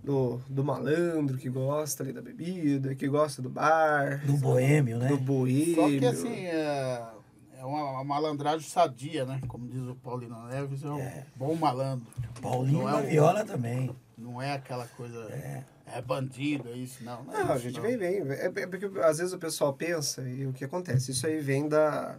do, 0.03 0.39
do 0.49 0.63
malandro 0.63 1.37
que 1.37 1.49
gosta 1.49 2.01
ali 2.03 2.13
da 2.13 2.21
bebida, 2.21 2.95
que 2.95 3.07
gosta 3.07 3.41
do 3.41 3.49
bar, 3.49 4.25
Do 4.25 4.37
boêmio, 4.37 4.97
né? 4.97 5.07
do 5.07 5.17
boêmio. 5.17 5.75
Só 5.75 5.87
que 5.89 6.05
assim, 6.05 6.45
é, 6.45 7.03
é 7.59 7.65
uma, 7.65 7.91
uma 7.91 8.03
malandragem 8.03 8.67
sadia, 8.67 9.25
né? 9.25 9.41
Como 9.47 9.67
diz 9.67 9.81
o 9.83 9.95
Paulino 9.95 10.47
Neves, 10.47 10.83
é 10.83 10.89
um 10.89 11.23
bom 11.35 11.53
malandro. 11.55 12.07
Paulinho 12.41 12.79
Não 12.83 12.89
é 12.89 13.01
o- 13.03 13.07
Viola 13.07 13.43
também. 13.45 13.93
Não 14.17 14.41
é 14.41 14.53
aquela 14.53 14.87
coisa. 14.87 15.17
É, 15.31 15.63
bandido, 16.01 16.69
é 16.69 16.77
isso, 16.77 17.03
não. 17.03 17.23
Não, 17.23 17.33
é 17.33 17.43
Não, 17.43 17.51
a 17.51 17.55
isso, 17.55 17.63
gente 17.63 17.75
não. 17.75 17.81
vem, 17.83 17.97
vem. 17.97 18.19
É 18.31 18.45
é 18.45 18.67
porque 18.67 18.85
às 19.01 19.17
vezes 19.17 19.33
o 19.33 19.37
pessoal 19.39 19.73
pensa, 19.73 20.21
e 20.27 20.45
o 20.45 20.53
que 20.53 20.63
acontece? 20.63 21.11
Isso 21.11 21.25
aí 21.25 21.39
vem 21.39 21.67
da 21.67 22.17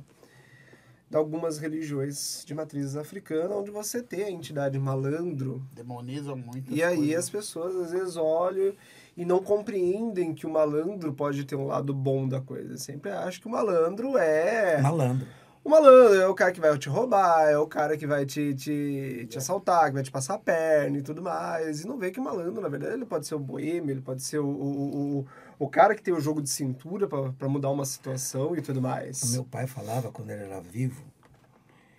de 1.09 1.17
algumas 1.17 1.59
religiões 1.59 2.45
de 2.47 2.55
matriz 2.55 2.95
africana, 2.95 3.57
onde 3.57 3.69
você 3.73 4.01
tem 4.01 4.23
a 4.23 4.31
entidade 4.31 4.79
malandro, 4.79 5.61
Demonizam 5.73 6.37
muito. 6.37 6.73
e 6.73 6.85
aí 6.85 7.17
as 7.17 7.29
pessoas 7.29 7.75
às 7.75 7.91
vezes 7.91 8.17
olham 8.17 8.73
e 9.17 9.25
não 9.25 9.43
compreendem 9.43 10.33
que 10.33 10.47
o 10.47 10.51
malandro 10.51 11.13
pode 11.13 11.45
ter 11.45 11.57
um 11.57 11.67
lado 11.67 11.93
bom 11.93 12.29
da 12.29 12.41
coisa. 12.41 12.77
Sempre 12.77 13.11
acham 13.11 13.41
que 13.43 13.49
o 13.49 13.51
malandro 13.51 14.17
é. 14.17 14.81
Malandro. 14.81 15.27
O 15.63 15.69
malandro 15.69 16.15
é 16.19 16.27
o 16.27 16.35
cara 16.35 16.53
que 16.53 16.61
vai 16.61 16.77
te 16.79 16.89
roubar, 16.89 17.43
é 17.51 17.59
o 17.59 17.67
cara 17.67 17.95
que 17.97 18.07
vai 18.07 18.25
te, 18.25 18.55
te, 18.55 19.27
te 19.29 19.37
assaltar, 19.39 19.89
que 19.89 19.93
vai 19.95 20.03
te 20.03 20.11
passar 20.11 20.35
a 20.35 20.39
perna 20.39 20.97
e 20.99 21.03
tudo 21.03 21.21
mais. 21.23 21.83
E 21.83 21.87
não 21.87 21.99
vê 21.99 22.11
que 22.11 22.19
o 22.19 22.23
malandro, 22.25 22.63
na 22.63 22.69
verdade, 22.69 22.95
ele 22.95 23.05
pode 23.05 23.27
ser 23.27 23.35
o 23.35 23.39
boêmio, 23.39 23.91
ele 23.91 24.01
pode 24.01 24.23
ser 24.23 24.39
o, 24.39 24.47
o, 24.49 25.19
o, 25.19 25.27
o 25.59 25.69
cara 25.69 25.95
que 25.95 26.03
tem 26.03 26.15
o 26.15 26.21
jogo 26.21 26.41
de 26.41 26.49
cintura 26.49 27.07
pra 27.07 27.31
pra 27.33 27.47
mudar 27.49 27.71
uma 27.71 27.85
situação 27.85 28.57
e 28.57 28.63
tudo 28.63 28.79
O 28.79 28.83
mais. 28.83 29.33
meu 29.35 29.45
pai 29.45 29.67
falava, 29.67 30.11
quando 30.11 30.31
ele 30.31 30.45
era 30.45 30.61
vivo, 30.63 31.05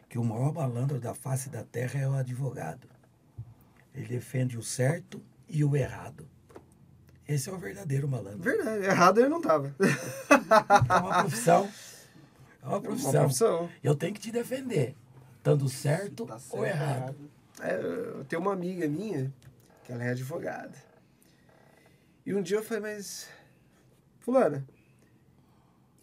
que 0.10 0.18
o 0.18 0.24
maior 0.24 0.52
malandro 0.54 1.00
da 1.00 1.14
face 1.14 1.48
da 1.50 1.64
terra 1.64 2.00
é 2.00 2.08
o 2.08 2.14
advogado. 2.14 2.88
Ele 3.94 4.08
defende 4.08 4.58
o 4.58 4.64
certo 4.64 5.22
e 5.48 5.64
o 5.64 5.76
errado. 5.76 6.28
Esse 7.28 7.50
é 7.50 7.54
o 7.54 7.58
verdadeiro 7.58 8.08
malandro. 8.08 8.40
Verdade, 8.42 8.86
errado 8.86 9.20
ele 9.20 9.30
não 9.30 9.40
tava. 9.40 9.74
É 9.80 10.96
uma 11.00 11.22
profissão. 11.22 11.70
É 12.62 12.66
uma 12.66 12.76
Uma 12.76 12.82
profissão. 12.82 13.12
profissão. 13.12 13.70
Eu 13.84 13.96
tenho 13.96 14.14
que 14.14 14.20
te 14.22 14.32
defender, 14.32 14.96
estando 15.38 15.68
certo 15.70 16.26
Tá 16.26 16.36
ou 16.36 16.40
certo, 16.40 16.66
errado. 16.66 17.16
É, 17.62 17.76
eu 17.76 18.24
tenho 18.26 18.42
uma 18.42 18.54
amiga 18.54 18.88
minha, 18.88 19.32
que 19.84 19.92
ela 19.92 20.04
é 20.04 20.10
advogada. 20.12 20.78
E 22.26 22.34
um 22.36 22.42
dia 22.42 22.58
eu 22.58 22.64
falei, 22.64 22.82
mas. 22.96 23.28
Fulana, 24.20 24.64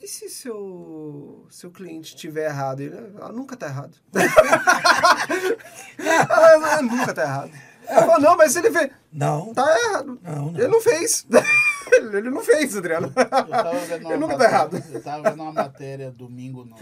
e 0.01 0.07
se 0.09 0.29
seu, 0.29 1.47
seu 1.51 1.71
cliente 1.71 2.15
tiver 2.17 2.47
errado? 2.47 2.81
Ele, 2.81 2.97
ah, 3.21 3.31
nunca 3.33 3.57
tá 3.57 3.67
errado. 3.67 3.97
ela, 5.99 6.75
"Ah, 6.79 6.83
nunca 6.83 7.15
tá 7.15 7.23
errado. 7.23 7.51
Ela 7.87 8.01
falou, 8.07 8.21
não, 8.21 8.37
mas 8.37 8.53
se 8.53 8.59
ele 8.59 8.71
fez. 8.71 8.91
Não, 9.13 9.53
Tá 9.55 9.65
errado. 9.81 10.19
não, 10.23 10.53
não. 10.53 10.59
Ele 10.59 10.69
não 10.69 10.81
fez. 10.81 11.27
ele 11.97 12.31
não 12.31 12.43
fez, 12.43 12.77
Adriano. 12.77 13.09
Eu 13.09 14.09
Ele 14.11 14.17
nunca 14.17 14.39
tá 14.39 14.45
errado. 14.45 14.77
Eu 14.91 15.03
tava 15.03 15.31
vendo 15.31 15.43
uma 15.43 15.53
matéria 15.53 16.11
domingo 16.11 16.65
no, 16.65 16.77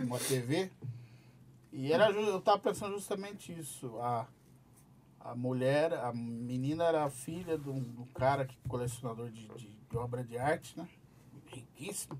numa 0.00 0.18
TV 0.18 0.70
e 1.78 1.92
era, 1.92 2.10
eu 2.10 2.40
tava 2.40 2.58
pensando 2.58 2.94
justamente 2.94 3.52
isso. 3.52 3.98
A, 4.00 4.26
a 5.20 5.34
mulher, 5.34 5.92
a 5.92 6.10
menina 6.10 6.84
era 6.84 7.10
filha 7.10 7.58
de 7.58 7.68
um, 7.68 7.82
de 7.82 8.00
um 8.00 8.06
cara 8.06 8.46
que 8.46 8.56
colecionador 8.66 9.28
de, 9.30 9.46
de, 9.46 9.68
de 9.68 9.96
obra 9.98 10.24
de 10.24 10.38
arte, 10.38 10.74
né? 10.74 10.88
Riquíssimo. 11.48 12.18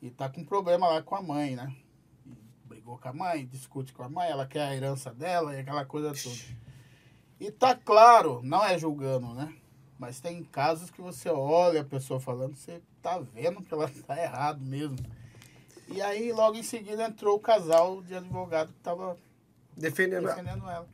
E 0.00 0.10
tá 0.10 0.30
com 0.30 0.42
problema 0.42 0.88
lá 0.88 1.02
com 1.02 1.14
a 1.14 1.20
mãe, 1.20 1.54
né? 1.54 1.76
E 2.24 2.34
brigou 2.64 2.96
com 2.96 3.08
a 3.08 3.12
mãe, 3.12 3.44
discute 3.44 3.92
com 3.92 4.02
a 4.02 4.08
mãe, 4.08 4.30
ela 4.30 4.46
quer 4.46 4.62
a 4.62 4.74
herança 4.74 5.12
dela 5.12 5.54
e 5.54 5.60
aquela 5.60 5.84
coisa 5.84 6.14
toda. 6.14 6.56
E 7.38 7.50
tá 7.50 7.74
claro, 7.74 8.40
não 8.42 8.64
é 8.64 8.78
julgando, 8.78 9.34
né? 9.34 9.54
Mas 9.98 10.20
tem 10.20 10.42
casos 10.44 10.90
que 10.90 11.00
você 11.00 11.28
olha 11.28 11.80
a 11.82 11.84
pessoa 11.84 12.18
falando, 12.20 12.56
você 12.56 12.80
tá 13.00 13.18
vendo 13.18 13.62
que 13.62 13.72
ela 13.72 13.88
tá 14.06 14.20
errado 14.20 14.60
mesmo. 14.64 14.96
E 15.88 16.00
aí, 16.02 16.32
logo 16.32 16.56
em 16.56 16.62
seguida, 16.62 17.04
entrou 17.04 17.36
o 17.36 17.40
casal 17.40 18.02
de 18.02 18.14
advogado 18.14 18.72
que 18.72 18.80
tava 18.80 19.16
Defendendo 19.76 20.28
ela. 20.28 20.34
defendendo 20.34 20.68
ela. 20.70 20.88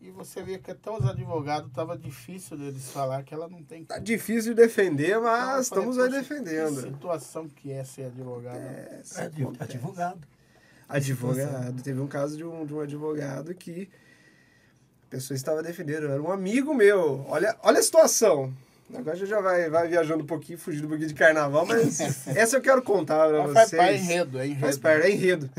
E 0.00 0.10
você 0.10 0.42
vê 0.42 0.58
que 0.58 0.70
até 0.70 0.90
os 0.90 1.06
advogados 1.06 1.70
tava 1.72 1.96
difícil 1.96 2.56
deles 2.56 2.90
falar 2.90 3.22
que 3.22 3.32
ela 3.32 3.48
não 3.48 3.62
tem 3.62 3.84
Tá 3.84 3.98
difícil 4.00 4.52
de 4.52 4.62
defender, 4.62 5.10
Então, 5.10 5.22
mas 5.22 5.40
falei, 5.44 5.60
estamos 5.60 5.98
aí 5.98 6.08
"Poxa, 6.08 6.20
defendendo. 6.20 6.82
Que 6.82 6.88
situação 6.88 7.48
que 7.48 7.70
é 7.70 7.84
ser 7.84 8.06
advogado. 8.06 8.56
É, 8.56 9.00
advogado. 9.60 10.20
Advogado. 10.88 11.82
Teve 11.82 12.00
um 12.00 12.08
caso 12.08 12.36
de 12.36 12.44
um, 12.44 12.66
de 12.66 12.74
um 12.74 12.80
advogado 12.80 13.54
que 13.54 13.88
pessoa 15.12 15.36
estava 15.36 15.62
defendendo. 15.62 16.06
Era 16.10 16.22
um 16.22 16.32
amigo 16.32 16.72
meu. 16.74 17.24
Olha, 17.28 17.54
olha 17.62 17.78
a 17.78 17.82
situação. 17.82 18.52
Agora 18.94 19.14
já 19.16 19.40
vai, 19.40 19.70
vai 19.70 19.88
viajando 19.88 20.24
um 20.24 20.26
pouquinho, 20.26 20.58
fugindo 20.58 20.84
um 20.86 20.88
pouquinho 20.88 21.08
de 21.08 21.14
carnaval, 21.14 21.64
mas 21.66 22.00
essa 22.28 22.56
eu 22.56 22.60
quero 22.60 22.82
contar 22.82 23.28
pra 23.28 23.48
faz 23.48 23.70
vocês. 23.70 23.82
parte, 23.82 23.94
é 23.94 23.96
enredo, 23.98 24.38
é 24.38 24.46
enredo. 24.46 24.60
Faz 24.60 24.78
parte, 24.78 25.06
é 25.06 25.10
enredo. 25.10 25.50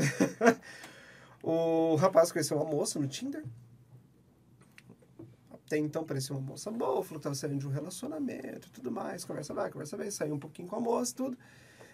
o 1.42 1.94
rapaz 1.96 2.30
conheceu 2.30 2.56
uma 2.56 2.66
moça 2.66 2.98
no 2.98 3.06
Tinder. 3.08 3.44
Até 5.52 5.78
então 5.78 6.04
parecia 6.04 6.34
uma 6.34 6.42
moça 6.42 6.70
boa, 6.70 7.02
falou 7.02 7.04
que 7.04 7.16
estava 7.16 7.34
saindo 7.34 7.58
de 7.58 7.66
um 7.66 7.70
relacionamento 7.70 8.68
e 8.68 8.70
tudo 8.70 8.90
mais. 8.90 9.24
Conversa 9.24 9.54
vai, 9.54 9.70
conversa 9.70 9.96
vem, 9.96 10.10
saiu 10.10 10.34
um 10.34 10.38
pouquinho 10.38 10.68
com 10.68 10.76
a 10.76 10.80
moça 10.80 11.12
e 11.12 11.14
tudo. 11.14 11.38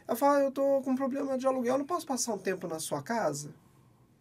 Ela 0.06 0.16
falou, 0.16 0.34
ah, 0.36 0.40
eu 0.40 0.50
tô 0.50 0.80
com 0.82 0.90
um 0.90 0.96
problema 0.96 1.38
de 1.38 1.46
aluguel, 1.46 1.78
não 1.78 1.86
posso 1.86 2.06
passar 2.06 2.34
um 2.34 2.38
tempo 2.38 2.66
na 2.66 2.80
sua 2.80 3.00
casa? 3.02 3.50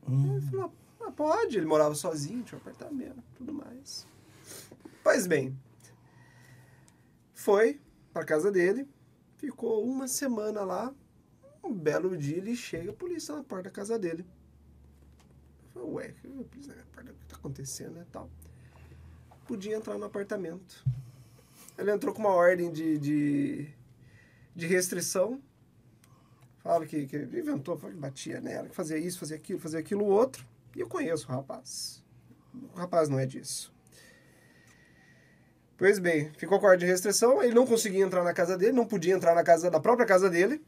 Hum, 0.08 0.38
Ele 0.38 0.42
falou, 0.52 0.72
pode. 1.20 1.58
Ele 1.58 1.66
morava 1.66 1.94
sozinho, 1.96 2.44
tinha 2.44 2.58
um 2.58 2.62
apartamento, 2.62 3.22
tudo 3.36 3.54
mais. 3.54 4.08
Pois 5.04 5.28
bem, 5.28 5.54
foi 7.34 7.82
pra 8.14 8.24
casa 8.24 8.50
dele, 8.50 8.88
ficou 9.36 9.84
uma 9.84 10.08
semana 10.08 10.64
lá. 10.64 10.96
Um 11.62 11.74
belo 11.74 12.16
dia 12.18 12.38
ele 12.38 12.56
chega, 12.56 12.92
a 12.92 12.94
polícia 12.94 13.36
na 13.36 13.44
porta 13.44 13.66
da 13.66 13.70
casa 13.70 14.00
dele. 14.00 14.26
Falei, 15.74 15.90
ué, 15.90 16.16
polícia 16.50 16.74
na 16.74 16.84
porta, 16.84 17.12
o 17.12 17.16
que 17.16 17.26
tá 17.26 17.36
acontecendo 17.36 18.00
e 18.00 18.06
tal? 18.06 18.30
Podia 19.46 19.76
entrar 19.76 19.98
no 19.98 20.06
apartamento. 20.06 20.86
Ele 21.78 21.92
entrou 21.92 22.14
com 22.14 22.22
uma 22.22 22.34
ordem 22.34 22.72
de, 22.72 22.98
de, 22.98 23.70
de 24.56 24.68
restrição. 24.68 25.42
Falava 26.60 26.86
que, 26.86 27.06
que 27.08 27.18
inventou, 27.18 27.78
falava 27.78 27.96
que 27.96 28.02
batia 28.02 28.40
nela, 28.40 28.70
que 28.70 28.76
fazia 28.76 28.98
isso, 28.98 29.20
fazia 29.20 29.36
aquilo, 29.36 29.60
fazia 29.60 29.80
aquilo 29.80 30.06
outro. 30.06 30.49
E 30.80 30.82
eu 30.82 30.88
conheço 30.88 31.28
o 31.28 31.36
rapaz. 31.36 32.02
O 32.74 32.78
rapaz 32.78 33.10
não 33.10 33.20
é 33.20 33.26
disso. 33.26 33.74
Pois 35.78 36.00
bem, 36.00 36.32
ficou 36.38 36.58
com 36.58 36.68
a 36.68 36.70
ordem 36.70 36.88
de 36.88 36.92
restrição, 36.92 37.44
ele 37.44 37.54
não 37.54 37.68
conseguia 37.68 38.02
entrar 38.02 38.24
na 38.24 38.34
casa 38.34 38.58
dele, 38.58 38.72
não 38.72 38.86
podia 38.86 39.14
entrar 39.14 39.36
na 39.36 39.44
casa 39.44 39.70
da 39.70 39.82
própria 39.82 40.08
casa 40.08 40.30
dele. 40.30 40.64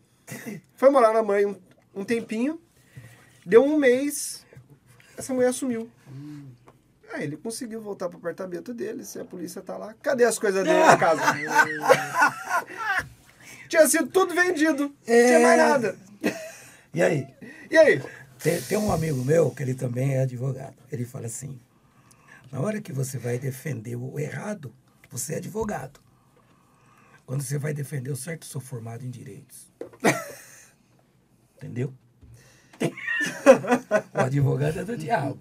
Foi 0.75 0.89
morar 0.89 1.13
na 1.13 1.23
mãe 1.23 1.45
um, 1.45 1.55
um 1.95 2.03
tempinho. 2.03 2.61
Deu 3.45 3.63
um 3.63 3.77
mês, 3.77 4.45
essa 5.17 5.33
mulher 5.33 5.53
sumiu. 5.53 5.89
Aí 7.13 7.23
ele 7.23 7.37
conseguiu 7.37 7.79
voltar 7.79 8.09
pro 8.09 8.17
apartamento 8.17 8.73
dele, 8.73 9.05
se 9.05 9.17
a 9.17 9.23
polícia 9.23 9.61
tá 9.61 9.77
lá. 9.77 9.93
Cadê 10.01 10.25
as 10.25 10.37
coisas 10.37 10.61
dele 10.65 10.77
na 10.77 10.97
casa? 10.97 11.21
Tinha 13.69 13.87
sido 13.87 14.09
tudo 14.09 14.35
vendido. 14.35 14.83
Não 14.83 14.93
tinha 15.05 15.39
mais 15.39 15.57
nada. 15.57 15.97
E 16.93 17.01
aí? 17.01 17.33
E 17.69 17.77
aí? 17.77 18.01
Tem, 18.43 18.59
tem 18.61 18.77
um 18.77 18.91
amigo 18.91 19.23
meu 19.23 19.51
que 19.51 19.61
ele 19.61 19.75
também 19.75 20.15
é 20.15 20.21
advogado. 20.21 20.75
Ele 20.91 21.05
fala 21.05 21.27
assim: 21.27 21.59
na 22.51 22.59
hora 22.59 22.81
que 22.81 22.91
você 22.91 23.17
vai 23.17 23.37
defender 23.37 23.95
o 23.95 24.19
errado, 24.19 24.73
você 25.09 25.35
é 25.35 25.37
advogado. 25.37 25.99
Quando 27.25 27.43
você 27.43 27.57
vai 27.57 27.73
defender 27.73 28.11
o 28.11 28.15
certo, 28.15 28.43
eu 28.43 28.49
sou 28.49 28.61
formado 28.61 29.05
em 29.05 29.09
direitos. 29.09 29.71
Entendeu? 31.57 31.93
o 34.13 34.19
advogado 34.19 34.79
é 34.79 34.83
do 34.83 34.97
diabo. 34.97 35.39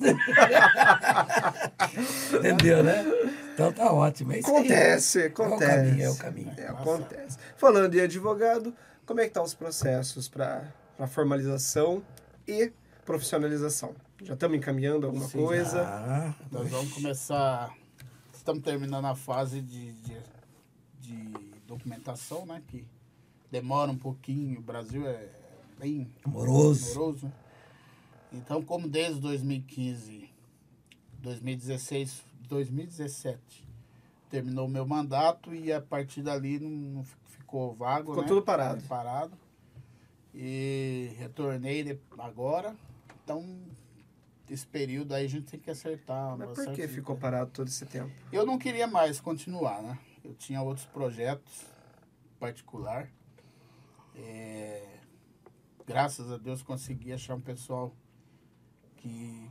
Entendeu, 2.38 2.82
né? 2.82 3.04
Então 3.52 3.70
tá 3.72 3.92
ótimo. 3.92 4.32
É 4.32 4.38
isso 4.38 4.50
aí. 4.50 4.56
Acontece, 4.56 5.20
É 5.20 5.24
o 5.24 5.26
acontece. 5.28 5.76
caminho, 5.76 6.02
é 6.02 6.10
o 6.10 6.16
caminho. 6.16 6.52
É, 6.56 6.68
acontece. 6.68 7.38
Falando 7.56 7.94
em 7.94 8.00
advogado, 8.00 8.74
como 9.04 9.20
é 9.20 9.24
que 9.24 9.28
estão 9.28 9.44
os 9.44 9.54
processos 9.54 10.28
para 10.28 10.64
formalização 11.08 12.02
e 12.48 12.72
profissionalização? 13.04 13.94
Já 14.22 14.34
estamos 14.34 14.56
encaminhando 14.56 15.06
alguma 15.06 15.26
Sim, 15.28 15.38
coisa? 15.44 15.82
Ah, 15.86 16.34
Nós 16.50 16.68
vamos 16.70 16.92
começar. 16.92 17.72
Estamos 18.34 18.62
terminando 18.62 19.04
a 19.04 19.14
fase 19.14 19.60
de, 19.60 19.92
de, 19.92 20.16
de 21.00 21.32
documentação, 21.66 22.44
né? 22.46 22.62
Que 22.66 22.84
demora 23.50 23.90
um 23.92 23.96
pouquinho. 23.98 24.58
O 24.58 24.62
Brasil 24.62 25.06
é 25.06 25.28
bem 25.78 26.10
amoroso. 26.24 26.94
moroso. 26.94 27.32
Então, 28.32 28.62
como 28.62 28.88
desde 28.88 29.20
2015, 29.20 30.28
2016, 31.20 32.22
2017, 32.48 33.38
terminou 34.30 34.66
o 34.66 34.70
meu 34.70 34.86
mandato 34.86 35.54
e 35.54 35.72
a 35.72 35.80
partir 35.80 36.22
dali 36.22 36.58
não, 36.58 36.70
não 36.70 37.04
fi- 37.04 37.16
ficou 37.26 37.74
vago. 37.74 38.08
Ficou 38.10 38.22
né? 38.22 38.28
tudo 38.28 38.42
parado. 38.42 38.82
Parado. 38.84 39.32
E 40.34 41.12
retornei 41.16 42.00
agora. 42.18 42.76
Então, 43.24 43.44
esse 44.48 44.66
período 44.66 45.14
aí 45.14 45.26
a 45.26 45.28
gente 45.28 45.50
tem 45.50 45.60
que 45.60 45.70
acertar. 45.70 46.36
Mas 46.36 46.50
por 46.52 46.72
que 46.72 46.88
ficou 46.88 47.16
parado 47.16 47.50
todo 47.50 47.68
esse 47.68 47.84
tempo? 47.86 48.10
Eu 48.32 48.46
não 48.46 48.58
queria 48.58 48.86
mais 48.86 49.20
continuar, 49.20 49.82
né? 49.82 49.98
Eu 50.24 50.34
tinha 50.34 50.62
outros 50.62 50.86
projetos 50.86 51.66
particular. 52.38 53.10
É, 54.14 54.98
graças 55.86 56.30
a 56.30 56.36
Deus, 56.36 56.62
consegui 56.62 57.12
achar 57.12 57.34
um 57.34 57.40
pessoal 57.40 57.94
que, 58.96 59.50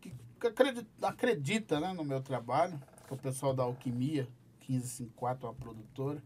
que, 0.00 0.12
que 0.40 0.46
acredita, 0.46 1.06
acredita 1.06 1.80
né, 1.80 1.92
no 1.92 2.04
meu 2.04 2.20
trabalho, 2.22 2.80
que 3.06 3.12
é 3.12 3.16
o 3.16 3.18
pessoal 3.18 3.54
da 3.54 3.62
Alquimia, 3.62 4.28
1554, 4.68 5.46
uma 5.46 5.54
produtora, 5.54 6.22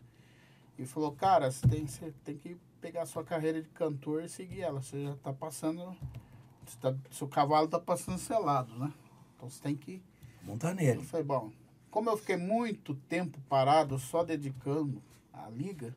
e 0.78 0.86
falou, 0.86 1.12
cara, 1.12 1.50
você 1.50 1.66
tem, 1.66 1.86
você 1.86 2.12
tem 2.24 2.36
que 2.36 2.56
pegar 2.82 3.02
a 3.02 3.06
sua 3.06 3.22
carreira 3.24 3.62
de 3.62 3.68
cantor 3.68 4.24
e 4.24 4.28
seguir 4.28 4.60
ela. 4.62 4.82
Você 4.82 5.04
já 5.04 5.12
está 5.12 5.32
passando. 5.32 5.96
Tá, 6.80 6.94
seu 7.10 7.28
cavalo 7.28 7.66
está 7.66 7.78
passando 7.78 8.18
selado, 8.18 8.76
né? 8.78 8.92
Então 9.36 9.48
você 9.48 9.62
tem 9.62 9.76
que. 9.76 10.02
Montar 10.42 10.70
Eu 10.70 10.74
nele. 10.74 11.04
falei, 11.04 11.24
bom, 11.24 11.52
como 11.88 12.10
eu 12.10 12.16
fiquei 12.16 12.36
muito 12.36 12.94
tempo 13.08 13.40
parado, 13.48 13.96
só 13.98 14.24
dedicando 14.24 15.00
à 15.32 15.48
liga, 15.48 15.96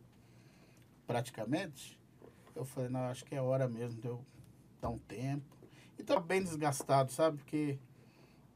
praticamente, 1.07 1.99
eu 2.55 2.63
falei, 2.63 2.89
não, 2.89 2.99
acho 3.01 3.25
que 3.25 3.33
é 3.33 3.41
hora 3.41 3.67
mesmo 3.67 3.99
de 3.99 4.07
eu 4.07 4.23
dar 4.79 4.89
um 4.89 4.99
tempo. 4.99 5.43
E 5.97 6.03
tô 6.03 6.19
bem 6.19 6.43
desgastado, 6.43 7.11
sabe? 7.11 7.37
Porque. 7.37 7.79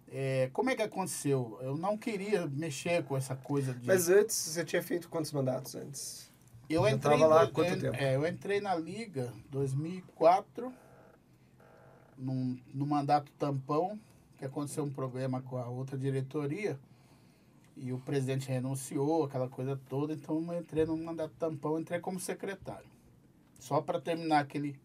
é, 0.07 0.49
como 0.53 0.69
é 0.69 0.75
que 0.75 0.84
aconteceu? 0.84 1.57
Eu 1.61 1.75
não 1.75 1.97
queria 1.97 2.45
mexer 2.45 3.03
com 3.05 3.17
essa 3.17 3.36
coisa 3.36 3.73
de. 3.73 3.88
Mas 3.88 4.09
antes, 4.09 4.36
você 4.36 4.63
tinha 4.63 4.84
feito 4.84 5.09
quantos 5.09 5.32
mandatos 5.32 5.73
antes? 5.73 6.28
Eu 6.70 6.84
Já 6.84 6.91
entrei, 6.91 7.17
lá 7.17 7.45
em- 7.45 7.51
quanto 7.51 7.67
eu, 7.74 7.80
tempo? 7.80 7.95
é, 7.95 8.15
eu 8.15 8.28
entrei 8.28 8.61
na 8.61 8.76
Liga 8.76 9.34
2004, 9.49 10.72
num, 12.17 12.59
no 12.74 12.86
mandato 12.86 13.32
tampão, 13.34 13.99
que 14.38 14.45
aconteceu 14.45 14.84
um 14.84 14.91
problema 14.91 15.41
com 15.41 15.57
a 15.57 15.67
outra 15.67 15.97
diretoria, 15.97 16.80
e 17.76 17.91
o 17.91 17.99
presidente 17.99 18.47
renunciou, 18.47 19.24
aquela 19.24 19.49
coisa 19.49 19.80
toda, 19.89 20.13
então 20.13 20.45
eu 20.53 20.59
entrei 20.59 20.86
no 20.86 20.95
mandato 20.97 21.34
tampão, 21.39 21.80
entrei 21.80 21.99
como 21.99 22.20
secretário, 22.20 22.88
só 23.59 23.82
para 23.82 23.99
terminar 23.99 24.39
aquele, 24.41 24.80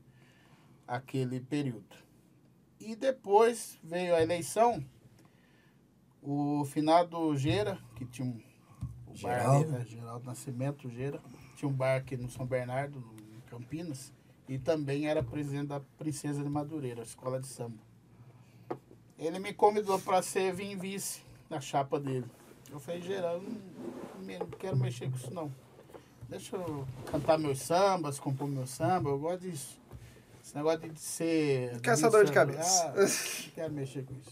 aquele 0.89 1.41
período. 1.41 1.97
E 2.81 2.97
depois 2.97 3.79
veio 3.83 4.15
a 4.15 4.23
eleição, 4.23 4.83
o 6.23 6.65
finado 6.65 7.37
Gera, 7.37 7.79
que 7.97 8.07
tinha 8.07 8.27
um 8.27 8.41
o 9.15 9.23
bar 9.23 9.39
Geraldo. 9.39 9.71
né, 9.71 9.85
Geraldo 9.89 10.27
Nascimento 10.27 10.89
Gera, 10.91 11.21
tinha 11.57 11.69
um 11.69 11.73
bar 11.73 11.97
aqui 11.97 12.17
no 12.17 12.31
São 12.31 12.47
Bernardo, 12.47 12.99
em 13.37 13.41
Campinas, 13.49 14.13
e 14.49 14.59
também 14.59 15.07
era 15.07 15.23
presidente 15.23 15.69
da 15.69 15.81
Princesa 15.99 16.43
de 16.43 16.49
Madureira, 16.49 17.01
a 17.01 17.05
escola 17.05 17.41
de 17.41 17.47
samba. 17.47 17.79
Ele 19.19 19.39
me 19.39 19.55
convidou 19.55 19.99
para 20.01 20.21
ser 20.23 20.53
vir 20.53 20.77
vice 20.77 21.23
na 21.49 21.61
chapa 21.61 21.99
dele. 22.01 22.27
Eu 22.71 22.81
falei, 22.81 23.01
Geraldo, 23.01 23.47
não, 24.19 24.39
não 24.39 24.47
quero 24.59 24.77
mexer 24.77 25.09
com 25.09 25.17
isso 25.17 25.33
não. 25.33 25.51
Deixa 26.29 26.57
eu 26.57 26.87
cantar 27.07 27.39
meus 27.39 27.61
sambas, 27.61 28.19
compor 28.19 28.49
meu 28.49 28.67
samba, 28.67 29.11
eu 29.11 29.19
gosto 29.19 29.43
disso. 29.43 29.79
Esse 30.43 30.55
negócio 30.57 30.91
de 30.91 30.99
ser. 31.01 31.81
Caçador 31.81 32.25
de 32.25 32.37
administrador, 32.37 32.55
cabeça. 32.57 32.89
ah, 32.89 33.45
não 33.47 33.51
quero 33.55 33.73
mexer 33.73 34.05
com 34.05 34.15
isso. 34.15 34.31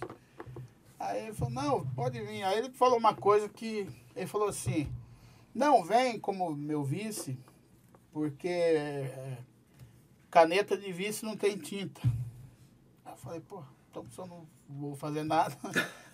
Aí 1.02 1.24
ele 1.24 1.34
falou, 1.34 1.52
não, 1.52 1.86
pode 1.94 2.20
vir. 2.22 2.44
Aí 2.44 2.58
ele 2.58 2.70
falou 2.70 2.96
uma 2.96 3.12
coisa 3.12 3.48
que. 3.48 3.88
Ele 4.14 4.26
falou 4.26 4.48
assim, 4.48 4.88
não, 5.52 5.82
vem 5.82 6.18
como 6.18 6.54
meu 6.54 6.84
vice, 6.84 7.36
porque 8.12 8.48
é, 8.48 9.38
caneta 10.30 10.76
de 10.76 10.92
vice 10.92 11.24
não 11.24 11.36
tem 11.36 11.58
tinta. 11.58 12.00
Aí 13.04 13.12
eu 13.12 13.16
falei, 13.16 13.40
pô, 13.40 13.64
então 13.90 14.06
eu 14.16 14.26
não 14.26 14.46
vou 14.68 14.94
fazer 14.94 15.24
nada. 15.24 15.56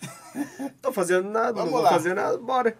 Tô 0.81 0.91
fazendo 0.91 1.29
nada, 1.29 1.53
Vamos 1.53 1.65
não 1.65 1.71
vou 1.73 1.81
lá. 1.81 1.89
fazer 1.91 2.15
nada, 2.15 2.37
bora. 2.39 2.75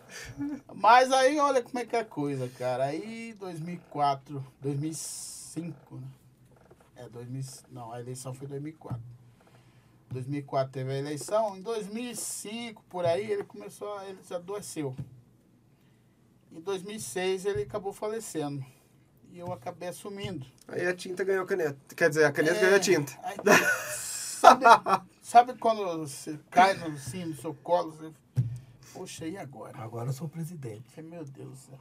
Mas 0.73 1.11
aí 1.11 1.37
olha 1.37 1.61
como 1.61 1.77
é 1.77 1.85
que 1.85 1.95
é 1.95 1.99
a 1.99 2.05
coisa, 2.05 2.49
cara. 2.49 2.85
Aí 2.85 3.35
2004, 3.39 4.43
2005, 4.61 5.95
né? 5.95 6.07
É, 6.95 7.07
2000, 7.07 7.43
não, 7.71 7.91
a 7.91 7.99
eleição 7.99 8.33
foi 8.33 8.47
2004. 8.47 9.18
2004 10.09 10.71
teve 10.71 10.91
a 10.91 10.97
eleição, 10.97 11.55
em 11.55 11.61
2005, 11.61 12.83
por 12.89 13.05
aí, 13.05 13.31
ele 13.31 13.43
começou, 13.43 13.97
a, 13.97 14.05
ele 14.05 14.19
adoeceu. 14.31 14.95
Em 16.51 16.59
2006 16.59 17.45
ele 17.45 17.61
acabou 17.63 17.93
falecendo. 17.93 18.65
E 19.31 19.37
eu 19.37 19.53
acabei 19.53 19.89
assumindo. 19.89 20.45
Aí 20.67 20.87
a 20.87 20.95
tinta 20.95 21.23
ganhou 21.23 21.43
a 21.43 21.47
caneta. 21.47 21.77
Quer 21.95 22.09
dizer, 22.09 22.25
a 22.25 22.31
caneta 22.31 22.55
É, 22.55 22.61
ganhou 22.61 22.75
a 22.75 22.79
tinta. 22.79 23.13
aí, 23.21 23.37
sabe, 23.91 24.65
sabe 25.21 25.53
quando 25.59 25.85
você 25.99 26.39
cai 26.49 26.73
no, 26.73 26.87
assim, 26.87 27.25
no 27.25 27.35
seu 27.35 27.53
colo? 27.53 27.91
Você, 27.91 28.11
Poxa, 28.91 29.27
e 29.27 29.37
agora? 29.37 29.77
Agora 29.77 30.09
eu 30.09 30.13
sou 30.13 30.27
presidente. 30.27 30.99
Meu 31.01 31.23
Deus 31.23 31.49
do 31.51 31.55
céu. 31.55 31.79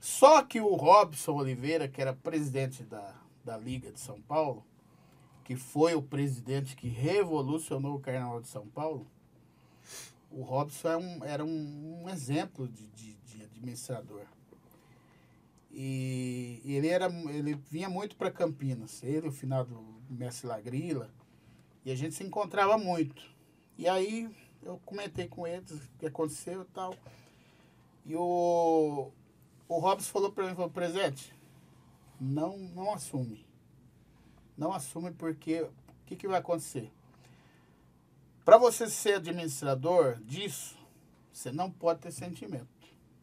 Só 0.00 0.42
que 0.42 0.60
o 0.60 0.74
Robson 0.74 1.32
Oliveira, 1.32 1.88
que 1.88 2.02
era 2.02 2.12
presidente 2.12 2.82
da, 2.82 3.14
da 3.44 3.56
Liga 3.56 3.92
de 3.92 4.00
São 4.00 4.20
Paulo, 4.20 4.64
que 5.46 5.54
foi 5.54 5.94
o 5.94 6.02
presidente 6.02 6.74
que 6.74 6.88
revolucionou 6.88 7.94
o 7.94 8.00
Carnaval 8.00 8.40
de 8.40 8.48
São 8.48 8.66
Paulo, 8.66 9.06
o 10.28 10.42
Robson 10.42 10.88
é 10.88 10.96
um- 10.96 11.24
era 11.24 11.44
um, 11.44 12.02
um 12.02 12.08
exemplo 12.08 12.66
de, 12.68 12.88
de- 12.88 13.14
de 13.24 13.44
administrador. 13.44 14.26
E, 15.70 16.60
ele, 16.64 16.88
era, 16.88 17.06
ele 17.30 17.54
vinha 17.70 17.88
muito 17.88 18.16
para 18.16 18.28
Campinas, 18.30 19.02
ele, 19.04 19.28
o 19.28 19.32
finado 19.32 19.80
Mestre 20.10 20.48
Lagrila, 20.48 21.10
e 21.84 21.92
a 21.92 21.94
gente 21.94 22.16
se 22.16 22.24
encontrava 22.24 22.76
muito. 22.76 23.22
E 23.78 23.86
aí 23.88 24.28
eu 24.64 24.80
comentei 24.84 25.28
com 25.28 25.46
eles 25.46 25.70
o 25.70 25.90
que 25.96 26.06
aconteceu 26.06 26.62
e 26.62 26.64
tal. 26.74 26.92
E 28.04 28.16
o, 28.16 29.12
o 29.68 29.78
Robson 29.78 30.10
falou 30.10 30.32
para 30.32 30.48
mim, 30.48 30.56
falou, 30.56 30.70
presente, 30.70 31.32
não, 32.20 32.58
não 32.58 32.92
assume. 32.92 33.45
Não 34.56 34.72
assume 34.72 35.10
porque 35.10 35.62
o 35.62 35.72
que, 36.06 36.16
que 36.16 36.28
vai 36.28 36.38
acontecer? 36.38 36.90
Para 38.44 38.58
você 38.58 38.88
ser 38.88 39.14
administrador 39.14 40.18
disso, 40.20 40.76
você 41.32 41.50
não 41.50 41.70
pode 41.70 42.00
ter 42.00 42.12
sentimento. 42.12 42.68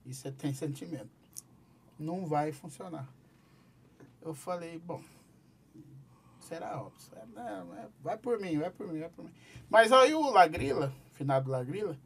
E 0.06 0.14
você 0.14 0.32
tem 0.32 0.54
sentimento. 0.54 1.10
Não 1.98 2.26
vai 2.26 2.52
funcionar. 2.52 3.08
Eu 4.22 4.34
falei, 4.34 4.78
bom, 4.80 5.02
será 6.42 6.78
não, 7.34 7.76
é, 7.76 7.88
vai 8.02 8.18
por 8.18 8.40
mim, 8.40 8.58
vai 8.60 8.70
por 8.70 8.88
mim, 8.88 9.00
vai 9.00 9.10
por 9.10 9.26
mim. 9.26 9.34
Mas 9.70 9.92
aí 9.92 10.14
o 10.14 10.30
Lagrila, 10.30 10.94
finado 11.14 11.50
Lagrila, 11.50 11.98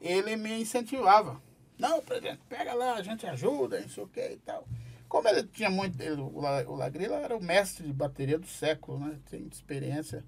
ele 0.00 0.36
me 0.36 0.60
incentivava. 0.60 1.40
Não, 1.78 2.00
presidente, 2.02 2.40
pega 2.48 2.74
lá, 2.74 2.94
a 2.94 3.02
gente 3.02 3.26
ajuda, 3.26 3.80
não 3.80 3.88
sei 3.88 4.04
o 4.04 4.08
que 4.08 4.20
e 4.20 4.36
tal. 4.38 4.66
Como 5.10 5.26
ele 5.28 5.42
tinha 5.48 5.68
muito. 5.68 6.00
ele- 6.00 6.20
o 6.22 6.40
La- 6.40 6.62
o 6.68 6.76
Lagrila 6.76 7.16
era 7.16 7.36
o 7.36 7.42
mestre 7.42 7.84
de 7.84 7.92
bateria 7.92 8.38
do 8.38 8.46
século, 8.46 8.96
né? 9.00 9.18
Tem 9.28 9.44
experiência. 9.48 10.24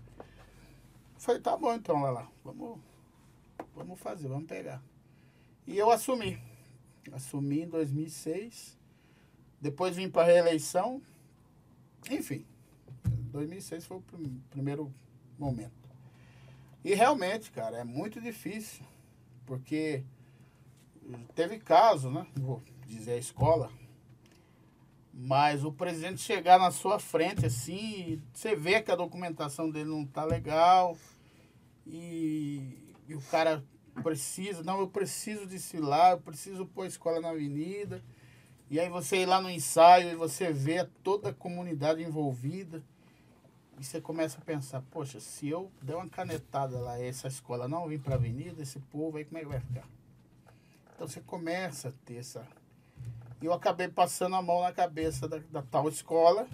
Falei, 1.17 1.41
tá 1.41 1.57
bom 1.57 1.73
então, 1.73 2.01
lá. 2.03 2.29
Vamos, 2.45 2.81
vamos 3.77 4.01
fazer, 4.01 4.27
vamos 4.27 4.49
pegar. 4.49 4.83
E 5.69 5.79
eu 5.79 5.89
assumi. 5.89 6.37
Assumi 7.13 7.63
em 7.63 7.69
2006. 7.69 8.77
Depois 9.61 9.95
vim 9.95 10.11
para 10.11 10.27
reeleição. 10.27 11.01
Enfim, 12.11 12.45
2006 13.31 13.87
foi 13.87 13.99
o 13.99 14.03
prim- 14.03 14.43
primeiro 14.51 14.93
momento. 15.39 15.89
E 16.85 16.93
realmente, 16.93 17.53
cara, 17.53 17.77
é 17.79 17.85
muito 17.85 18.21
difícil. 18.21 18.85
Porque 19.47 20.03
teve 21.37 21.61
caso, 21.61 22.11
né? 22.11 22.27
Vou 22.35 22.61
dizer 22.85 23.13
a 23.13 23.17
escola. 23.19 23.71
Mas 25.13 25.65
o 25.65 25.73
presidente 25.73 26.21
chegar 26.21 26.59
na 26.59 26.71
sua 26.71 26.99
frente 26.99 27.45
assim, 27.45 28.21
você 28.33 28.57
vê 28.57 28.81
que 28.81 28.91
a 28.91 28.97
documentação 28.97 29.71
dele 29.71 29.91
não 29.91 30.07
tá 30.07 30.25
legal. 30.25 30.97
E, 31.87 32.95
e 33.07 33.15
o 33.15 33.21
cara 33.23 33.63
precisa, 34.03 34.63
não, 34.63 34.81
eu 34.81 34.89
preciso 34.89 35.47
desfilar, 35.47 36.13
eu 36.13 36.21
preciso 36.21 36.65
pôr 36.65 36.83
a 36.83 36.87
escola 36.87 37.21
na 37.21 37.31
avenida. 37.31 38.03
E 38.71 38.81
aí 38.81 38.89
você 38.89 39.19
ir 39.19 39.27
lá 39.27 39.41
no 39.41 39.51
ensaio 39.51 40.11
e 40.11 40.17
você 40.17 40.51
vê 40.51 40.85
toda 41.03 41.29
a 41.29 41.35
comunidade 41.35 42.03
envolvida. 42.03 42.83
E 43.79 43.85
você 43.85 44.01
começa 44.01 44.39
a 44.39 44.45
pensar, 44.45 44.83
poxa, 44.91 45.21
se 45.21 45.49
eu 45.49 45.71
der 45.83 45.97
uma 45.97 46.09
canetada 46.09 46.79
lá 46.79 46.99
essa 46.99 47.29
escola 47.29 47.69
não 47.69 47.89
vir 47.89 48.01
para 48.01 48.15
a 48.15 48.17
avenida, 48.17 48.63
esse 48.63 48.79
povo 48.79 49.19
aí 49.19 49.25
como 49.25 49.39
é 49.39 49.41
que 49.41 49.49
vai 49.49 49.61
ficar? 49.61 49.87
Então 50.95 51.07
você 51.07 51.21
começa 51.21 51.89
a 51.89 51.93
ter 52.05 52.17
essa. 52.17 52.47
E 53.43 53.47
eu 53.47 53.53
acabei 53.53 53.89
passando 53.89 54.37
a 54.37 54.43
mão 54.43 54.63
na 54.63 54.73
cabeça 54.73 55.29
da, 55.29 55.39
da 55.51 55.63
tal 55.63 55.89
escola 55.89 56.47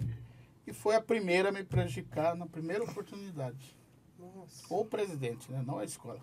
e 0.65 0.73
foi 0.73 0.95
a 0.95 1.01
primeira 1.01 1.49
a 1.49 1.51
me 1.51 1.63
prejudicar 1.63 2.35
na 2.35 2.47
primeira 2.47 2.83
oportunidade. 2.83 3.77
Nossa. 4.17 4.65
Ou 4.69 4.81
o 4.81 4.85
presidente, 4.85 5.51
né? 5.51 5.63
Não 5.65 5.77
a 5.77 5.85
escola. 5.85 6.19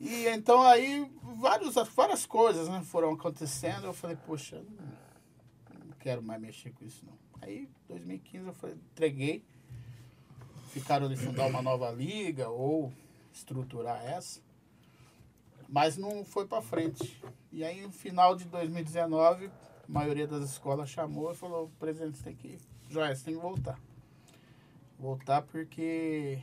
E 0.00 0.26
então 0.26 0.60
aí 0.62 1.08
vários, 1.36 1.74
várias 1.94 2.26
coisas 2.26 2.68
né, 2.68 2.82
foram 2.82 3.12
acontecendo. 3.12 3.86
Eu 3.86 3.94
falei, 3.94 4.16
poxa, 4.16 4.60
não, 4.62 5.86
não 5.86 5.96
quero 6.00 6.20
mais 6.20 6.40
mexer 6.40 6.72
com 6.72 6.84
isso 6.84 7.06
não. 7.06 7.16
Aí, 7.40 7.68
2015, 7.88 8.46
eu 8.46 8.54
falei, 8.54 8.74
entreguei. 8.74 9.44
Ficaram 10.70 11.08
de 11.08 11.16
fundar 11.16 11.46
uma 11.46 11.62
nova 11.62 11.90
liga 11.90 12.48
ou 12.48 12.92
estruturar 13.32 14.04
essa. 14.04 14.40
Mas 15.68 15.96
não 15.96 16.24
foi 16.24 16.46
para 16.46 16.62
frente. 16.62 17.22
E 17.52 17.64
aí, 17.64 17.82
no 17.82 17.92
final 17.92 18.36
de 18.36 18.44
2019, 18.46 19.46
A 19.46 19.92
maioria 19.92 20.26
das 20.26 20.44
escolas 20.44 20.88
chamou 20.88 21.30
e 21.32 21.34
falou, 21.34 21.70
presidente, 21.78 22.16
você 22.16 22.24
tem 22.24 22.34
que. 22.34 22.58
Joia, 22.88 23.14
você 23.14 23.24
tem 23.24 23.34
que 23.34 23.40
voltar. 23.40 23.78
Voltar 24.98 25.42
porque 25.42 26.42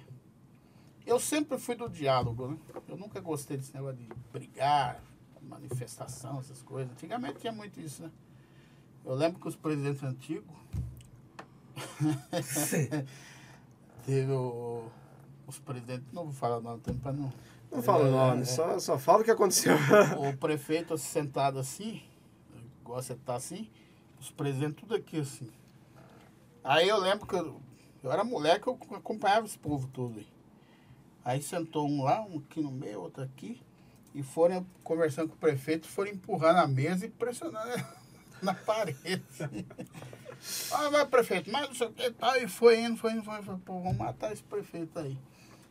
eu 1.06 1.20
sempre 1.20 1.58
fui 1.58 1.76
do 1.76 1.90
diálogo, 1.90 2.48
né? 2.48 2.58
Eu 2.88 2.98
nunca 2.98 3.20
gostei 3.20 3.58
desse 3.58 3.74
negócio 3.74 3.98
de 3.98 4.08
brigar, 4.32 5.02
manifestação, 5.42 6.40
essas 6.40 6.62
coisas. 6.62 6.92
Antigamente 6.92 7.40
tinha 7.40 7.52
muito 7.52 7.80
isso, 7.80 8.04
né? 8.04 8.12
Eu 9.04 9.16
lembro 9.16 9.40
que 9.40 9.48
os 9.48 9.56
presidentes 9.56 10.04
antigos 10.04 10.56
teve 14.06 14.32
o, 14.32 14.90
os 15.48 15.60
presidentes, 15.60 16.12
não 16.14 16.26
vou 16.26 16.34
falar 16.34 16.58
o 16.58 16.62
nome 16.62 16.82
também 16.82 17.02
para 17.02 17.14
não. 17.14 17.34
Não 17.72 17.82
fala 17.82 18.08
É, 18.08 18.12
nome, 18.12 18.42
é. 18.42 18.46
só, 18.46 18.78
só 18.80 19.00
fala 19.00 19.22
o 19.22 19.24
que 19.24 19.32
aconteceu. 19.32 19.76
O 20.20 20.36
prefeito 20.36 20.98
sentado 20.98 21.58
assim, 21.58 22.02
igual 22.82 23.02
você 23.02 23.16
tá 23.16 23.36
assim, 23.36 23.70
os 24.20 24.30
presidentes 24.30 24.76
tudo 24.82 24.96
aqui 24.96 25.20
assim. 25.20 25.50
Aí 26.64 26.88
eu 26.88 26.98
lembro 26.98 27.26
que 27.26 27.34
eu, 27.34 27.62
eu 28.04 28.12
era 28.12 28.24
moleque, 28.24 28.68
eu 28.68 28.78
acompanhava 28.92 29.46
esse 29.46 29.58
povo 29.58 29.88
todo 29.88 30.20
aí. 30.20 30.28
Aí 31.24 31.42
sentou 31.42 31.88
um 31.88 32.04
lá, 32.04 32.22
um 32.22 32.40
aqui 32.40 32.62
no 32.62 32.72
meio, 32.72 33.02
outro 33.02 33.24
aqui, 33.24 33.62
e 34.14 34.22
foram 34.22 34.66
conversando 34.84 35.30
com 35.30 35.36
o 35.36 35.40
prefeito, 35.40 35.88
foram 35.88 36.12
empurrando 36.12 36.58
a 36.58 36.68
mesa 36.68 37.06
e 37.06 37.10
pressionando 37.10 37.84
na 38.42 38.54
parede. 38.54 39.24
assim. 39.30 39.66
Ah, 40.72 40.90
vai 40.90 41.06
prefeito, 41.06 41.52
mas 41.52 41.68
não 41.68 41.76
sei 41.76 41.88
o 41.88 41.94
que, 41.94 42.12
tá, 42.12 42.38
e 42.40 42.48
foi 42.48 42.80
indo, 42.82 42.98
foi 42.98 43.14
indo, 43.14 43.24
foi 43.24 43.38
indo, 43.38 43.58
pô, 43.60 43.80
vamos 43.80 43.98
matar 43.98 44.34
esse 44.34 44.44
prefeito 44.44 44.98
aí. 44.98 45.18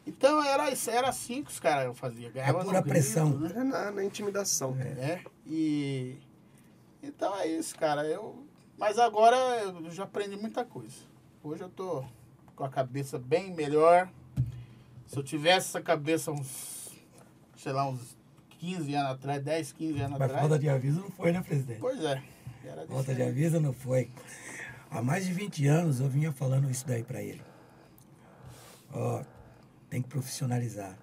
Então 0.06 0.42
era, 0.42 0.70
isso- 0.70 0.90
era 0.90 1.08
assim 1.08 1.42
que 1.42 1.50
os 1.50 1.60
caras 1.60 1.96
faziam. 1.98 2.32
ganhava 2.32 2.58
no 2.60 2.64
pura 2.64 2.80
grito, 2.80 2.92
pressão. 2.92 3.30
né? 3.38 3.52
É 3.54 3.64
na, 3.64 3.90
na 3.90 4.04
intimidação. 4.04 4.74
né? 4.74 5.22
E 5.46 6.16
então 7.02 7.36
é 7.38 7.46
isso, 7.46 7.76
cara. 7.76 8.04
Eu 8.06 8.44
mas 8.78 8.98
agora 8.98 9.36
eu 9.36 9.90
já 9.90 10.04
aprendi 10.04 10.36
muita 10.36 10.64
coisa. 10.64 10.96
Hoje 11.42 11.62
eu 11.62 11.68
tô 11.68 12.04
com 12.56 12.64
a 12.64 12.68
cabeça 12.68 13.18
bem 13.18 13.54
melhor. 13.54 14.08
Se 15.06 15.16
eu 15.18 15.22
tivesse 15.22 15.68
essa 15.68 15.82
cabeça 15.82 16.30
uns 16.32 16.90
sei 17.56 17.72
lá 17.72 17.86
uns 17.88 18.16
15 18.58 18.94
anos 18.94 19.12
atrás, 19.12 19.42
10, 19.42 19.72
15 19.72 19.98
anos 20.00 20.12
Mas 20.18 20.22
atrás. 20.22 20.40
falta 20.40 20.58
de 20.58 20.68
aviso 20.68 21.00
não 21.00 21.10
foi, 21.10 21.30
né, 21.32 21.42
presidente? 21.42 21.80
Pois 21.80 22.02
é. 22.02 22.22
Era 22.64 22.86
Falta 22.86 23.14
de 23.14 23.22
aviso 23.22 23.60
não 23.60 23.72
foi. 23.72 24.10
Há 24.90 25.00
mais 25.02 25.24
de 25.26 25.32
20 25.32 25.66
anos 25.66 26.00
eu 26.00 26.08
vinha 26.08 26.30
falando 26.32 26.70
isso 26.70 26.86
daí 26.86 27.02
pra 27.02 27.22
ele. 27.22 27.42
Ó, 28.92 29.22
tem 29.90 30.00
que 30.00 30.08
profissionalizar. 30.08 30.96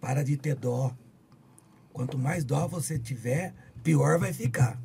Para 0.00 0.24
de 0.24 0.36
ter 0.36 0.54
dó. 0.54 0.96
Quanto 1.92 2.18
mais 2.18 2.44
dó 2.44 2.66
você 2.66 2.98
tiver, 2.98 3.54
pior 3.82 4.18
vai 4.18 4.32
ficar. 4.32 4.80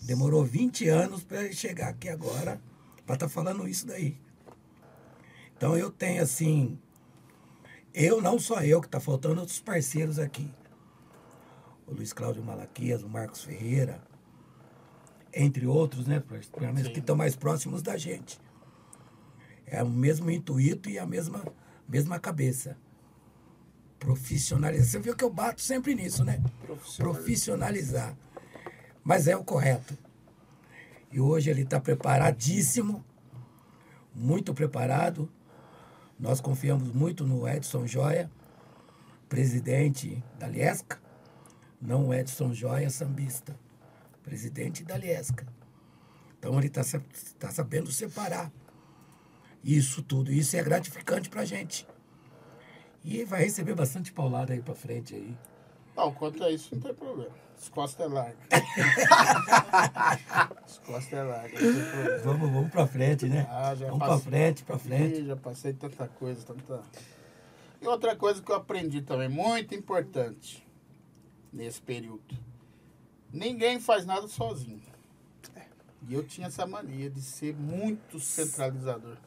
Demorou 0.00 0.44
20 0.44 0.88
anos 0.88 1.24
para 1.24 1.52
chegar 1.52 1.88
aqui 1.88 2.08
agora 2.08 2.60
para 3.04 3.14
estar 3.14 3.28
falando 3.28 3.68
isso 3.68 3.86
daí. 3.86 4.16
Então 5.56 5.76
eu 5.76 5.90
tenho 5.90 6.22
assim, 6.22 6.78
eu 7.92 8.22
não 8.22 8.38
só 8.38 8.62
eu 8.62 8.80
que 8.80 8.86
está 8.86 9.00
faltando 9.00 9.40
outros 9.40 9.60
parceiros 9.60 10.18
aqui. 10.18 10.50
O 11.86 11.92
Luiz 11.92 12.12
Cláudio 12.12 12.42
Malaquias, 12.42 13.02
o 13.02 13.08
Marcos 13.08 13.42
Ferreira, 13.42 14.00
entre 15.34 15.66
outros, 15.66 16.06
né, 16.06 16.20
pelo 16.20 16.72
menos 16.72 16.92
que 16.92 17.00
estão 17.00 17.16
mais 17.16 17.34
próximos 17.34 17.82
da 17.82 17.96
gente. 17.96 18.40
É 19.70 19.82
o 19.82 19.88
mesmo 19.88 20.30
intuito 20.30 20.90
e 20.90 20.98
a 20.98 21.06
mesma 21.06 21.44
mesma 21.90 22.18
cabeça. 22.18 22.76
Profissionalizar. 23.98 24.86
Você 24.86 24.98
viu 24.98 25.16
que 25.16 25.24
eu 25.24 25.30
bato 25.30 25.60
sempre 25.60 25.94
nisso, 25.94 26.24
né? 26.24 26.40
Profissionalizar. 26.64 27.14
Profissionalizar. 27.14 28.16
Mas 29.02 29.26
é 29.26 29.36
o 29.36 29.44
correto. 29.44 29.96
E 31.10 31.20
hoje 31.20 31.50
ele 31.50 31.62
está 31.62 31.80
preparadíssimo, 31.80 33.04
muito 34.14 34.54
preparado. 34.54 35.28
Nós 36.18 36.40
confiamos 36.40 36.92
muito 36.92 37.26
no 37.26 37.48
Edson 37.48 37.86
Joia, 37.86 38.30
presidente 39.28 40.22
da 40.38 40.46
Liesca, 40.46 41.00
não 41.80 42.08
o 42.08 42.14
Edson 42.14 42.52
Joia 42.52 42.90
sambista, 42.90 43.58
presidente 44.22 44.84
da 44.84 44.96
Liesca. 44.96 45.46
Então 46.38 46.56
ele 46.58 46.68
está 46.68 46.82
tá 47.38 47.50
sabendo 47.50 47.90
separar 47.90 48.52
isso 49.64 50.02
tudo. 50.02 50.32
Isso 50.32 50.56
é 50.56 50.62
gratificante 50.62 51.28
para 51.28 51.42
a 51.42 51.44
gente. 51.44 51.86
E 53.04 53.24
vai 53.24 53.44
receber 53.44 53.74
bastante 53.74 54.12
paulada 54.12 54.52
aí 54.52 54.60
para 54.60 54.74
frente 54.74 55.14
aí. 55.14 55.36
Não, 55.96 56.12
quanto 56.12 56.42
a 56.44 56.50
isso 56.50 56.74
não 56.74 56.82
tem 56.82 56.94
problema. 56.94 57.34
As 57.56 57.68
costas 57.68 58.06
é 58.06 58.08
larga. 58.08 58.38
As 60.64 60.78
costas 60.78 61.12
é 61.12 61.22
larga. 61.22 61.58
Vamos, 62.24 62.50
vamos 62.50 62.70
para 62.70 62.86
frente, 62.86 63.26
né? 63.26 63.46
Ah, 63.50 63.74
já 63.74 63.86
vamos 63.86 64.06
para 64.06 64.18
frente, 64.18 64.64
para 64.64 64.78
frente. 64.78 65.26
Já 65.26 65.36
passei 65.36 65.74
tanta 65.74 66.08
coisa, 66.08 66.42
tanta. 66.44 66.82
E 67.82 67.86
outra 67.86 68.16
coisa 68.16 68.42
que 68.42 68.50
eu 68.50 68.56
aprendi 68.56 69.02
também, 69.02 69.28
muito 69.28 69.74
importante, 69.74 70.66
nesse 71.52 71.82
período. 71.82 72.34
Ninguém 73.30 73.78
faz 73.78 74.06
nada 74.06 74.26
sozinho. 74.26 74.80
E 76.08 76.14
eu 76.14 76.26
tinha 76.26 76.46
essa 76.46 76.66
mania 76.66 77.10
de 77.10 77.20
ser 77.20 77.54
muito 77.54 78.18
centralizador. 78.18 79.18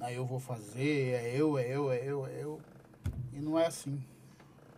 Aí 0.00 0.16
eu 0.16 0.24
vou 0.24 0.40
fazer, 0.40 1.12
é 1.14 1.34
eu, 1.36 1.58
é 1.58 1.68
eu, 1.68 1.90
é 1.92 2.02
eu, 2.04 2.26
é 2.26 2.42
eu. 2.42 2.60
E 3.32 3.38
não 3.40 3.58
é 3.58 3.66
assim. 3.66 4.02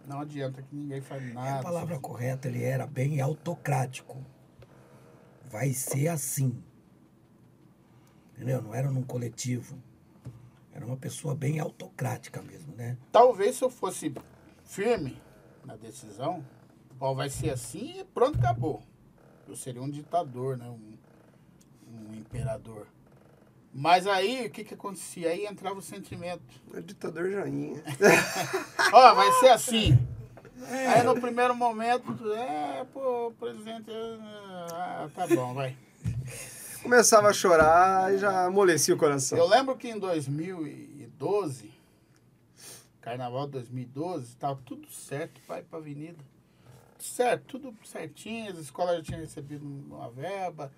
Não 0.06 0.20
adianta 0.20 0.60
que 0.62 0.74
ninguém 0.74 1.00
faz 1.00 1.22
É 1.22 1.32
nada. 1.32 1.60
a 1.60 1.62
palavra 1.62 1.94
sozinho. 1.94 2.00
correta, 2.00 2.48
ele 2.48 2.62
era 2.62 2.86
bem 2.86 3.20
autocrático. 3.20 4.16
Vai 5.48 5.72
ser 5.72 6.08
assim. 6.08 6.62
Entendeu? 8.34 8.60
Não 8.62 8.74
era 8.74 8.90
num 8.90 9.02
coletivo. 9.02 9.78
Era 10.72 10.84
uma 10.84 10.96
pessoa 10.96 11.34
bem 11.34 11.60
autocrática 11.60 12.42
mesmo, 12.42 12.74
né? 12.74 12.96
Talvez 13.12 13.56
se 13.56 13.62
eu 13.64 13.70
fosse 13.70 14.12
firme 14.64 15.20
na 15.64 15.76
decisão, 15.76 16.44
ó, 16.98 17.12
vai 17.14 17.28
ser 17.28 17.50
assim 17.50 18.00
e 18.00 18.04
pronto, 18.04 18.38
acabou. 18.38 18.82
Eu 19.46 19.54
seria 19.54 19.82
um 19.82 19.90
ditador, 19.90 20.56
né? 20.56 20.68
Um, 20.68 20.96
um 22.10 22.14
imperador. 22.14 22.86
Mas 23.74 24.06
aí, 24.06 24.46
o 24.46 24.50
que 24.50 24.64
que 24.64 24.74
acontecia? 24.74 25.30
Aí 25.30 25.46
entrava 25.46 25.78
o 25.78 25.82
sentimento. 25.82 26.42
É 26.74 26.80
ditador 26.80 27.30
joinha. 27.30 27.82
Ó, 28.92 29.14
vai 29.14 29.32
ser 29.32 29.48
assim. 29.48 29.98
Aí 30.68 31.02
no 31.02 31.18
primeiro 31.18 31.54
momento, 31.54 32.32
é, 32.32 32.84
pô, 32.92 33.32
presidente, 33.38 33.90
ah, 34.70 35.08
tá 35.14 35.26
bom, 35.26 35.54
vai. 35.54 35.76
Começava 36.82 37.28
a 37.28 37.32
chorar 37.32 38.12
e 38.12 38.18
já 38.18 38.44
amolecia 38.44 38.94
o 38.94 38.98
coração. 38.98 39.38
Eu 39.38 39.48
lembro 39.48 39.76
que 39.76 39.88
em 39.88 39.98
2012, 39.98 41.72
carnaval 43.00 43.46
de 43.46 43.52
2012, 43.52 44.36
tava 44.36 44.60
tudo 44.64 44.88
certo 44.90 45.40
para 45.46 45.60
ir 45.60 45.64
pra 45.64 45.78
avenida. 45.78 46.18
Tudo 46.98 47.04
certo, 47.04 47.44
tudo 47.46 47.74
certinho, 47.84 48.52
as 48.52 48.58
escolas 48.58 48.96
já 48.98 49.02
tinham 49.02 49.20
recebido 49.20 49.64
uma 49.64 50.10
verba, 50.10 50.70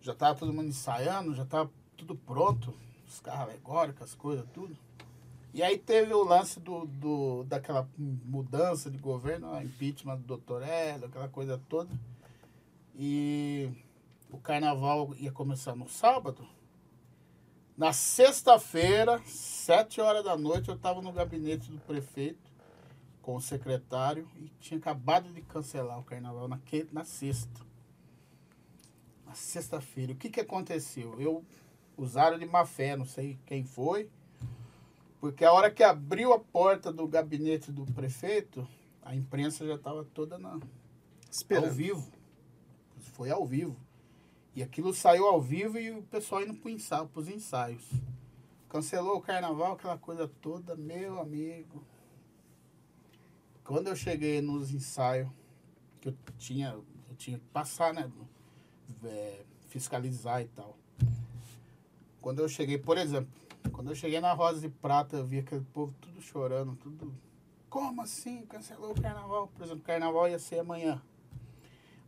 já 0.00 0.14
tava 0.14 0.38
todo 0.38 0.52
mundo 0.52 0.68
ensaiando, 0.68 1.34
já 1.34 1.44
tava 1.44 1.70
tudo 2.00 2.16
pronto, 2.16 2.74
os 3.06 3.20
carros 3.20 3.50
alegóricos, 3.50 4.02
as 4.02 4.14
coisas, 4.14 4.46
tudo. 4.54 4.76
E 5.52 5.62
aí 5.62 5.76
teve 5.76 6.14
o 6.14 6.24
lance 6.24 6.58
do, 6.58 6.86
do, 6.86 7.44
daquela 7.44 7.88
mudança 7.98 8.90
de 8.90 8.98
governo, 8.98 9.52
a 9.52 9.62
impeachment 9.62 10.16
do 10.18 10.22
doutor 10.22 10.62
Hélio, 10.62 11.06
aquela 11.06 11.28
coisa 11.28 11.60
toda. 11.68 11.90
E 12.96 13.68
o 14.30 14.38
carnaval 14.38 15.14
ia 15.18 15.30
começar 15.30 15.74
no 15.74 15.88
sábado. 15.88 16.46
Na 17.76 17.92
sexta-feira, 17.92 19.20
sete 19.26 20.00
horas 20.00 20.24
da 20.24 20.36
noite, 20.36 20.68
eu 20.68 20.76
estava 20.76 21.02
no 21.02 21.12
gabinete 21.12 21.70
do 21.70 21.78
prefeito 21.80 22.50
com 23.20 23.36
o 23.36 23.40
secretário 23.40 24.28
e 24.38 24.48
tinha 24.60 24.78
acabado 24.78 25.32
de 25.32 25.42
cancelar 25.42 25.98
o 25.98 26.04
carnaval 26.04 26.48
naquele, 26.48 26.88
na 26.92 27.04
sexta. 27.04 27.60
Na 29.26 29.34
sexta-feira. 29.34 30.12
O 30.12 30.16
que, 30.16 30.30
que 30.30 30.40
aconteceu? 30.40 31.20
Eu 31.20 31.44
usaram 32.00 32.38
de 32.38 32.46
má 32.46 32.64
fé, 32.64 32.96
não 32.96 33.04
sei 33.04 33.38
quem 33.44 33.62
foi, 33.64 34.08
porque 35.20 35.44
a 35.44 35.52
hora 35.52 35.70
que 35.70 35.82
abriu 35.82 36.32
a 36.32 36.38
porta 36.38 36.90
do 36.90 37.06
gabinete 37.06 37.70
do 37.70 37.84
prefeito, 37.92 38.66
a 39.02 39.14
imprensa 39.14 39.66
já 39.66 39.74
estava 39.74 40.02
toda 40.04 40.38
na, 40.38 40.52
ao 40.52 40.60
Esperando. 41.30 41.72
vivo. 41.72 42.10
Foi 43.12 43.30
ao 43.30 43.44
vivo. 43.44 43.76
E 44.54 44.62
aquilo 44.62 44.94
saiu 44.94 45.26
ao 45.26 45.40
vivo 45.40 45.78
e 45.78 45.90
o 45.90 46.02
pessoal 46.02 46.42
indo 46.42 46.54
para 46.54 46.70
ensaio, 46.70 47.10
os 47.14 47.28
ensaios. 47.28 47.86
Cancelou 48.68 49.16
o 49.16 49.20
carnaval, 49.20 49.72
aquela 49.72 49.98
coisa 49.98 50.26
toda, 50.26 50.74
meu 50.74 51.20
amigo. 51.20 51.84
Quando 53.62 53.88
eu 53.88 53.96
cheguei 53.96 54.40
nos 54.40 54.72
ensaios, 54.72 55.28
que 56.00 56.08
eu 56.08 56.14
tinha, 56.38 56.70
eu 56.70 57.16
tinha 57.16 57.38
que 57.38 57.44
passar, 57.46 57.92
né? 57.92 58.10
é, 59.04 59.44
fiscalizar 59.68 60.40
e 60.42 60.48
tal. 60.48 60.76
Quando 62.20 62.40
eu 62.40 62.48
cheguei, 62.48 62.78
por 62.78 62.98
exemplo, 62.98 63.30
quando 63.72 63.90
eu 63.90 63.94
cheguei 63.94 64.20
na 64.20 64.32
Rosa 64.32 64.60
de 64.60 64.68
Prata, 64.68 65.16
eu 65.16 65.24
vi 65.24 65.38
aquele 65.38 65.64
povo 65.72 65.94
tudo 66.00 66.20
chorando, 66.20 66.76
tudo. 66.76 67.14
Como 67.68 68.02
assim? 68.02 68.44
Cancelou 68.46 68.92
o 68.92 69.00
carnaval? 69.00 69.48
Por 69.48 69.64
exemplo, 69.64 69.82
o 69.82 69.86
carnaval 69.86 70.28
ia 70.28 70.38
ser 70.38 70.58
amanhã. 70.58 71.00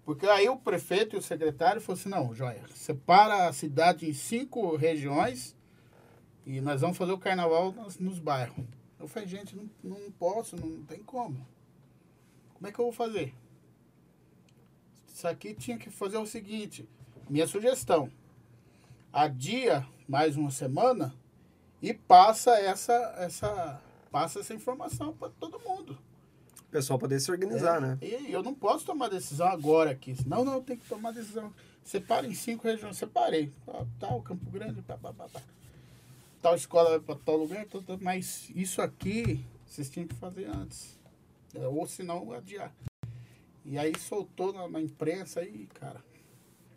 Porque 0.04 0.26
aí 0.26 0.48
o 0.48 0.56
prefeito 0.56 1.14
e 1.14 1.18
o 1.18 1.22
secretário 1.22 1.80
falaram 1.80 2.00
assim, 2.00 2.08
não, 2.08 2.34
Joia, 2.34 2.64
separa 2.74 3.48
a 3.48 3.52
cidade 3.52 4.08
em 4.08 4.12
cinco 4.12 4.74
regiões 4.76 5.56
e 6.44 6.60
nós 6.60 6.80
vamos 6.80 6.96
fazer 6.96 7.12
o 7.12 7.18
carnaval 7.18 7.72
nos, 7.72 7.98
nos 7.98 8.18
bairros. 8.18 8.64
Eu 8.98 9.06
falei, 9.06 9.28
gente, 9.28 9.54
não, 9.54 9.68
não 9.82 10.10
posso, 10.12 10.56
não 10.56 10.82
tem 10.84 11.02
como. 11.02 11.46
Como 12.54 12.66
é 12.66 12.72
que 12.72 12.78
eu 12.78 12.84
vou 12.84 12.92
fazer? 12.92 13.32
Isso 15.06 15.26
aqui 15.28 15.54
tinha 15.54 15.78
que 15.78 15.90
fazer 15.90 16.18
o 16.18 16.26
seguinte, 16.26 16.88
minha 17.30 17.46
sugestão. 17.46 18.10
Adia 19.12 19.86
mais 20.08 20.36
uma 20.36 20.50
semana 20.50 21.14
e 21.80 21.92
passa 21.92 22.52
essa, 22.52 22.92
essa, 23.18 23.80
passa 24.10 24.40
essa 24.40 24.54
informação 24.54 25.12
para 25.12 25.30
todo 25.30 25.60
mundo. 25.60 25.98
O 26.60 26.70
pessoal 26.72 26.98
poder 26.98 27.20
se 27.20 27.30
organizar, 27.30 27.78
É, 27.78 27.80
né? 27.80 27.98
E 28.00 28.32
eu 28.32 28.42
não 28.42 28.54
posso 28.54 28.86
tomar 28.86 29.08
decisão 29.08 29.46
agora 29.48 29.90
aqui. 29.90 30.16
Não, 30.26 30.44
não, 30.44 30.62
tem 30.62 30.76
que 30.76 30.86
tomar 30.86 31.10
decisão. 31.12 31.52
Separa 31.84 32.26
em 32.26 32.34
cinco 32.34 32.66
regiões. 32.66 32.96
Separei. 32.96 33.52
O 33.66 34.22
Campo 34.22 34.50
Grande, 34.50 34.80
pá, 34.80 34.96
pá, 34.96 35.12
pá, 35.12 35.28
pá. 35.28 35.40
Tal 36.40 36.54
escola 36.54 36.90
vai 36.90 37.00
para 37.00 37.14
tal 37.16 37.36
lugar, 37.36 37.66
tal, 37.66 37.82
tal, 37.82 37.98
mas 38.00 38.50
isso 38.54 38.80
aqui 38.80 39.44
vocês 39.66 39.90
tinham 39.90 40.08
que 40.08 40.14
fazer 40.14 40.46
antes. 40.46 40.98
É, 41.54 41.66
Ou 41.66 41.86
senão 41.86 42.32
adiar. 42.32 42.74
E 43.64 43.78
aí 43.78 43.92
soltou 43.98 44.52
na, 44.52 44.68
na 44.68 44.80
imprensa 44.80 45.40
aí, 45.40 45.66
cara. 45.74 46.02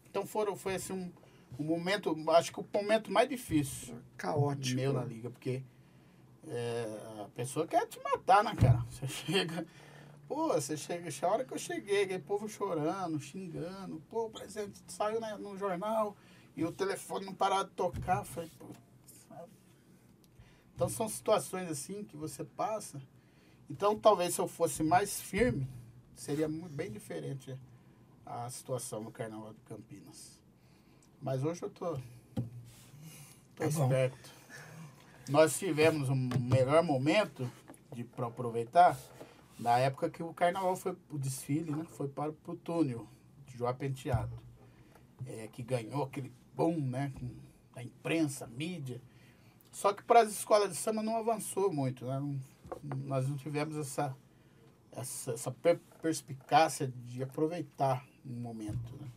Então 0.10 0.26
foram, 0.26 0.56
foi 0.56 0.76
assim 0.76 0.94
um, 0.94 1.12
um 1.60 1.66
momento, 1.66 2.16
acho 2.32 2.52
que 2.52 2.60
o 2.60 2.66
momento 2.74 3.12
mais 3.12 3.30
difícil 3.30 3.98
Caótico. 4.18 4.76
meu 4.76 4.94
na 4.94 5.04
liga, 5.04 5.30
porque 5.30 5.64
é, 6.48 7.22
a 7.24 7.30
pessoa 7.36 7.66
quer 7.68 7.88
te 7.88 8.00
matar, 8.04 8.44
né, 8.44 8.56
cara? 8.56 8.84
Você 8.90 9.08
chega. 9.08 9.66
Pô, 10.28 10.48
você 10.48 10.76
chega, 10.76 11.08
a 11.22 11.30
hora 11.32 11.46
que 11.46 11.54
eu 11.54 11.58
cheguei, 11.60 12.02
aquele 12.04 12.24
povo 12.24 12.50
chorando, 12.50 13.20
xingando, 13.20 14.02
pô, 14.10 14.26
o 14.26 14.30
presidente 14.32 14.82
saiu 14.88 15.20
na- 15.20 15.38
no 15.38 15.56
jornal 15.56 16.18
e 16.58 16.66
o 16.66 16.72
telefone 16.72 17.28
não 17.28 17.34
parava 17.36 17.66
de 17.66 17.70
tocar. 17.76 18.24
Falei, 18.26 18.50
pô? 18.58 18.66
Então 20.74 20.90
são 20.90 21.08
situações 21.08 21.70
assim 21.70 22.04
que 22.04 22.18
você 22.18 22.44
passa. 22.44 23.00
Então 23.70 23.98
talvez 23.98 24.34
se 24.34 24.42
eu 24.42 24.48
fosse 24.48 24.82
mais 24.84 25.22
firme, 25.22 25.68
seria 26.16 26.48
bem 26.50 26.92
diferente 26.92 27.56
a 28.26 28.50
situação 28.50 29.02
no 29.04 29.12
Carnaval 29.12 29.54
de 29.54 29.62
Campinas. 29.62 30.40
Mas 31.22 31.44
hoje 31.44 31.64
eu 31.64 31.70
tô, 31.70 31.96
tô 31.96 32.02
Tá 33.56 33.66
esperto. 33.68 34.30
Nós 35.30 35.58
tivemos 35.58 36.10
um 36.10 36.30
melhor 36.40 36.84
momento 36.84 37.50
de 37.94 38.04
para 38.04 38.28
aproveitar 38.28 38.98
na 39.58 39.78
época 39.80 40.10
que 40.10 40.22
o 40.22 40.34
carnaval 40.34 40.76
foi 40.76 40.96
o 41.10 41.18
desfile, 41.18 41.72
né? 41.72 41.84
Foi 41.86 42.08
para 42.08 42.30
o 42.30 42.56
túnel 42.58 43.08
de 43.48 43.58
Joá 43.58 43.74
Penteado. 43.74 44.38
É, 45.26 45.48
que 45.48 45.64
ganhou 45.64 46.04
aquele 46.04 46.32
boom, 46.54 46.78
né? 46.80 47.12
com 47.18 47.30
A 47.80 47.82
imprensa, 47.82 48.46
mídia. 48.46 49.02
Só 49.72 49.94
que 49.94 50.04
para 50.04 50.22
as 50.22 50.30
escolas 50.32 50.70
de 50.70 50.76
samba 50.76 51.02
não 51.02 51.18
avançou 51.18 51.74
muito, 51.74 52.06
né? 52.06 52.40
Nós 52.84 53.28
não 53.28 53.36
tivemos 53.36 53.76
essa, 53.78 54.16
essa, 54.92 55.32
essa 55.32 55.52
per- 55.52 55.80
perspicácia 56.02 56.88
de 56.88 57.24
aproveitar 57.24 58.06
um 58.26 58.34
momento, 58.40 58.96
né? 59.02 59.08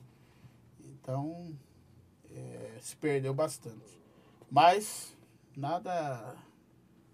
Então, 0.81 1.55
é, 2.39 2.79
se 2.81 2.97
perdeu 2.97 3.35
bastante. 3.35 3.99
Mas 4.51 5.15
nada 5.57 6.35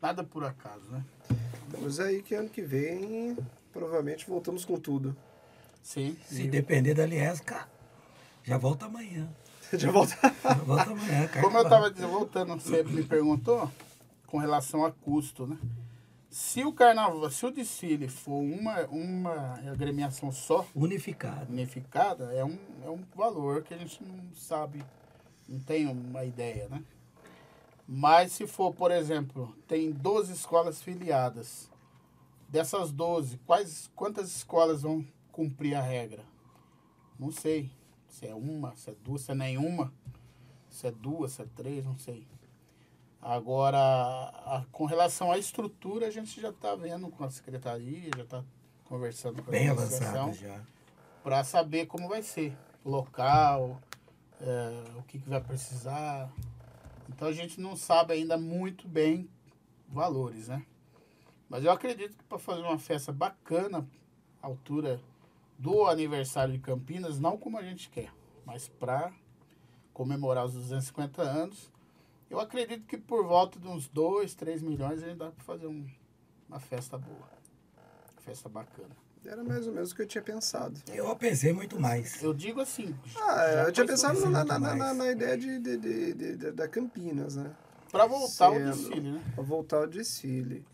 nada 0.00 0.22
por 0.22 0.44
acaso, 0.44 0.84
né? 0.90 1.04
Estamos 1.66 1.98
aí 1.98 2.22
que 2.22 2.34
ano 2.34 2.48
que 2.48 2.62
vem, 2.62 3.36
provavelmente 3.72 4.26
voltamos 4.28 4.64
com 4.64 4.78
tudo. 4.78 5.16
Sim. 5.82 6.16
Se 6.26 6.46
depender 6.48 6.94
da 6.94 7.06
Liesca, 7.06 7.68
já 8.42 8.56
volta 8.58 8.86
amanhã. 8.86 9.28
Já 9.72 9.90
volta. 9.90 10.14
Já 10.42 10.54
volta 10.54 10.90
amanhã, 10.92 11.28
Como 11.40 11.56
eu 11.56 11.62
estava 11.64 11.90
dizendo, 11.90 12.12
voltando, 12.12 12.54
você 12.54 12.84
me 12.84 13.02
perguntou 13.02 13.68
com 14.26 14.38
relação 14.38 14.84
a 14.84 14.92
custo, 14.92 15.46
né? 15.48 15.58
Se 16.30 16.64
o 16.64 16.72
carnaval, 16.72 17.28
se 17.30 17.44
o 17.46 17.50
desfile 17.50 18.08
for 18.08 18.40
uma, 18.40 18.82
uma 18.86 19.54
agremiação 19.72 20.30
só, 20.30 20.64
Unificado. 20.74 21.50
unificada, 21.50 22.32
é 22.34 22.44
um, 22.44 22.56
é 22.84 22.90
um 22.90 23.02
valor 23.16 23.62
que 23.62 23.72
a 23.72 23.78
gente 23.78 24.02
não 24.04 24.32
sabe, 24.34 24.84
não 25.48 25.60
tem 25.60 25.86
uma 25.86 26.24
ideia, 26.24 26.68
né? 26.68 26.82
Mas 27.86 28.32
se 28.32 28.46
for, 28.46 28.72
por 28.74 28.90
exemplo, 28.90 29.54
tem 29.68 29.92
12 29.92 30.32
escolas 30.32 30.82
filiadas. 30.82 31.70
Dessas 32.48 32.92
12, 32.92 33.38
quais, 33.38 33.90
quantas 33.94 34.28
escolas 34.34 34.82
vão 34.82 35.04
cumprir 35.32 35.74
a 35.74 35.80
regra? 35.82 36.24
Não 37.18 37.30
sei. 37.30 37.70
Se 38.08 38.26
é 38.26 38.34
uma, 38.34 38.74
se 38.76 38.90
é 38.90 38.94
duas, 39.04 39.22
se 39.22 39.32
é 39.32 39.34
nenhuma. 39.34 39.92
Se 40.70 40.86
é 40.86 40.90
duas, 40.92 41.32
se 41.32 41.42
é 41.42 41.46
três, 41.54 41.84
não 41.84 41.98
sei. 41.98 42.26
Agora, 43.20 43.78
a- 43.78 44.64
com 44.70 44.84
relação 44.84 45.32
à 45.32 45.38
estrutura, 45.38 46.06
a 46.06 46.10
gente 46.10 46.40
já 46.40 46.50
está 46.50 46.74
vendo 46.74 47.08
com 47.08 47.24
a 47.24 47.30
secretaria, 47.30 48.10
já 48.16 48.22
está 48.22 48.44
conversando 48.84 49.42
com 49.42 49.50
a 49.50 49.52
Bem 49.52 49.68
avançado 49.70 50.32
já. 50.34 50.60
para 51.22 51.42
saber 51.42 51.86
como 51.86 52.08
vai 52.08 52.22
ser. 52.22 52.56
Local, 52.84 53.80
é, 54.40 54.98
o 54.98 55.02
que, 55.02 55.18
que 55.18 55.28
vai 55.28 55.40
precisar. 55.40 56.30
Então 57.08 57.28
a 57.28 57.32
gente 57.32 57.60
não 57.60 57.76
sabe 57.76 58.14
ainda 58.14 58.36
muito 58.36 58.88
bem 58.88 59.28
valores, 59.88 60.48
né? 60.48 60.64
Mas 61.48 61.64
eu 61.64 61.70
acredito 61.70 62.16
que 62.16 62.24
para 62.24 62.38
fazer 62.38 62.62
uma 62.62 62.78
festa 62.78 63.12
bacana, 63.12 63.88
altura 64.40 65.00
do 65.58 65.86
aniversário 65.86 66.52
de 66.52 66.58
Campinas, 66.58 67.18
não 67.20 67.38
como 67.38 67.58
a 67.58 67.62
gente 67.62 67.88
quer, 67.90 68.12
mas 68.44 68.68
para 68.68 69.12
comemorar 69.92 70.44
os 70.46 70.54
250 70.54 71.22
anos, 71.22 71.70
eu 72.28 72.40
acredito 72.40 72.84
que 72.86 72.98
por 72.98 73.24
volta 73.24 73.60
de 73.60 73.68
uns 73.68 73.86
2, 73.88 74.34
3 74.34 74.62
milhões 74.62 75.02
a 75.02 75.06
gente 75.06 75.18
dá 75.18 75.30
para 75.30 75.44
fazer 75.44 75.66
um- 75.66 75.88
uma 76.48 76.58
festa 76.58 76.98
boa. 76.98 77.28
Festa 78.18 78.48
bacana. 78.48 78.96
Era 79.26 79.42
mais 79.42 79.66
ou 79.66 79.72
menos 79.72 79.90
o 79.92 79.94
que 79.96 80.02
eu 80.02 80.06
tinha 80.06 80.22
pensado. 80.22 80.78
Eu 80.92 81.14
pensei 81.16 81.52
muito 81.52 81.80
mais. 81.80 82.22
Eu 82.22 82.34
digo 82.34 82.60
assim. 82.60 82.94
Ah, 83.16 83.64
eu 83.66 83.72
tinha 83.72 83.86
pensado 83.86 84.20
na, 84.28 84.44
na, 84.44 84.58
na, 84.58 84.94
na 84.94 85.10
ideia 85.10 85.36
de, 85.36 85.58
de, 85.58 85.76
de- 85.78 86.14
de- 86.14 86.36
de- 86.36 86.52
da 86.52 86.68
Campinas, 86.68 87.36
né? 87.36 87.50
Para 87.90 88.06
voltar 88.06 88.46
ao 88.46 88.54
Sendo- 88.54 88.70
desfile, 88.72 89.10
né? 89.12 89.22
Pra 89.34 89.44
voltar 89.44 89.76
ao 89.78 89.86
desfile. 89.86 90.64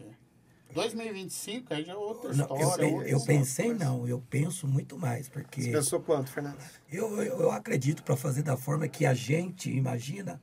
2025 0.72 1.74
aí 1.74 1.84
já 1.84 1.92
é 1.92 1.96
outra 1.96 2.32
Não, 2.32 2.44
história. 2.44 2.84
eu- 2.84 2.92
outra 2.94 3.08
eu 3.10 3.18
história. 3.18 3.38
pensei 3.40 3.74
não, 3.74 4.06
eu 4.06 4.22
penso 4.30 4.66
muito 4.68 4.96
mais, 4.96 5.28
porque 5.28 5.62
Você 5.62 5.72
pensou 5.72 6.00
quanto, 6.00 6.30
Fernando? 6.30 6.58
eu, 6.90 7.16
eu, 7.22 7.40
eu 7.40 7.50
acredito 7.50 8.02
para 8.04 8.16
fazer 8.16 8.42
da 8.42 8.56
forma 8.56 8.86
que 8.88 9.04
a 9.04 9.12
gente 9.14 9.68
imagina 9.70 10.40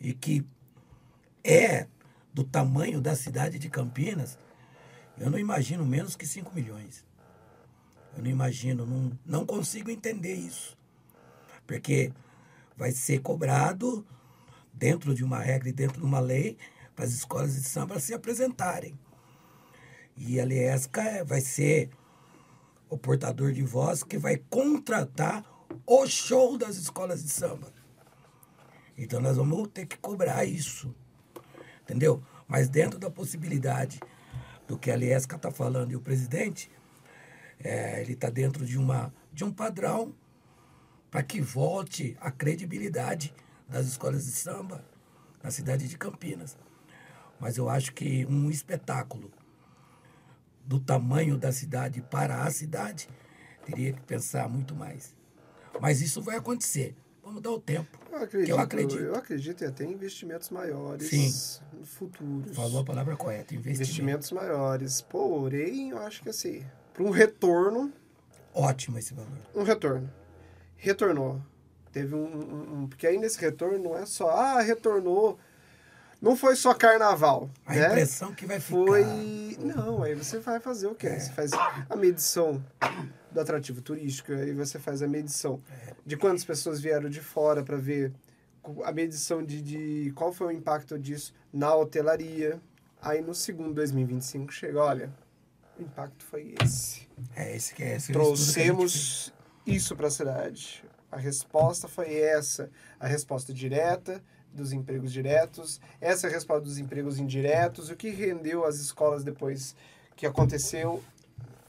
e 0.00 0.12
que 0.12 0.44
é 1.44 1.86
do 2.34 2.42
tamanho 2.42 3.00
da 3.00 3.14
cidade 3.14 3.58
de 3.60 3.68
Campinas, 3.70 4.36
eu 5.18 5.30
não 5.30 5.38
imagino 5.38 5.84
menos 5.84 6.16
que 6.16 6.26
5 6.26 6.54
milhões. 6.54 7.04
Eu 8.16 8.22
não 8.22 8.30
imagino, 8.30 8.86
não, 8.86 9.18
não 9.24 9.46
consigo 9.46 9.90
entender 9.90 10.34
isso. 10.34 10.76
Porque 11.66 12.12
vai 12.76 12.92
ser 12.92 13.20
cobrado 13.20 14.06
dentro 14.72 15.14
de 15.14 15.24
uma 15.24 15.38
regra 15.38 15.68
e 15.68 15.72
dentro 15.72 16.00
de 16.00 16.06
uma 16.06 16.20
lei 16.20 16.56
para 16.94 17.04
as 17.04 17.12
escolas 17.12 17.54
de 17.54 17.62
samba 17.62 18.00
se 18.00 18.12
apresentarem. 18.12 18.98
E 20.16 20.40
a 20.40 20.44
Liesca 20.44 21.24
vai 21.24 21.40
ser 21.40 21.90
o 22.88 22.98
portador 22.98 23.52
de 23.52 23.62
voz 23.62 24.02
que 24.02 24.18
vai 24.18 24.36
contratar 24.36 25.44
o 25.86 26.06
show 26.06 26.58
das 26.58 26.76
escolas 26.76 27.22
de 27.22 27.30
samba. 27.30 27.72
Então 28.96 29.20
nós 29.20 29.36
vamos 29.36 29.68
ter 29.68 29.86
que 29.86 29.96
cobrar 29.96 30.44
isso. 30.44 30.94
Entendeu? 31.82 32.22
Mas 32.46 32.68
dentro 32.68 32.98
da 32.98 33.10
possibilidade 33.10 33.98
do 34.72 34.78
que 34.78 34.90
a 34.90 34.96
Liesca 34.96 35.36
está 35.36 35.50
falando 35.50 35.92
e 35.92 35.96
o 35.96 36.00
presidente, 36.00 36.70
é, 37.62 38.00
ele 38.00 38.14
está 38.14 38.30
dentro 38.30 38.64
de, 38.64 38.78
uma, 38.78 39.12
de 39.30 39.44
um 39.44 39.52
padrão 39.52 40.14
para 41.10 41.22
que 41.22 41.42
volte 41.42 42.16
a 42.18 42.30
credibilidade 42.30 43.34
das 43.68 43.86
escolas 43.86 44.24
de 44.24 44.32
samba 44.32 44.82
na 45.42 45.50
cidade 45.50 45.86
de 45.86 45.98
Campinas. 45.98 46.56
Mas 47.38 47.58
eu 47.58 47.68
acho 47.68 47.92
que 47.92 48.24
um 48.24 48.48
espetáculo 48.48 49.30
do 50.64 50.80
tamanho 50.80 51.36
da 51.36 51.52
cidade 51.52 52.00
para 52.00 52.42
a 52.42 52.50
cidade, 52.50 53.10
teria 53.66 53.92
que 53.92 54.00
pensar 54.00 54.48
muito 54.48 54.74
mais. 54.74 55.14
Mas 55.82 56.00
isso 56.00 56.22
vai 56.22 56.36
acontecer. 56.36 56.96
Vamos 57.32 57.42
dar 57.42 57.50
o 57.52 57.58
tempo. 57.60 57.98
Eu 58.10 58.18
acredito, 58.22 58.50
eu 58.50 58.58
acredito. 58.60 59.00
eu 59.00 59.14
acredito 59.14 59.64
em 59.64 59.66
até 59.66 59.84
investimentos 59.84 60.50
maiores 60.50 61.08
Sim. 61.08 61.32
futuros. 61.82 62.54
Falou 62.54 62.80
a 62.82 62.84
palavra 62.84 63.16
correta, 63.16 63.54
investimento. 63.54 63.70
Investimentos 63.82 64.32
maiores. 64.32 65.00
Porém, 65.00 65.90
eu 65.90 65.98
acho 65.98 66.22
que 66.22 66.28
assim, 66.28 66.62
para 66.92 67.02
um 67.02 67.08
retorno, 67.08 67.90
Ótimo 68.52 68.98
esse 68.98 69.14
valor. 69.14 69.30
um 69.54 69.62
retorno. 69.62 70.12
Retornou. 70.76 71.40
Teve 71.90 72.14
um, 72.14 72.18
um- 72.26 72.80
um- 72.82 72.86
Porque 72.86 73.06
aí 73.06 73.16
nesse 73.16 73.38
retorno 73.40 73.78
não 73.82 73.96
é 73.96 74.04
só, 74.04 74.28
ah, 74.28 74.60
retornou. 74.60 75.38
Não 76.20 76.36
foi 76.36 76.54
só 76.54 76.74
carnaval. 76.74 77.50
A 77.64 77.74
né? 77.74 77.86
impressão 77.88 78.34
que 78.34 78.44
vai 78.44 78.60
ficar. 78.60 78.76
Foi. 78.76 79.56
Não, 79.58 80.02
aí 80.02 80.14
você 80.14 80.38
vai 80.38 80.60
fazer 80.60 80.86
o 80.86 80.94
quê? 80.94 81.18
Você 81.18 81.32
faz 81.32 81.50
a 81.88 81.96
medição 81.96 82.62
do 83.32 83.40
atrativo 83.40 83.80
turístico. 83.80 84.32
Aí 84.32 84.52
você 84.52 84.78
faz 84.78 85.02
a 85.02 85.08
medição 85.08 85.60
de 86.04 86.16
quantas 86.16 86.44
pessoas 86.44 86.80
vieram 86.80 87.08
de 87.08 87.20
fora 87.20 87.62
para 87.62 87.76
ver 87.76 88.12
a 88.84 88.92
medição 88.92 89.42
de, 89.42 89.60
de 89.60 90.12
qual 90.14 90.32
foi 90.32 90.48
o 90.48 90.50
impacto 90.50 90.98
disso 90.98 91.34
na 91.52 91.74
hotelaria. 91.74 92.60
Aí 93.00 93.20
no 93.20 93.34
segundo 93.34 93.74
2025 93.74 94.52
chega, 94.52 94.80
olha, 94.80 95.12
o 95.78 95.82
impacto 95.82 96.24
foi 96.24 96.54
esse. 96.62 97.08
É 97.34 97.56
esse 97.56 97.74
que 97.74 97.82
é 97.82 97.96
esse 97.96 98.12
é. 98.12 98.14
Trouxemos 98.14 99.32
isso 99.66 99.96
para 99.96 100.06
a 100.06 100.10
cidade. 100.10 100.84
A 101.10 101.16
resposta 101.16 101.88
foi 101.88 102.14
essa. 102.14 102.70
A 103.00 103.06
resposta 103.06 103.52
direta 103.52 104.22
dos 104.52 104.72
empregos 104.72 105.12
diretos. 105.12 105.80
Essa 106.00 106.26
é 106.26 106.30
a 106.30 106.32
resposta 106.32 106.62
dos 106.62 106.78
empregos 106.78 107.18
indiretos. 107.18 107.90
O 107.90 107.96
que 107.96 108.10
rendeu 108.10 108.64
as 108.64 108.76
escolas 108.76 109.24
depois 109.24 109.74
que 110.14 110.26
aconteceu 110.26 111.02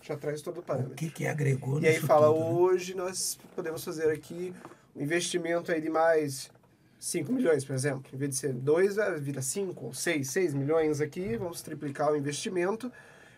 já 0.04 0.18
traz 0.18 0.42
todo 0.42 0.58
o 0.58 0.60
O 0.60 0.64
parâmetro. 0.64 0.96
que, 0.96 1.10
que 1.10 1.26
agregou 1.26 1.80
E 1.80 1.88
aí 1.88 2.00
fala, 2.00 2.28
tudo, 2.28 2.40
né? 2.40 2.52
hoje 2.52 2.94
nós 2.94 3.40
podemos 3.56 3.84
fazer 3.84 4.12
aqui 4.12 4.54
um 4.96 5.02
investimento 5.02 5.72
aí 5.72 5.80
de 5.82 5.90
mais 5.90 6.52
5 7.00 7.32
milhões, 7.32 7.64
por 7.66 7.74
exemplo. 7.74 8.04
Em 8.14 8.18
vez 8.18 8.32
de 8.32 8.36
ser 8.38 8.54
2, 8.54 8.98
vira 9.20 9.42
5 9.42 9.86
ou 9.86 9.94
6, 9.94 10.30
6 10.30 10.54
milhões 10.54 11.00
aqui, 11.02 11.38
vamos 11.38 11.62
triplicar 11.62 12.12
o 12.12 12.18
investimento, 12.18 12.92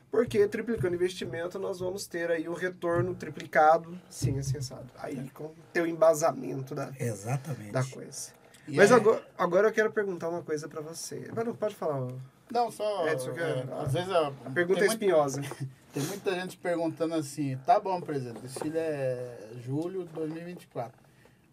porque 0.09 0.47
triplicando 0.47 0.93
o 0.93 0.95
investimento 0.95 1.59
nós 1.59 1.79
vamos 1.79 2.07
ter 2.07 2.31
aí 2.31 2.47
o 2.49 2.53
retorno 2.53 3.13
triplicado, 3.13 3.97
sim, 4.09 4.39
assim, 4.39 4.57
assado. 4.57 4.87
Aí 4.97 5.29
com 5.33 5.51
ter 5.71 5.81
o 5.81 5.87
embasamento 5.87 6.73
da, 6.73 6.91
Exatamente. 6.99 7.71
da 7.71 7.83
coisa. 7.83 8.31
E 8.67 8.75
Mas 8.75 8.89
é- 8.89 8.95
agora, 8.95 9.23
agora 9.37 9.67
eu 9.67 9.71
quero 9.71 9.91
perguntar 9.91 10.29
uma 10.29 10.41
coisa 10.41 10.67
pra 10.67 10.81
você. 10.81 11.29
Mas 11.35 11.45
não, 11.45 11.55
pode 11.55 11.75
falar. 11.75 12.07
Não, 12.51 12.71
só. 12.71 13.07
Edson, 13.07 13.33
quer- 13.33 13.41
é, 13.59 13.65
às 13.83 13.93
vezes 13.93 14.09
a, 14.09 14.27
A 14.27 14.49
pergunta 14.51 14.79
é 14.79 14.87
muito- 14.87 14.91
espinhosa. 14.93 15.41
Tem 15.95 16.03
muita 16.03 16.35
gente 16.35 16.57
perguntando 16.57 17.15
assim, 17.15 17.55
tá 17.65 17.79
bom, 17.79 18.01
presidente, 18.01 18.39
o 18.39 18.41
desfile 18.41 18.77
é 18.77 19.53
julho 19.65 20.03
de 20.05 20.11
2024. 20.11 21.01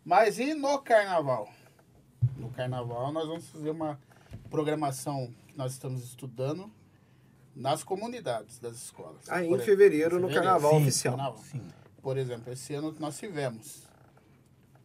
Mas 0.04 0.36
e 0.40 0.52
no 0.52 0.80
carnaval? 0.80 1.48
No 2.36 2.50
carnaval 2.50 3.12
nós 3.12 3.28
vamos 3.28 3.48
fazer 3.50 3.70
uma 3.70 4.00
programação 4.50 5.32
que 5.46 5.56
nós 5.56 5.74
estamos 5.74 6.02
estudando 6.02 6.68
nas 7.54 7.84
comunidades 7.84 8.58
das 8.58 8.74
escolas. 8.74 9.30
Aí 9.30 9.46
Por 9.46 9.60
em 9.60 9.62
fevereiro, 9.64 10.16
no 10.16 10.26
fevereiro, 10.26 10.42
carnaval 10.42 10.72
Sim, 10.72 10.82
oficial. 10.82 11.16
carnaval. 11.16 11.44
Sim. 11.44 11.68
Por 12.02 12.18
exemplo, 12.18 12.52
esse 12.52 12.74
ano 12.74 12.96
nós 12.98 13.16
tivemos 13.16 13.84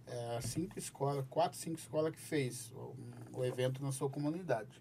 é, 0.05 0.39
cinco 0.39 0.77
escolas, 0.77 1.25
quatro, 1.31 1.57
cinco 1.57 1.79
escolas 1.79 2.13
que 2.13 2.21
fez 2.21 2.71
o, 2.75 2.95
o 3.33 3.43
evento 3.43 3.81
na 3.81 3.91
sua 3.91 4.07
comunidade. 4.07 4.79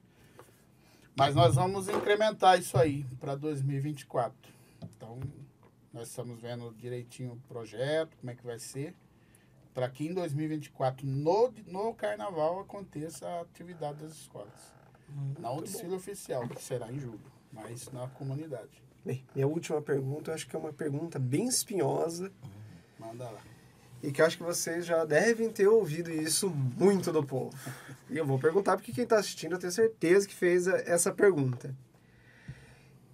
Mas 1.17 1.35
nós 1.35 1.55
vamos 1.55 1.89
incrementar 1.89 2.59
isso 2.59 2.77
aí 2.77 3.07
para 3.19 3.35
2024. 3.37 4.56
Então, 4.97 5.21
nós 5.93 6.09
estamos 6.09 6.41
vendo 6.41 6.75
direitinho 6.75 7.33
o 7.33 7.49
projeto, 7.49 8.17
como 8.17 8.31
é 8.31 8.35
que 8.35 8.45
vai 8.45 8.59
ser, 8.59 8.95
para 9.75 9.89
que 9.91 10.07
em 10.07 10.15
2024, 10.15 11.07
no, 11.07 11.53
no 11.67 11.95
carnaval, 11.95 12.61
aconteça 12.61 13.27
a 13.27 13.41
atividade 13.43 14.03
das 14.03 14.13
escolas. 14.13 14.75
Não 15.39 15.59
o 15.59 15.63
desfile 15.63 15.95
oficial, 15.95 16.49
que 16.49 16.63
será 16.63 16.91
em 16.91 16.99
julho, 16.99 17.21
mas 17.53 17.91
na 17.93 18.09
comunidade. 18.09 18.83
Bem, 19.05 19.25
minha 19.35 19.47
última 19.47 19.81
pergunta, 19.81 20.31
eu 20.31 20.35
acho 20.35 20.49
que 20.49 20.57
é 20.57 20.59
uma 20.59 20.73
pergunta 20.73 21.19
bem 21.19 21.47
espinhosa. 21.47 22.33
Manda 22.99 23.31
lá. 23.31 23.41
E 24.03 24.11
que 24.11 24.21
eu 24.21 24.27
acho 24.27 24.37
que 24.37 24.43
vocês 24.43 24.85
já 24.85 25.05
devem 25.05 25.51
ter 25.51 25.69
ouvido 25.69 26.11
isso 26.11 26.49
muito 26.51 27.13
do 27.13 27.25
povo. 27.25 27.57
E 28.11 28.17
eu 28.17 28.27
vou 28.27 28.39
perguntar 28.39 28.77
porque 28.77 28.93
quem 28.93 29.05
está 29.05 29.19
assistindo 29.19 29.53
eu 29.53 29.59
tenho 29.59 29.73
certeza 29.73 30.27
que 30.27 30.35
fez 30.35 30.67
essa 30.67 31.13
pergunta. 31.13 31.75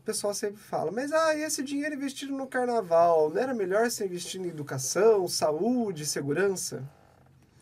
O 0.03 0.05
pessoal 0.05 0.35
sempre 0.35 0.61
fala, 0.61 0.91
mas 0.91 1.13
ah, 1.13 1.37
esse 1.37 1.63
dinheiro 1.63 1.95
investido 1.95 2.33
no 2.37 2.47
carnaval, 2.47 3.31
não 3.31 3.41
era 3.41 3.55
melhor 3.55 3.89
ser 3.89 4.07
investido 4.07 4.45
em 4.45 4.49
educação, 4.51 5.29
saúde, 5.29 6.05
segurança? 6.05 6.83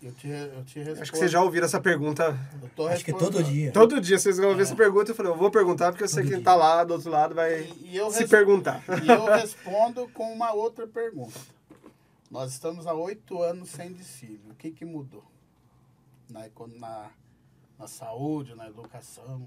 Eu 0.02 0.10
te, 0.14 0.26
eu 0.28 0.64
te 0.64 0.78
respondo. 0.78 1.02
Acho 1.02 1.12
que 1.12 1.18
vocês 1.18 1.30
já 1.30 1.42
ouviram 1.42 1.66
essa 1.66 1.78
pergunta. 1.78 2.34
Eu 2.62 2.70
tô 2.70 2.86
Acho 2.88 3.04
que 3.04 3.12
respondendo. 3.12 3.34
todo 3.34 3.44
dia. 3.44 3.72
Todo 3.72 4.00
dia 4.00 4.18
vocês 4.18 4.38
vão 4.38 4.48
ouvir 4.48 4.62
essa 4.62 4.74
pergunta. 4.74 5.10
Eu 5.10 5.14
falei, 5.14 5.30
eu 5.30 5.36
vou 5.36 5.50
perguntar 5.50 5.92
porque 5.92 6.04
eu 6.04 6.08
sei 6.08 6.22
Todo 6.22 6.28
que 6.30 6.36
quem 6.36 6.42
dia. 6.42 6.50
está 6.50 6.54
lá 6.56 6.82
do 6.82 6.94
outro 6.94 7.10
lado 7.10 7.34
vai 7.34 7.60
E, 7.64 7.90
e 7.90 7.96
eu 7.98 8.10
se 8.10 8.20
res- 8.20 8.30
perguntar. 8.30 8.82
e 9.04 9.08
eu 9.08 9.26
respondo 9.26 10.08
com 10.14 10.32
uma 10.32 10.54
outra 10.54 10.86
pergunta. 10.86 11.38
Nós 12.30 12.52
estamos 12.52 12.86
há 12.86 12.94
oito 12.94 13.42
anos 13.42 13.68
sem 13.68 13.92
desfile. 13.92 14.40
O 14.50 14.54
que, 14.54 14.70
que 14.70 14.86
mudou? 14.86 15.22
Na, 16.30 16.46
na, 16.78 17.10
na 17.78 17.86
saúde, 17.86 18.54
na 18.54 18.66
educação. 18.68 19.46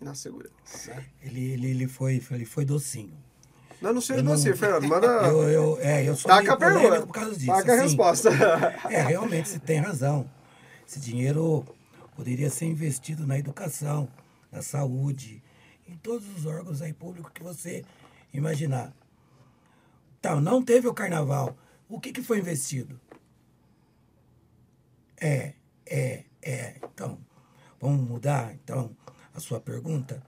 Na 0.00 0.14
segurança. 0.14 1.02
Ele, 1.22 1.52
ele, 1.52 1.70
ele, 1.70 1.88
foi, 1.88 2.22
ele 2.30 2.44
foi 2.44 2.64
docinho. 2.64 3.16
Não, 3.80 3.92
não 3.92 4.00
sei 4.00 4.18
Eu 4.18 4.22
não- 4.22 4.32
você, 4.36 4.54
Fernando. 4.56 4.86
Manda. 4.88 5.06
Eu, 5.06 5.42
eu, 5.48 5.78
é, 5.80 6.08
eu 6.08 6.16
sou 6.16 6.28
Taca 6.30 6.52
a 6.52 6.56
pergunta. 6.56 7.02
por 7.06 7.12
causa 7.12 7.32
disso. 7.36 7.46
Taca 7.46 7.72
a 7.72 7.74
assim. 7.74 7.82
resposta. 7.84 8.30
É, 8.90 9.02
realmente, 9.02 9.48
você 9.48 9.58
tem 9.58 9.78
razão. 9.80 10.28
Esse 10.86 11.00
dinheiro 11.00 11.64
poderia 12.14 12.50
ser 12.50 12.66
investido 12.66 13.26
na 13.26 13.38
educação, 13.38 14.08
na 14.52 14.62
saúde, 14.62 15.42
em 15.88 15.96
todos 15.96 16.26
os 16.36 16.44
órgãos 16.46 16.80
aí 16.82 16.92
públicos 16.92 17.32
que 17.32 17.42
você 17.42 17.84
imaginar. 18.32 18.92
Então, 20.20 20.40
não 20.40 20.62
teve 20.62 20.86
o 20.88 20.94
carnaval. 20.94 21.56
O 21.88 22.00
que, 22.00 22.12
que 22.12 22.22
foi 22.22 22.38
investido? 22.38 22.98
É, 25.20 25.54
é, 25.86 26.24
é. 26.42 26.74
Então, 26.92 27.18
vamos 27.80 28.06
mudar, 28.08 28.52
então, 28.54 28.94
a 29.34 29.40
sua 29.40 29.60
pergunta? 29.60 30.22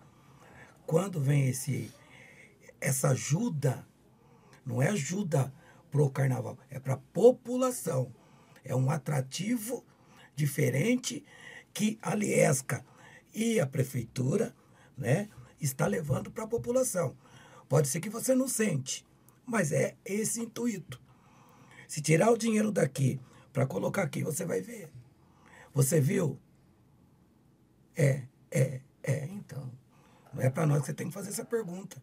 Quando 0.84 1.20
vem 1.20 1.48
esse, 1.48 1.90
essa 2.80 3.11
ajuda, 3.11 3.86
não 4.64 4.82
é 4.82 4.88
ajuda 4.88 5.52
pro 5.90 6.11
carnaval, 6.11 6.59
é 6.68 6.78
para 6.78 6.94
a 6.94 7.00
população. 7.12 8.12
É 8.64 8.74
um 8.74 8.90
atrativo 8.90 9.84
diferente 10.34 11.24
que 11.72 11.98
a 12.02 12.14
Liesca 12.14 12.84
e 13.32 13.61
a 13.61 13.66
prefeitura, 13.66 14.54
né, 14.96 15.28
está 15.61 15.86
levando 15.86 16.30
para 16.30 16.44
a 16.44 16.48
população. 16.48 17.16
Pode 17.68 17.88
ser 17.88 18.00
que 18.00 18.11
você 18.11 18.34
não 18.34 18.48
sente, 18.48 19.07
mas 19.44 19.72
é 19.72 19.96
esse 20.04 20.40
intuito. 20.40 21.00
Se 21.86 22.00
tirar 22.00 22.30
o 22.30 22.38
dinheiro 22.38 22.72
daqui 22.72 23.20
para 23.52 23.66
colocar 23.66 24.02
aqui, 24.02 24.22
você 24.22 24.44
vai 24.44 24.61
ver. 24.61 24.90
Você 25.72 26.00
viu? 26.00 26.38
É, 27.94 28.22
é, 28.50 28.80
é, 29.07 29.26
então. 29.26 29.70
Não 30.32 30.42
é 30.42 30.50
para 30.50 30.66
nós 30.66 30.80
que 30.80 30.86
você 30.86 30.94
tem 30.94 31.09
que 31.09 31.14
fazer 31.14 31.30
essa 31.30 31.44
pergunta. 31.44 31.96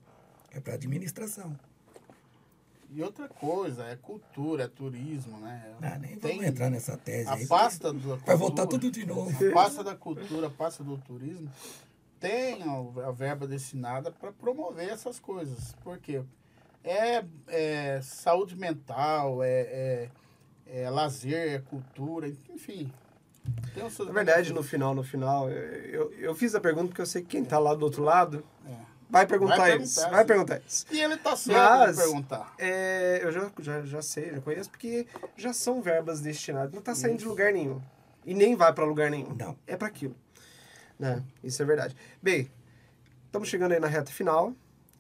É 0.52 0.60
para 0.60 0.74
a 0.74 0.76
administração. 0.76 1.58
E 2.90 3.02
outra 3.02 3.28
coisa, 3.28 3.86
é 3.86 3.96
cultura, 3.96 4.66
é 4.66 4.68
turismo, 4.68 5.40
né? 5.40 5.76
Ah, 5.82 5.98
nem 5.98 6.16
Tem 6.16 6.34
vamos 6.36 6.46
entrar 6.46 6.70
nessa 6.70 6.96
tese 6.96 7.28
A 7.28 7.34
aí. 7.34 7.48
pasta 7.48 7.92
da 7.92 8.00
Vai 8.00 8.10
cultura, 8.18 8.38
voltar 8.38 8.68
tudo 8.68 8.92
de 8.92 9.04
novo. 9.06 9.32
A 9.50 9.52
pasta 9.52 9.84
da 9.84 9.96
cultura, 9.96 10.48
a 10.48 10.50
pasta 10.52 10.84
do 10.84 10.96
turismo, 11.00 11.50
tem 12.20 12.62
a, 12.62 13.08
a 13.08 13.12
verba 13.12 13.48
destinada 13.48 14.12
para 14.12 14.32
promover 14.32 14.90
essas 14.90 15.20
coisas. 15.20 15.74
Por 15.84 15.98
quê? 15.98 16.24
É, 16.84 17.26
é 17.48 18.00
saúde 18.04 18.56
mental, 18.56 19.42
é, 19.42 19.50
é, 19.62 20.10
é 20.68 20.90
lazer, 20.90 21.54
é 21.54 21.60
cultura, 21.60 22.28
enfim. 22.28 22.92
Na 24.06 24.12
verdade, 24.12 24.54
no 24.54 24.64
final, 24.64 24.94
no 24.94 25.04
final, 25.04 25.50
eu, 25.50 26.14
eu 26.14 26.36
fiz 26.36 26.54
a 26.56 26.60
pergunta 26.62 26.88
porque 26.88 27.02
eu 27.02 27.06
sei 27.06 27.22
que 27.22 27.30
quem 27.30 27.44
tá 27.44 27.58
lá 27.60 27.74
do 27.74 27.84
outro 27.84 28.04
lado 28.04 28.44
É. 28.68 28.76
vai 29.10 29.26
perguntar, 29.26 29.58
Vai 29.58 29.78
isso. 29.78 29.96
perguntar, 29.96 30.10
Vai 30.12 30.22
sim. 30.22 30.28
perguntar 30.28 30.62
isso. 30.68 30.86
E 30.92 31.00
ele 31.02 31.18
tá 31.18 31.36
certo 31.36 31.58
Mas- 31.58 31.96
de 31.98 32.02
perguntar. 32.04 32.54
É, 32.58 33.20
eu 33.24 33.32
já, 33.32 33.52
já, 33.60 33.82
já 33.82 34.02
sei, 34.02 34.32
já 34.32 34.42
conheço, 34.42 34.70
porque 34.70 35.08
já 35.36 35.52
são 35.54 35.82
verbas 35.82 36.22
destinadas. 36.22 36.72
Não 36.74 36.82
tá 36.82 36.94
saindo 36.96 37.18
de 37.20 37.26
lugar 37.26 37.52
nenhum. 37.52 37.82
E 38.26 38.34
nem 38.34 38.56
vai 38.56 38.72
para 38.72 38.86
lugar 38.86 39.10
nenhum. 39.12 39.36
Não. 39.36 39.58
É 39.68 39.76
para 39.76 39.88
aquilo. 39.88 40.16
Né? 40.98 41.22
Isso 41.44 41.62
é 41.62 41.66
verdade. 41.66 41.96
Bem, 42.22 42.50
estamos 43.26 43.50
chegando 43.50 43.72
aí 43.74 43.80
na 43.80 43.88
reta 43.88 44.12
final. 44.12 44.54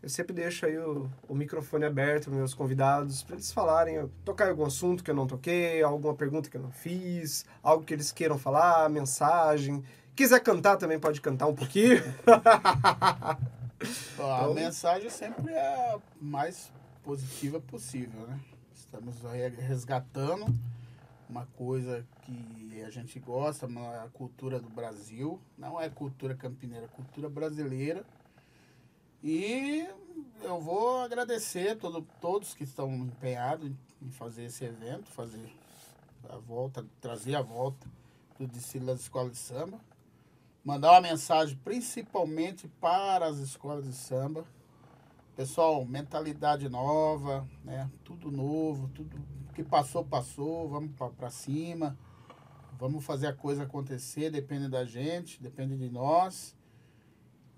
Eu 0.04 0.10
sempre 0.10 0.34
deixo 0.34 0.66
aí 0.66 0.78
o, 0.78 1.10
o 1.30 1.34
microfone 1.34 1.86
aberto 1.86 2.26
para 2.26 2.34
meus 2.36 2.54
convidados, 2.54 3.24
para 3.24 3.36
eles 3.38 3.54
falarem, 3.54 4.06
tocar 4.26 4.50
algum 4.50 4.66
assunto 4.66 5.02
que 5.02 5.10
eu 5.10 5.16
não 5.16 5.26
toquei, 5.26 5.82
alguma 5.82 6.14
pergunta 6.14 6.50
que 6.50 6.58
eu 6.58 6.62
não 6.62 6.72
fiz, 6.72 7.46
algo 7.64 7.86
que 7.86 7.94
eles 7.94 8.12
queiram 8.12 8.38
falar, 8.38 8.90
mensagem. 8.90 9.82
Quiser 10.14 10.42
cantar 10.42 10.76
também 10.76 11.00
pode 11.00 11.22
cantar 11.22 11.48
um 11.48 11.56
pouquinho. 11.56 12.04
Ó, 14.20 14.32
A 14.34 14.42
Então- 14.42 14.54
mensagem 14.54 15.10
sempre 15.10 15.54
é 15.54 15.94
a 15.94 16.00
mais 16.22 16.70
positiva 17.02 17.62
possível, 17.62 18.28
né? 18.28 18.38
Estamos 18.76 19.16
resgatando 19.58 20.46
uma 21.30 21.46
coisa 21.58 22.06
que 22.24 22.84
a 22.86 22.90
gente 22.90 23.20
gosta, 23.20 23.66
uma 23.66 24.10
cultura 24.14 24.60
do 24.60 24.70
Brasil. 24.70 25.40
Não 25.58 25.80
é 25.80 25.90
cultura 25.90 26.36
campineira, 26.36 26.86
é 26.86 26.90
cultura 26.90 27.30
brasileira. 27.30 28.04
E 29.24 29.88
eu 30.42 30.60
vou 30.60 31.00
agradecer 31.02 31.78
todo, 31.78 32.06
todos 32.20 32.54
que 32.54 32.64
estão 32.64 32.94
empenhados 32.94 33.72
em- 34.02 34.12
fazer 34.12 34.44
esse 34.46 34.66
evento, 34.66 35.10
fazer 35.10 35.50
a 36.30 36.38
volta, 36.38 36.86
trazer 37.00 37.36
a 37.36 37.42
volta 37.42 37.88
do 38.38 38.46
desfile 38.46 38.86
das 38.86 39.00
escolas 39.02 39.32
de 39.32 39.38
samba 39.38 39.80
mandar 40.64 40.92
uma 40.92 41.02
mensagem 41.02 41.58
principalmente 41.58 42.68
para 42.80 43.26
as 43.26 43.38
escolas 43.38 43.86
de 43.86 43.94
samba, 43.94 44.46
Pessoal, 45.36 45.84
mentalidade 45.84 46.70
nova, 46.70 47.50
né? 47.66 47.90
Tudo 48.04 48.30
novo, 48.30 48.88
tudo 48.90 49.20
que 49.56 49.64
passou, 49.64 50.06
passou, 50.06 50.70
vamos 50.70 50.92
para 51.18 51.32
cima. 51.32 51.98
Vamos 52.78 53.04
fazer 53.04 53.26
a 53.26 53.34
coisa 53.34 53.64
acontecer, 53.64 54.30
depende 54.30 54.68
da 54.70 54.86
gente, 54.86 55.42
depende 55.42 55.76
de 55.76 55.90
nós. 55.90 56.56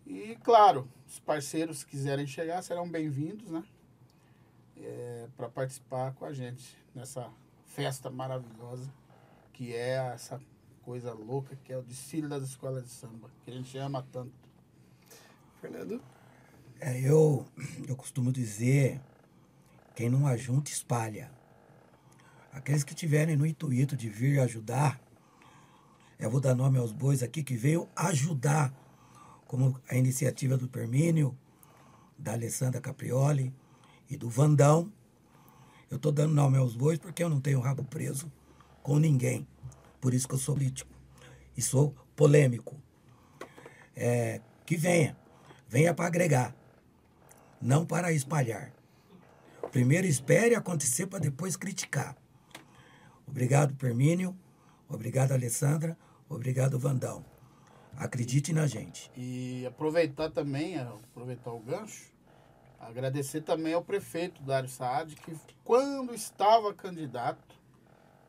E, 0.06 0.38
claro, 0.44 0.88
os 1.08 1.20
parceiros 1.20 1.84
que 1.84 1.92
quiserem 1.92 2.28
chegar 2.28 2.62
serão 2.62 2.90
bem-vindos, 2.90 3.50
né? 3.50 3.64
É, 4.78 5.28
para 5.36 5.50
participar 5.50 6.14
com 6.14 6.26
a 6.26 6.34
gente 6.34 6.78
nessa 6.94 7.32
festa 7.66 8.10
maravilhosa 8.10 8.94
que 9.56 9.74
é 9.74 9.96
essa 10.14 10.40
coisa 10.82 11.14
louca 11.14 11.56
que 11.64 11.72
é 11.72 11.78
o 11.78 11.82
desfile 11.82 12.28
das 12.28 12.44
escolas 12.44 12.84
de 12.84 12.90
samba, 12.90 13.32
que 13.44 13.50
a 13.50 13.54
gente 13.54 13.78
ama 13.78 14.06
tanto. 14.12 14.34
Fernando? 15.62 16.02
É, 16.80 17.00
eu, 17.00 17.48
eu 17.88 17.96
costumo 17.96 18.34
dizer, 18.34 19.00
quem 19.96 20.10
não 20.10 20.28
ajunta, 20.28 20.70
espalha. 20.70 21.32
Aqueles 22.52 22.84
que 22.84 22.94
tiverem 22.94 23.38
no 23.38 23.46
intuito 23.46 23.96
de 23.96 24.10
vir 24.10 24.42
ajudar, 24.42 25.00
eu 26.20 26.30
vou 26.30 26.42
dar 26.42 26.54
nome 26.54 26.78
aos 26.78 26.92
bois 26.92 27.24
aqui 27.24 27.42
que 27.42 27.56
veio 27.56 27.88
ajudar, 27.96 28.74
como 29.46 29.80
a 29.90 29.96
iniciativa 29.96 30.58
do 30.58 30.68
Permínio, 30.68 31.38
da 32.18 32.34
Alessandra 32.34 32.82
Caprioli 32.82 33.54
e 34.10 34.18
do 34.18 34.30
Vandão. 34.30 34.92
Eu 35.90 35.98
estou 35.98 36.12
dando 36.12 36.34
nome 36.34 36.58
aos 36.58 36.76
bois 36.76 36.98
porque 36.98 37.24
eu 37.24 37.30
não 37.30 37.40
tenho 37.40 37.60
rabo 37.60 37.84
preso 37.84 38.32
com 38.82 38.98
ninguém. 38.98 39.48
Por 40.02 40.14
isso 40.14 40.28
que 40.28 40.36
eu 40.36 40.40
sou 40.40 40.56
político 40.56 40.92
e 41.56 41.62
sou 41.62 41.96
polêmico. 42.16 42.76
É, 43.96 44.42
que 44.66 44.76
venha, 44.76 45.16
venha 45.70 45.94
para 45.94 46.08
agregar, 46.08 46.56
não 47.62 47.86
para 47.86 48.12
espalhar. 48.12 48.74
Primeiro 49.72 50.08
espere 50.08 50.56
acontecer 50.56 51.08
para 51.08 51.20
depois 51.20 51.56
criticar. 51.56 52.16
Obrigado, 53.28 53.76
Permínio. 53.76 54.36
Obrigado, 54.88 55.32
Alessandra. 55.32 55.98
Obrigado, 56.30 56.78
Vandão. 56.78 57.35
Acredite 57.98 58.52
na 58.54 58.68
gente. 58.68 59.12
E 59.16 59.66
aproveitar 59.66 60.30
também, 60.30 60.78
aproveitar 60.78 61.52
o 61.52 61.60
gancho, 61.60 62.12
agradecer 62.80 63.42
também 63.42 63.74
ao 63.74 63.84
prefeito 63.84 64.42
Dário 64.44 64.70
Saad, 64.70 65.16
que 65.16 65.36
quando 65.64 66.14
estava 66.14 66.74
candidato, 66.74 67.56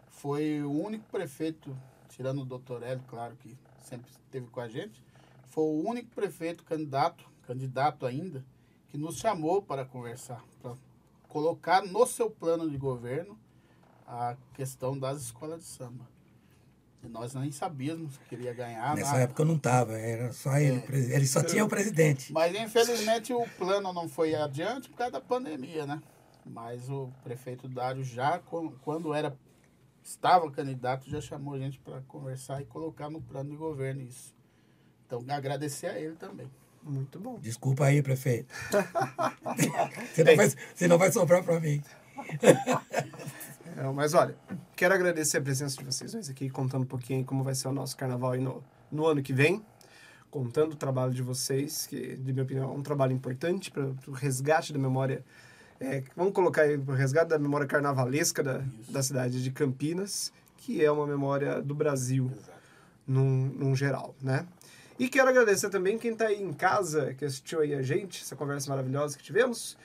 foi 0.09 0.63
o 0.63 0.71
único 0.71 1.05
prefeito, 1.11 1.77
tirando 2.09 2.43
o 2.43 2.45
doutor 2.45 2.83
Hélio, 2.83 3.05
claro 3.07 3.37
que 3.37 3.57
sempre 3.83 4.11
esteve 4.11 4.47
com 4.47 4.61
a 4.61 4.69
gente, 4.69 5.03
foi 5.49 5.65
o 5.65 5.89
único 5.89 6.11
prefeito 6.15 6.65
candidato, 6.65 7.25
candidato 7.43 8.07
ainda, 8.07 8.45
que 8.89 8.97
nos 8.97 9.19
chamou 9.19 9.61
para 9.61 9.85
conversar, 9.85 10.43
para 10.63 10.75
colocar 11.29 11.85
no 11.85 12.07
seu 12.07 12.31
plano 12.31 12.71
de 12.71 12.79
governo 12.79 13.39
a 14.07 14.37
questão 14.55 14.99
das 14.99 15.21
escolas 15.21 15.61
de 15.61 15.67
samba. 15.67 16.16
Nós 17.09 17.35
nem 17.35 17.51
sabíamos 17.51 18.17
que 18.19 18.25
queria 18.31 18.53
ganhar. 18.53 18.95
Nessa 18.95 19.13
nada. 19.13 19.23
época 19.23 19.45
não 19.45 19.57
estava, 19.57 19.99
era 19.99 20.33
só 20.33 20.57
ele. 20.59 20.83
É. 20.91 21.17
Ele 21.17 21.27
só 21.27 21.43
tinha 21.43 21.65
o 21.65 21.69
presidente. 21.69 22.33
Mas 22.33 22.55
infelizmente 22.55 23.33
o 23.33 23.47
plano 23.59 23.93
não 23.93 24.09
foi 24.09 24.35
adiante 24.35 24.89
por 24.89 24.97
causa 24.97 25.13
da 25.13 25.21
pandemia, 25.21 25.87
né? 25.87 26.03
Mas 26.45 26.89
o 26.89 27.11
prefeito 27.25 27.69
Dário 27.69 28.05
já, 28.05 28.39
quando 28.39 29.13
era 29.13 29.37
estava 30.03 30.51
candidato, 30.51 31.11
já 31.11 31.21
chamou 31.21 31.55
a 31.55 31.59
gente 31.59 31.81
para 31.81 32.01
conversar 32.03 32.63
e 32.63 32.65
colocar 32.65 33.11
no 33.11 33.21
plano 33.21 33.51
de 33.51 33.57
governo 33.57 34.03
isso. 34.03 34.35
Então, 35.07 35.25
agradecer 35.29 35.89
a 35.89 35.99
ele 35.99 36.15
também. 36.17 36.51
Muito 36.83 37.19
bom. 37.19 37.39
Desculpa 37.41 37.87
aí, 37.87 38.01
prefeito. 38.01 38.55
você, 40.15 40.23
não 40.23 40.37
vai, 40.37 40.49
você 40.49 40.89
não 40.89 40.99
vai 40.99 41.11
sobrar 41.11 41.43
para 41.43 41.59
mim. 41.59 41.83
É, 43.77 43.83
mas 43.93 44.15
olha, 44.15 44.35
quero 44.75 44.95
agradecer 44.95 45.39
a 45.39 45.41
presença 45.43 45.77
de 45.77 45.85
vocês 45.85 46.13
dois 46.13 46.31
aqui, 46.31 46.49
contando 46.49 46.83
um 46.83 46.87
pouquinho 46.87 47.25
como 47.25 47.45
vai 47.45 47.55
ser 47.55 47.69
o 47.69 47.73
nosso 47.73 47.97
carnaval 47.97 48.33
aí 48.33 48.41
no, 48.41 48.65
no 48.91 49.07
ano 49.07 49.23
que 49.23 49.33
vem. 49.33 49.65
Contando 50.31 50.73
o 50.73 50.77
trabalho 50.77 51.13
de 51.13 51.23
vocês, 51.23 51.87
que, 51.87 52.17
de 52.17 52.33
minha 52.33 52.45
opinião, 52.45 52.71
é 52.71 52.75
um 52.75 52.83
trabalho 52.83 53.13
importante 53.13 53.71
para 53.71 53.85
o 54.09 54.13
resgate 54.13 54.73
da 54.73 54.79
memória 54.79 55.25
é, 55.79 56.03
vamos 56.17 56.33
colocar 56.33 56.63
aí 56.63 56.77
o 56.77 56.93
resgate 56.93 57.29
da 57.29 57.39
memória 57.39 57.67
carnavalesca 57.67 58.43
da, 58.43 58.63
da 58.89 59.03
cidade 59.03 59.43
de 59.43 59.51
Campinas, 59.51 60.33
que 60.57 60.83
é 60.83 60.91
uma 60.91 61.07
memória 61.07 61.61
do 61.61 61.75
Brasil 61.75 62.31
num, 63.07 63.47
num 63.47 63.77
geral, 63.77 64.15
né? 64.23 64.47
E 64.99 65.09
quero 65.09 65.29
agradecer 65.29 65.69
também 65.69 65.99
quem 65.99 66.13
está 66.13 66.29
aí 66.29 66.43
em 66.43 66.55
casa, 66.55 67.13
que 67.13 67.27
assistiu 67.27 67.61
aí 67.61 67.75
a 67.75 67.83
gente, 67.83 68.23
essa 68.23 68.35
conversa 68.35 68.71
maravilhosa 68.71 69.19
que 69.19 69.23
tivemos. 69.23 69.77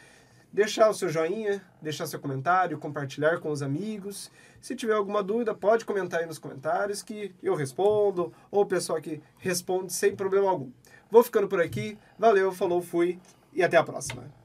Deixar 0.54 0.89
o 0.89 0.93
seu 0.93 1.08
joinha, 1.08 1.64
deixar 1.82 2.06
seu 2.08 2.20
comentário, 2.20 2.78
compartilhar 2.78 3.39
com 3.39 3.49
os 3.49 3.62
amigos. 3.62 4.30
Se 4.60 4.76
tiver 4.76 4.93
alguma 4.93 5.24
dúvida, 5.24 5.56
pode 5.56 5.86
comentar 5.86 6.20
aí 6.20 6.26
nos 6.26 6.38
comentários 6.38 7.02
que 7.02 7.34
eu 7.41 7.56
respondo, 7.56 8.34
ou 8.49 8.64
o 8.64 8.66
pessoal 8.66 8.97
aqui 8.97 9.22
responde 9.38 9.93
sem 9.93 10.14
problema 10.14 10.49
algum. 10.49 10.70
Vou 11.10 11.24
ficando 11.24 11.47
por 11.47 11.62
aqui. 11.62 11.97
Valeu, 12.20 12.52
falou, 12.52 12.82
fui 12.82 13.18
e 13.54 13.64
até 13.64 13.78
a 13.78 13.84
próxima. 13.84 14.41